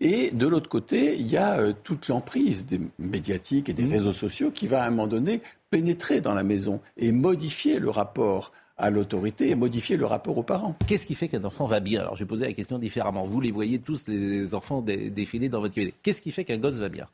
[0.00, 4.12] Et de l'autre côté, il y a euh, toute l'emprise des médiatiques et des réseaux
[4.12, 8.52] sociaux qui va à un moment donné pénétrer dans la maison et modifier le rapport
[8.78, 10.76] à l'autorité et modifier le rapport aux parents.
[10.86, 12.00] Qu'est-ce qui fait qu'un enfant va bien?
[12.00, 13.24] Alors, je vais poser la question différemment.
[13.24, 15.92] Vous les voyez tous, les enfants défiler dans votre vie.
[16.02, 17.06] Qu'est-ce qui fait qu'un gosse va bien?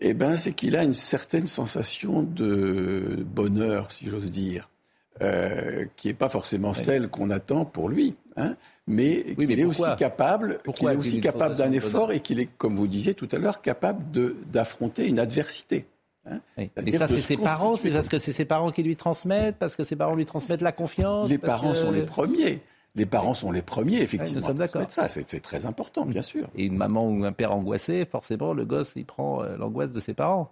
[0.00, 4.68] Eh ben, c'est qu'il a une certaine sensation de bonheur, si j'ose dire,
[5.22, 8.56] euh, qui n'est pas forcement celle qu'on attend pour lui, hein,
[8.86, 12.76] mais qu'il est aussi capable, qu'il est aussi capable d'un effort et qu'il est, comme
[12.76, 14.02] vous disiez tout à l'heure, capable
[14.52, 15.86] d'affronter une adversité.
[16.28, 16.40] Hein.
[16.58, 19.76] Et ça, c'est ses parents, c'est parce que c'est ses parents qui lui transmettent, parce
[19.76, 21.30] que ses parents lui transmettent la confiance.
[21.30, 22.60] Les parents sont les premiers
[22.96, 24.40] les parents sont les premiers, effectivement.
[24.40, 24.82] nous sommes d'accord.
[24.88, 26.48] Ça, c'est très important, bien sûr.
[26.56, 30.00] Et une maman ou un père angoissé, forcément, le gosse, il prend euh, l'angoisse de
[30.00, 30.50] ses parents.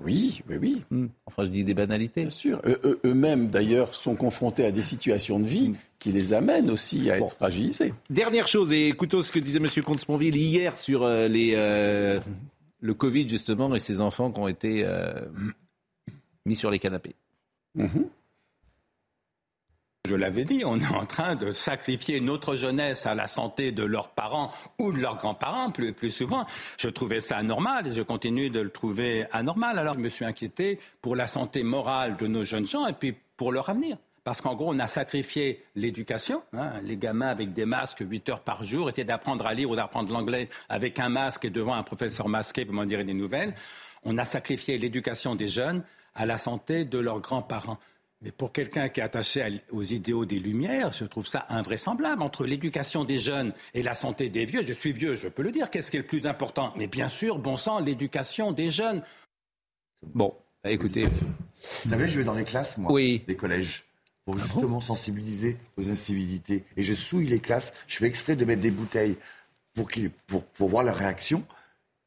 [0.00, 0.84] Oui, oui, oui.
[0.90, 1.06] Hmm.
[1.26, 2.22] Enfin, je dis des banalités.
[2.22, 2.62] Bien sûr.
[3.04, 5.76] Eux-mêmes, d'ailleurs, sont confrontés à des situations de vie hmm.
[5.98, 7.92] qui les amènent aussi à être fragilisés.
[8.08, 9.66] Dernière chose, et écoutons ce que disait M.
[9.84, 12.20] Comte-Sponville hier sur euh, les, euh,
[12.80, 14.86] le Covid, justement, et ces enfants qui ont été
[16.46, 17.16] mis sur les canapés.
[17.76, 18.06] Mm-hmm.
[20.08, 23.84] Je l'avais dit, on est en train de sacrifier notre jeunesse à la santé de
[23.84, 24.50] leurs parents
[24.80, 26.44] ou de leurs grands-parents, plus, plus souvent.
[26.76, 29.78] Je trouvais ça anormal et je continue de le trouver anormal.
[29.78, 33.14] Alors je me suis inquiété pour la santé morale de nos jeunes gens et puis
[33.36, 33.96] pour leur avenir.
[34.24, 36.42] Parce qu'en gros, on a sacrifié l'éducation.
[36.52, 36.72] Hein.
[36.82, 40.12] Les gamins avec des masques 8 heures par jour étaient d'apprendre à lire ou d'apprendre
[40.12, 43.54] l'anglais avec un masque et devant un professeur masqué pour m'en dire des nouvelles.
[44.02, 45.84] On a sacrifié l'éducation des jeunes
[46.16, 47.78] à la santé de leurs grands-parents.
[48.22, 52.22] Mais pour quelqu'un qui est attaché aux idéaux des Lumières, je trouve ça invraisemblable.
[52.22, 55.50] Entre l'éducation des jeunes et la santé des vieux, je suis vieux, je peux le
[55.50, 56.72] dire, qu'est-ce qui est le plus important?
[56.76, 59.02] Mais bien sûr, bon sang, l'éducation des jeunes.
[60.14, 60.34] Bon,
[60.64, 61.04] écoutez.
[61.04, 63.24] Vous savez, je vais dans les classes, moi, oui.
[63.26, 63.84] les collèges,
[64.24, 66.64] pour ah justement sensibiliser aux incivilités.
[66.76, 69.16] Et je souille les classes, je fais exprès de mettre des bouteilles
[69.74, 69.88] pour,
[70.28, 71.44] pour, pour voir leur réaction.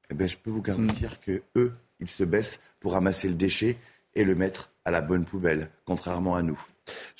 [0.09, 3.77] Eh bien, je peux vous garantir que eux, ils se baissent pour ramasser le déchet
[4.15, 6.59] et le mettre à la bonne poubelle, contrairement à nous.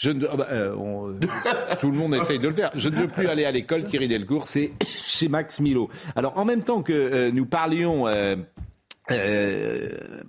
[0.05, 1.13] Ah bah, euh,
[1.79, 2.71] tout le monde essaye de le faire.
[2.75, 5.89] Je ne veux plus aller à l'école, Thierry Delcourt, c'est chez Max Milo.
[6.15, 8.05] Alors, en même temps que euh, nous parlions...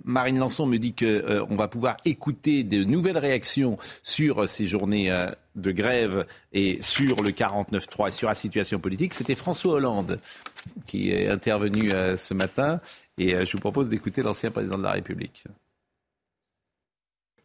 [0.03, 5.09] Marine Lançon me dit qu'on va pouvoir écouter de nouvelles réactions sur ces journées
[5.55, 9.15] de grève et sur le 49-3 et sur la situation politique.
[9.15, 10.19] C'était François Hollande
[10.85, 12.79] qui est intervenu ce matin
[13.17, 15.45] et je vous propose d'écouter l'ancien président de la République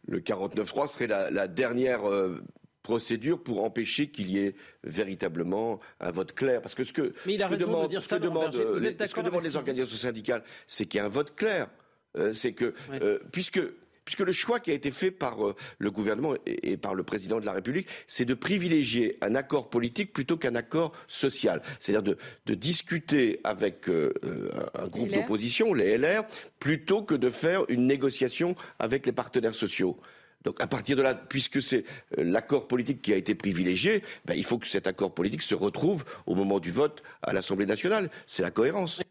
[0.07, 2.41] le 49.3 serait la, dernière euh,
[2.81, 6.61] procédure pour empêcher qu'il y ait véritablement un vote clair.
[6.61, 8.93] Parce que ce que, Mais il a de demandent les,
[9.23, 11.69] demandent les organisations syndicales, c'est qu'il y ait un vote clair.
[12.15, 13.61] Euh, c'est que, euh, puisque
[14.05, 15.37] puisque le choix qui a été fait par
[15.77, 20.13] le gouvernement et, par le président de la République, c'est de privilégier un accord politique
[20.13, 21.61] plutôt qu'un accord social.
[21.79, 22.15] C'est-à-dire
[22.45, 26.23] de, discuter avec un groupe d'opposition, les LR,
[26.59, 29.99] plutôt que de faire une négociation avec les partenaires sociaux.
[30.43, 31.85] Donc à partir de là, puisque c'est
[32.17, 35.55] euh, l'accord politique qui a été privilégié, ben, il faut que cet accord politique se
[35.55, 38.09] retrouve au moment du vote à l'Assemblée nationale.
[38.27, 39.01] C'est la cohérence.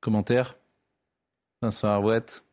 [0.00, 0.58] Commentaire?
[1.62, 2.44] Vincent Arouette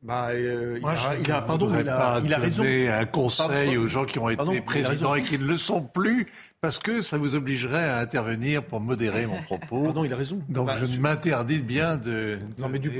[0.00, 2.62] bah, euh, il, a, pardon, il a, il a raison.
[2.64, 6.28] un conseil aux gens qui ont été présidents et qui ne le sont plus,
[6.60, 9.84] parce que ça vous obligerait à intervenir pour modérer mon propos.
[9.84, 10.40] Pardon, il a raison.
[10.48, 12.90] Donc bah, je m'interdis bien de non, mais du,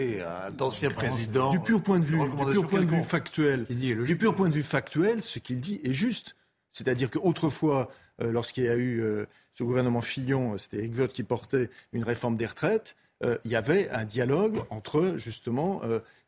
[0.56, 1.50] d'ancien président.
[1.50, 4.54] Du pur point de vue, du pur point de vue factuel, du pur point de
[4.54, 6.34] vue factuel, ce qu'il dit est juste.
[6.72, 7.90] C'est-à-dire qu'autrefois,
[8.22, 12.36] euh, lorsqu'il y a eu euh, ce gouvernement Fillon, c'était Egvotte qui portait une réforme
[12.36, 15.82] des retraites, il y avait un dialogue entre justement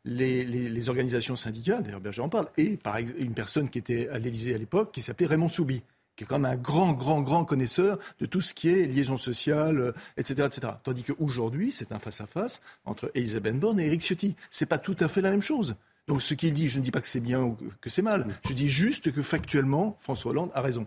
[0.05, 4.53] les, organisations syndicales, d'ailleurs Berger en parle, et par une personne qui était à l'Élysée
[4.53, 5.83] à l'époque, qui s'appelait Raymond Soubi,
[6.15, 9.17] qui est quand même un grand, grand, grand connaisseur de tout ce qui est liaison
[9.17, 10.41] sociale, etc.
[10.41, 10.73] Euh, etc.
[10.83, 14.35] Tandis qu'aujourd'hui, c'est un face-à-face entre Elisabeth Borne et Eric Ciotti.
[14.49, 15.75] C'est pas tout à fait la même chose.
[16.07, 18.27] Donc ce qu'il dit, je ne dis pas que c'est bien ou que c'est mal.
[18.47, 20.85] Je dis juste que factuellement, François Hollande a raison.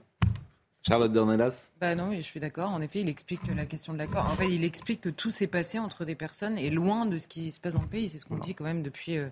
[0.86, 2.70] Charlotte Dornelas bah Non, je suis d'accord.
[2.70, 4.27] En effet, il explique la question de l'accord.
[4.27, 7.27] En fait, il explique que tout s'est passé entre des personnes et loin de ce
[7.27, 8.11] qui se passe dans le pays.
[8.11, 9.16] C'est ce qu'on dit quand même depuis.
[9.16, 9.28] Euh,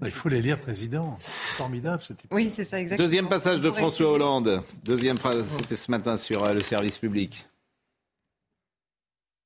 [0.00, 1.16] bah, il faut les lire, président.
[1.20, 2.32] Formidable ce type.
[2.32, 3.06] Oui, c'est ça, exactement.
[3.06, 4.64] Deuxième passage de François Hollande.
[4.82, 7.48] Deuxième phrase, c'était ce matin sur euh, le service public.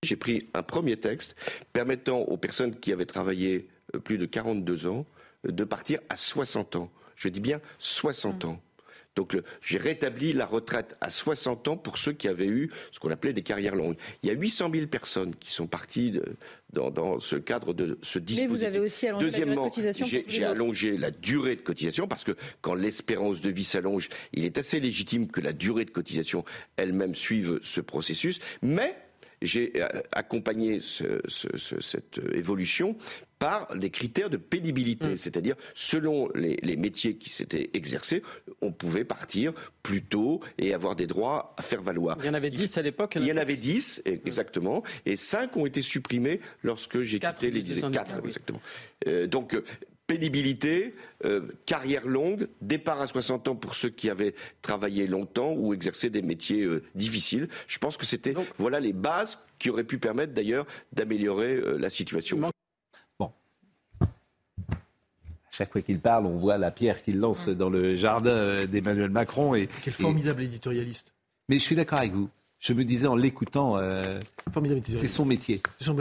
[0.03, 1.37] J'ai pris un premier texte
[1.75, 5.05] permettant aux personnes qui avaient travaillé euh, plus de 42 ans
[5.45, 6.91] de partir à 60 ans.
[7.17, 8.61] Je dis bien 60 ans.
[9.19, 13.11] Donc j'ai rétabli la retraite à 60 ans pour ceux qui avaient eu ce qu'on
[13.11, 13.97] appelait des carrières longues.
[14.23, 16.21] Il y a 800 000 personnes qui sont parties
[16.73, 18.49] dans, ce cadre de ce dispositif.
[18.49, 21.63] Mais vous avez aussi allongé Deuxièmement, la durée de cotisation j'ai allongé la durée de
[21.63, 25.85] cotisation parce que quand l'espérance de vie s'allonge, il est assez légitime que la durée
[25.85, 26.45] de cotisation
[26.77, 28.39] elle-même suive ce processus.
[28.63, 28.97] Mais
[29.43, 32.97] j'ai euh, accompagné cette évolution
[33.39, 35.17] par des critères de pénibilité, mm.
[35.17, 38.23] c'est-à-dire selon les, métiers qui s'étaient exercés,
[38.61, 39.53] on pouvait partir
[39.83, 42.17] plus tôt et avoir des droits à faire valoir.
[42.21, 45.57] Il y en avait 10 à l'époque Il y en avait 10, exactement, et 5
[45.57, 48.61] ont été supprimés lorsque j'ai quitté les 4, exactement.
[49.07, 49.57] Euh, donc,
[50.09, 55.73] pénibilité, euh, carrière longue, départ à 60 ans pour ceux qui avaient travaillé longtemps ou
[55.73, 57.49] exercé des métiers euh, difficiles.
[57.69, 62.41] Je pense que c'était voilà les bases qui auraient pu permettre d'ailleurs d'améliorer la situation
[65.59, 69.11] chaque fois qu'il parle, on voit la pierre qu'il lance dans le jardin euh, d'Emmanuel
[69.11, 69.57] Macron.
[69.57, 71.13] Et, Quel formidable éditorialiste.
[71.49, 72.29] Mais je suis d'accord avec vous.
[72.61, 74.21] Je me disais en l'écoutant, euh,
[74.95, 75.61] c'est son métier.
[75.79, 75.95] C'est son,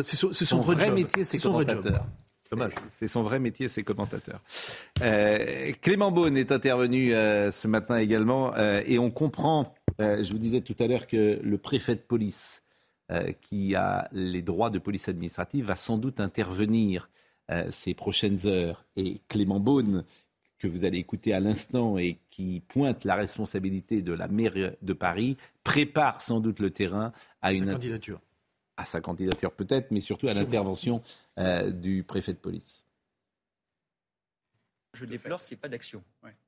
[0.62, 2.06] vrai, métier, c'est commentateur.
[2.50, 2.74] Dommage.
[2.90, 4.42] C'est son vrai métier, c'est commentateur.
[5.02, 10.76] Euh, Clément Beaune est intervenu ce matin également et on comprend, je vous disais tout
[10.80, 12.64] à l'heure que le préfet de police
[13.42, 17.10] qui a les droits de police administrative va sans doute intervenir
[17.50, 18.84] euh, ces prochaines heures.
[18.98, 20.04] Et Clément Beaune,
[20.60, 24.94] que vous allez écouter à l'instant et qui pointe la responsabilité de la maire de
[24.94, 28.20] Paris, prépare sans doute le terrain à, une candidature.
[28.78, 31.02] À sa candidature peut-être, mais surtout à l'intervention
[31.40, 32.86] euh, du préfet de police.
[34.94, 36.04] Je déplore qu'il n'y ait pas d'action.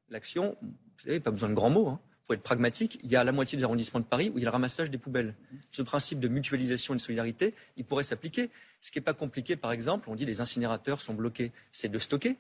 [0.10, 1.88] L'action, vous savez, pas besoin de grands mots.
[1.88, 2.00] Hein
[2.30, 4.44] faut être pragmatique, il y a la moitié des arrondissements de Paris où il y
[4.44, 5.34] a le ramassage des poubelles.
[5.72, 8.52] Ce principe de mutualisation et de solidarité, il pourrait s'appliquer.
[8.82, 11.98] Ce qui n'est pas compliqué, par exemple, on dit les incinérateurs sont bloqués, c'est de
[11.98, 12.38] stocker,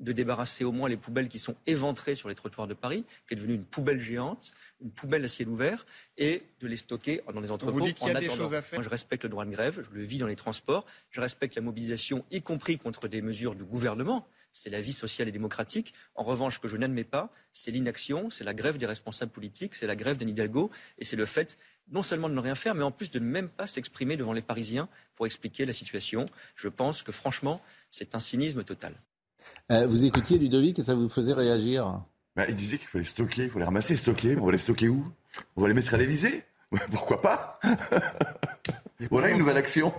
[0.00, 3.34] de débarrasser au moins les poubelles qui sont éventrées sur les trottoirs de Paris, qui
[3.34, 5.86] est devenue une poubelle géante, une poubelle à ciel ouvert,
[6.18, 7.72] et de les stocker dans les entrepôts.
[7.72, 8.78] Vous dites qu'il y a des choses à faire.
[8.78, 11.54] Moi, je respecte le droit de grève, je le vis dans les transports, je respecte
[11.54, 15.94] la mobilisation, y compris contre des mesures du gouvernement c'est la vie sociale et démocratique.
[16.14, 19.74] En revanche, ce que je n'admets pas, c'est l'inaction, c'est la grève des responsables politiques,
[19.74, 21.58] c'est la grève d'Anne Hidalgo, et c'est le fait
[21.90, 24.32] non seulement de ne rien faire, mais en plus de ne même pas s'exprimer devant
[24.32, 26.24] les Parisiens pour expliquer la situation.
[26.54, 27.60] Je pense que franchement,
[27.90, 28.94] c'est un cynisme total.
[29.70, 32.02] Euh, vous écoutiez Ludovic et ça vous faisait réagir
[32.36, 34.36] bah, Il disait qu'il fallait stocker, il les ramasser, stocker.
[34.40, 35.04] On va les stocker où?
[35.56, 36.44] On va les mettre à l'Elysée
[36.90, 37.60] Pourquoi pas?
[39.08, 39.92] Voilà une nouvelle action.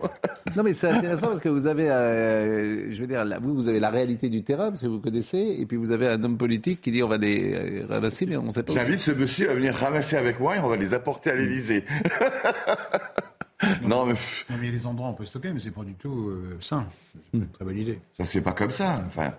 [0.55, 3.79] non, mais c'est intéressant parce que vous avez, euh, je veux dire, vous, vous avez
[3.79, 6.81] la réalité du terrain, parce que vous connaissez, et puis vous avez un homme politique
[6.81, 8.73] qui dit on va les euh, ramasser, mais on ne sait pas.
[8.73, 11.83] J'invite ce monsieur à venir ramasser avec moi et on va les apporter à l'Élysée.
[13.83, 14.15] non, mais...
[14.49, 16.57] il y a des endroits où on peut stocker, mais c'est pas du tout euh,
[16.59, 16.87] sain.
[17.33, 17.99] Une très bonne idée.
[18.11, 19.03] Ça se fait pas comme ça.
[19.05, 19.33] Enfin.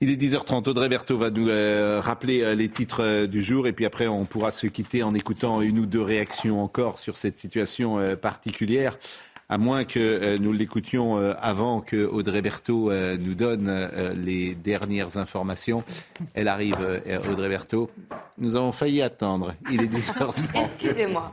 [0.00, 0.68] Il est 10h30.
[0.68, 4.06] Audrey Berthaud va nous euh, rappeler euh, les titres euh, du jour et puis après
[4.06, 8.96] on pourra se quitter en écoutant une ou deux réactions encore sur cette situation particulière.
[9.48, 15.82] À moins que nous l'écoutions avant que Audrey Berthaud nous donne les dernières informations.
[16.34, 16.76] Elle arrive,
[17.30, 17.90] Audrey Berthaud.
[18.36, 19.54] Nous avons failli attendre.
[19.72, 20.50] Il est 10h30.
[20.54, 21.32] Excusez-moi.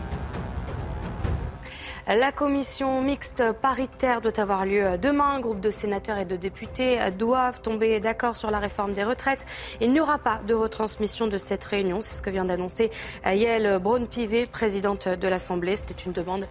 [2.07, 5.35] La commission mixte paritaire doit avoir lieu demain.
[5.35, 9.45] Un groupe de sénateurs et de députés doivent tomber d'accord sur la réforme des retraites.
[9.81, 12.01] Il n'y aura pas de retransmission de cette réunion.
[12.01, 12.89] C'est ce que vient d'annoncer
[13.25, 15.75] Yael Braun-Pivet, présidente de l'Assemblée.
[15.75, 16.47] C'était une demande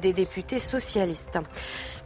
[0.00, 1.38] des députés socialistes.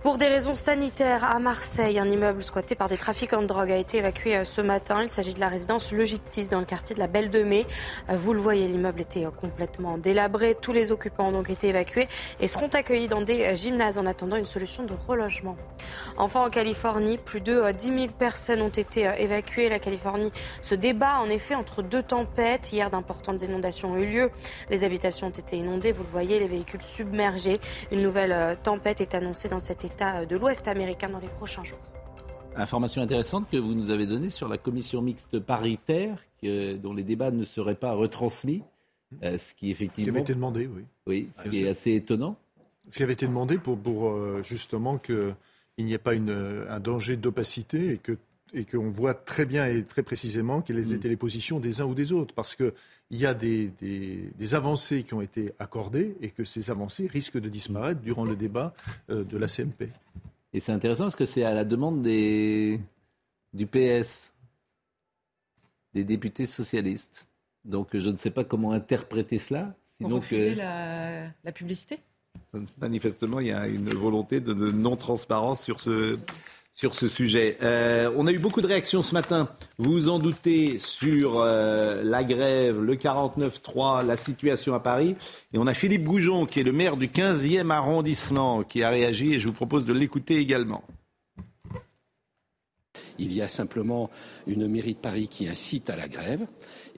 [0.04, 3.76] Pour des raisons sanitaires, à Marseille, un immeuble squatté par des trafiquants de drogue a
[3.76, 5.02] été évacué euh, ce matin.
[5.02, 7.66] Il s'agit de la résidence Logiptis dans le quartier de la Belle de Mai.
[8.08, 10.56] Euh, vous le voyez, l'immeuble était euh, complètement délabré.
[10.58, 12.06] Tous les occupants ont donc été évacués
[12.38, 15.56] et seront accueillis dans des gymnases en attendant une solution de relogement.
[16.16, 19.69] Enfin, en Californie, plus de 10 000 personnes ont été évacuées.
[19.69, 20.31] La Californie
[20.62, 22.73] se débat en effet entre deux tempêtes.
[22.73, 24.31] Hier, d'importantes inondations ont eu lieu.
[24.70, 25.93] Les habitations ont été inondées.
[25.93, 27.60] Vous le voyez, les véhicules submergés.
[27.93, 31.78] Une nouvelle tempête est annoncée dans cet État de l'Ouest américain dans les prochains jours.
[32.56, 37.31] Information intéressante que vous nous avez donnée sur la commission mixte paritaire, dont les débats
[37.31, 38.62] ne seraient pas retransmis,
[39.23, 40.06] euh, ce qui effectivement.
[40.06, 40.82] Ce qui avait été demandé, oui.
[41.06, 42.36] Oui, ce qui est assez étonnant.
[42.90, 45.35] Ce qui avait été demandé pour, pour euh, justement qu'il
[45.78, 48.16] n'y ait pas une, un danger d'opacité et que
[48.55, 50.94] et qu'on voit très bien et très précisément quelles mm.
[50.94, 52.35] étaient les positions des uns ou des autres.
[52.35, 52.73] Parce qu'il
[53.10, 57.48] y a des, des, avancées qui ont été accordées et que ces avancées risquent de
[57.48, 58.74] disparaître durant le débat
[59.10, 59.90] euh, de la CMP.
[60.52, 62.81] Et c'est intéressant parce que c'est à la demande des,
[63.52, 64.32] du PS,
[65.94, 67.27] des députés socialistes.
[67.65, 69.74] Donc je ne sais pas comment interpréter cela.
[69.85, 72.01] Sinon Pour refuser la, la publicité?
[72.80, 76.18] Manifestement, il y a une volonté de non-transparence sur ce,
[76.78, 77.56] sur ce sujet.
[77.60, 79.48] Euh, on a eu beaucoup de réactions ce matin,
[79.78, 85.16] vous vous en doutez, sur euh, la grève, le 49-3, la situation à Paris.
[85.52, 89.34] Et on a Philippe Goujon, qui est le maire du 15e arrondissement, qui a réagi
[89.34, 90.84] et je vous propose de l'écouter également.
[93.18, 94.08] Il y a simplement
[94.46, 96.46] une mairie de Paris qui incite à la grève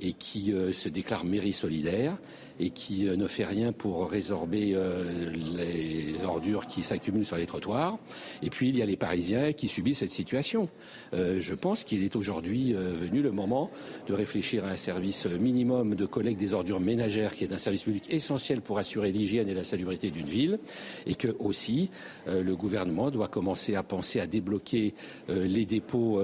[0.00, 2.16] et qui euh, se déclare mairie solidaire
[2.58, 7.46] et qui euh, ne fait rien pour résorber euh, les ordures qui s'accumulent sur les
[7.46, 7.98] trottoirs.
[8.42, 10.68] Et puis il y a les Parisiens qui subissent cette situation.
[11.12, 13.70] je pense qu'il est aujourd'hui venu le moment
[14.06, 17.84] de réfléchir à un service minimum de collecte des ordures ménagères qui est un service
[17.84, 20.58] public essentiel pour assurer l'hygiène et la salubrité d'une ville
[21.06, 21.90] et que aussi
[22.26, 24.94] le gouvernement doit commencer à penser à débloquer
[25.28, 26.20] les dépôts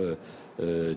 [0.59, 0.95] euh,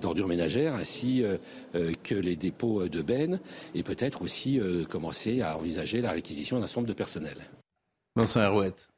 [0.00, 1.36] d'ordures ménagères ainsi euh,
[1.74, 3.40] euh, que les dépôts de bennes
[3.74, 7.36] et peut-être aussi commencer à envisager la réquisition d'un certain nombre de personnel.
[8.16, 8.88] Vincent Herouette.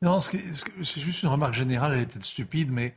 [0.00, 2.94] Non, c'est juste une remarque générale, elle est peut-être stupide, mais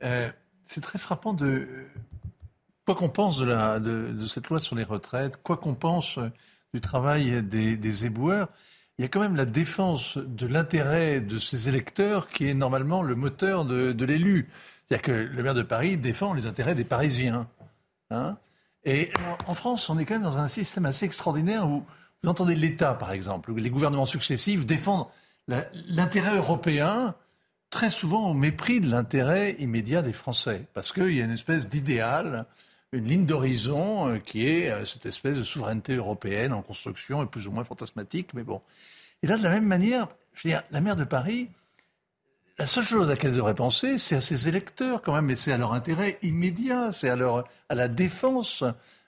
[0.00, 1.68] c'est très frappant de.
[2.86, 6.18] Quoi qu'on pense de, la, de, cette loi sur les retraites, quoi qu'on pense
[6.72, 8.48] du travail des, des éboueurs,
[8.98, 13.02] il y a quand même la défense de l'intérêt de ces électeurs qui est normalement
[13.02, 14.48] le moteur de, de l'élu.
[14.88, 17.46] C'est-à-dire que le maire de Paris défend les intérêts des Parisiens.
[18.10, 18.38] Hein
[18.84, 19.10] et
[19.46, 21.84] en France, on est quand même dans un système assez extraordinaire où
[22.22, 25.06] vous entendez l'État, par exemple, où les gouvernements successifs défendent
[25.46, 27.14] l'intérêt européen
[27.70, 30.64] très souvent au mépris de l'intérêt immédiat des Français.
[30.72, 32.46] Parce qu'il y a une espèce d'idéal,
[32.92, 37.26] une ligne d'horizon euh, qui est euh, cette espèce de souveraineté européenne en construction, et
[37.26, 38.62] plus ou moins fantasmatique, mais bon.
[39.22, 40.08] Et là, de la même manière,
[40.44, 41.50] la maire de Paris,
[42.58, 45.36] la seule chose à laquelle elle devrait penser, c'est à ses électeurs quand même, mais
[45.36, 48.64] c'est à leur intérêt immédiat, c'est à, leur, à la défense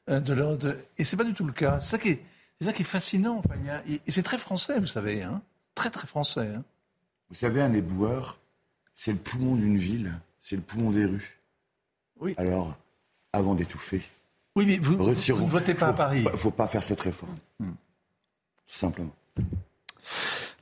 [0.09, 0.57] euh, de leur...
[0.57, 0.79] De...
[0.99, 1.81] Et c'est pas du tout le cas.
[1.81, 2.23] C'est ça qui est,
[2.61, 3.43] c'est ça qui est fascinant.
[3.87, 5.43] et c'est très français, vous savez, hein
[5.75, 6.53] très très français.
[6.55, 6.63] Hein
[7.29, 8.39] vous savez, un éboueur,
[8.95, 11.41] c'est le poumon d'une ville, c'est le poumon des rues.
[12.21, 12.35] Oui.
[12.37, 12.77] Alors,
[13.33, 14.03] avant d'étouffer,
[14.57, 16.23] oui, mais vous, vous ne votez pas à Paris.
[16.27, 17.35] Il ne faut pas faire cette réforme.
[17.61, 17.71] Hmm.
[18.67, 19.15] Tout simplement.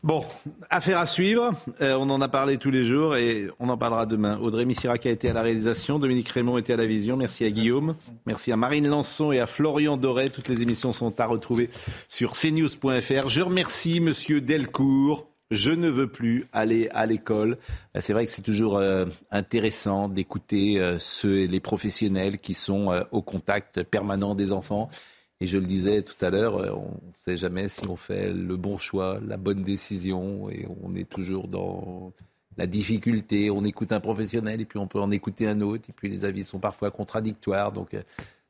[0.05, 0.25] Bon,
[0.71, 1.55] affaire à suivre.
[1.81, 4.39] Euh, on en a parlé tous les jours et on en parlera demain.
[4.39, 7.17] Audrey Missirac a été à la réalisation, Dominique Raymond était à la vision.
[7.17, 10.29] Merci à Guillaume, merci à Marine Lançon et à Florian Doré.
[10.29, 11.69] Toutes les émissions sont à retrouver
[12.09, 13.29] sur cnews.fr.
[13.29, 17.59] Je remercie Monsieur Delcourt Je ne veux plus aller à l'école.
[17.97, 23.21] Euh, c'est vrai que c'est toujours euh, intéressant d'écouter ceux, les professionnels qui sont au
[23.21, 24.91] contact permanent des enfants.
[25.41, 28.57] Et je le disais tout à l'heure, on ne sait jamais si on fait le
[28.57, 32.13] bon choix, la bonne décision, et on est toujours dans
[32.57, 33.49] la difficulté.
[33.51, 36.25] On écoute un professionnel et puis on peut en écouter un autre, et puis les
[36.25, 37.71] avis sont parfois contradictoires.
[37.71, 37.97] Donc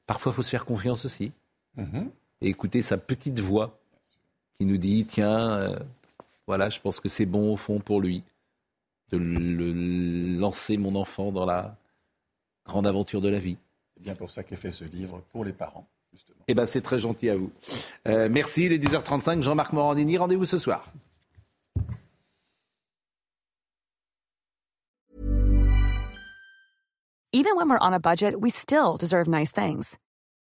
[0.07, 1.31] parfois, il faut se faire confiance aussi.
[1.77, 2.09] Mm-hmm.
[2.41, 3.79] Et écouter sa petite voix
[4.55, 5.77] qui nous dit, tiens,
[6.47, 8.23] voilà, je pense que c'est bon au fond pour lui
[9.11, 11.77] de le lancer mon enfant dans la
[12.65, 13.59] grande aventure de la vie.
[13.95, 15.87] C'est bien pour ça qu'est fait ce livre pour les parents.
[16.49, 17.51] Eh bien, c'est très gentil à vous.
[18.09, 18.65] Euh, merci.
[18.65, 19.43] Il est 10h35.
[19.43, 20.91] Jean-Marc Morandini, rendez-vous ce soir.
[27.31, 29.99] Even when we're on a budget, we still deserve nice things.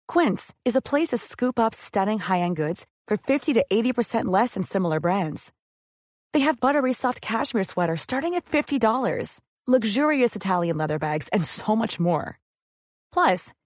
[0.07, 4.53] Quince is a place to scoop up stunning high-end goods for 50 to 80% less
[4.53, 5.51] than similar brands.
[6.33, 11.75] They have buttery soft cashmere sweaters starting at $50, luxurious Italian leather bags, and so
[11.75, 12.37] much more.
[13.13, 13.53] Plus,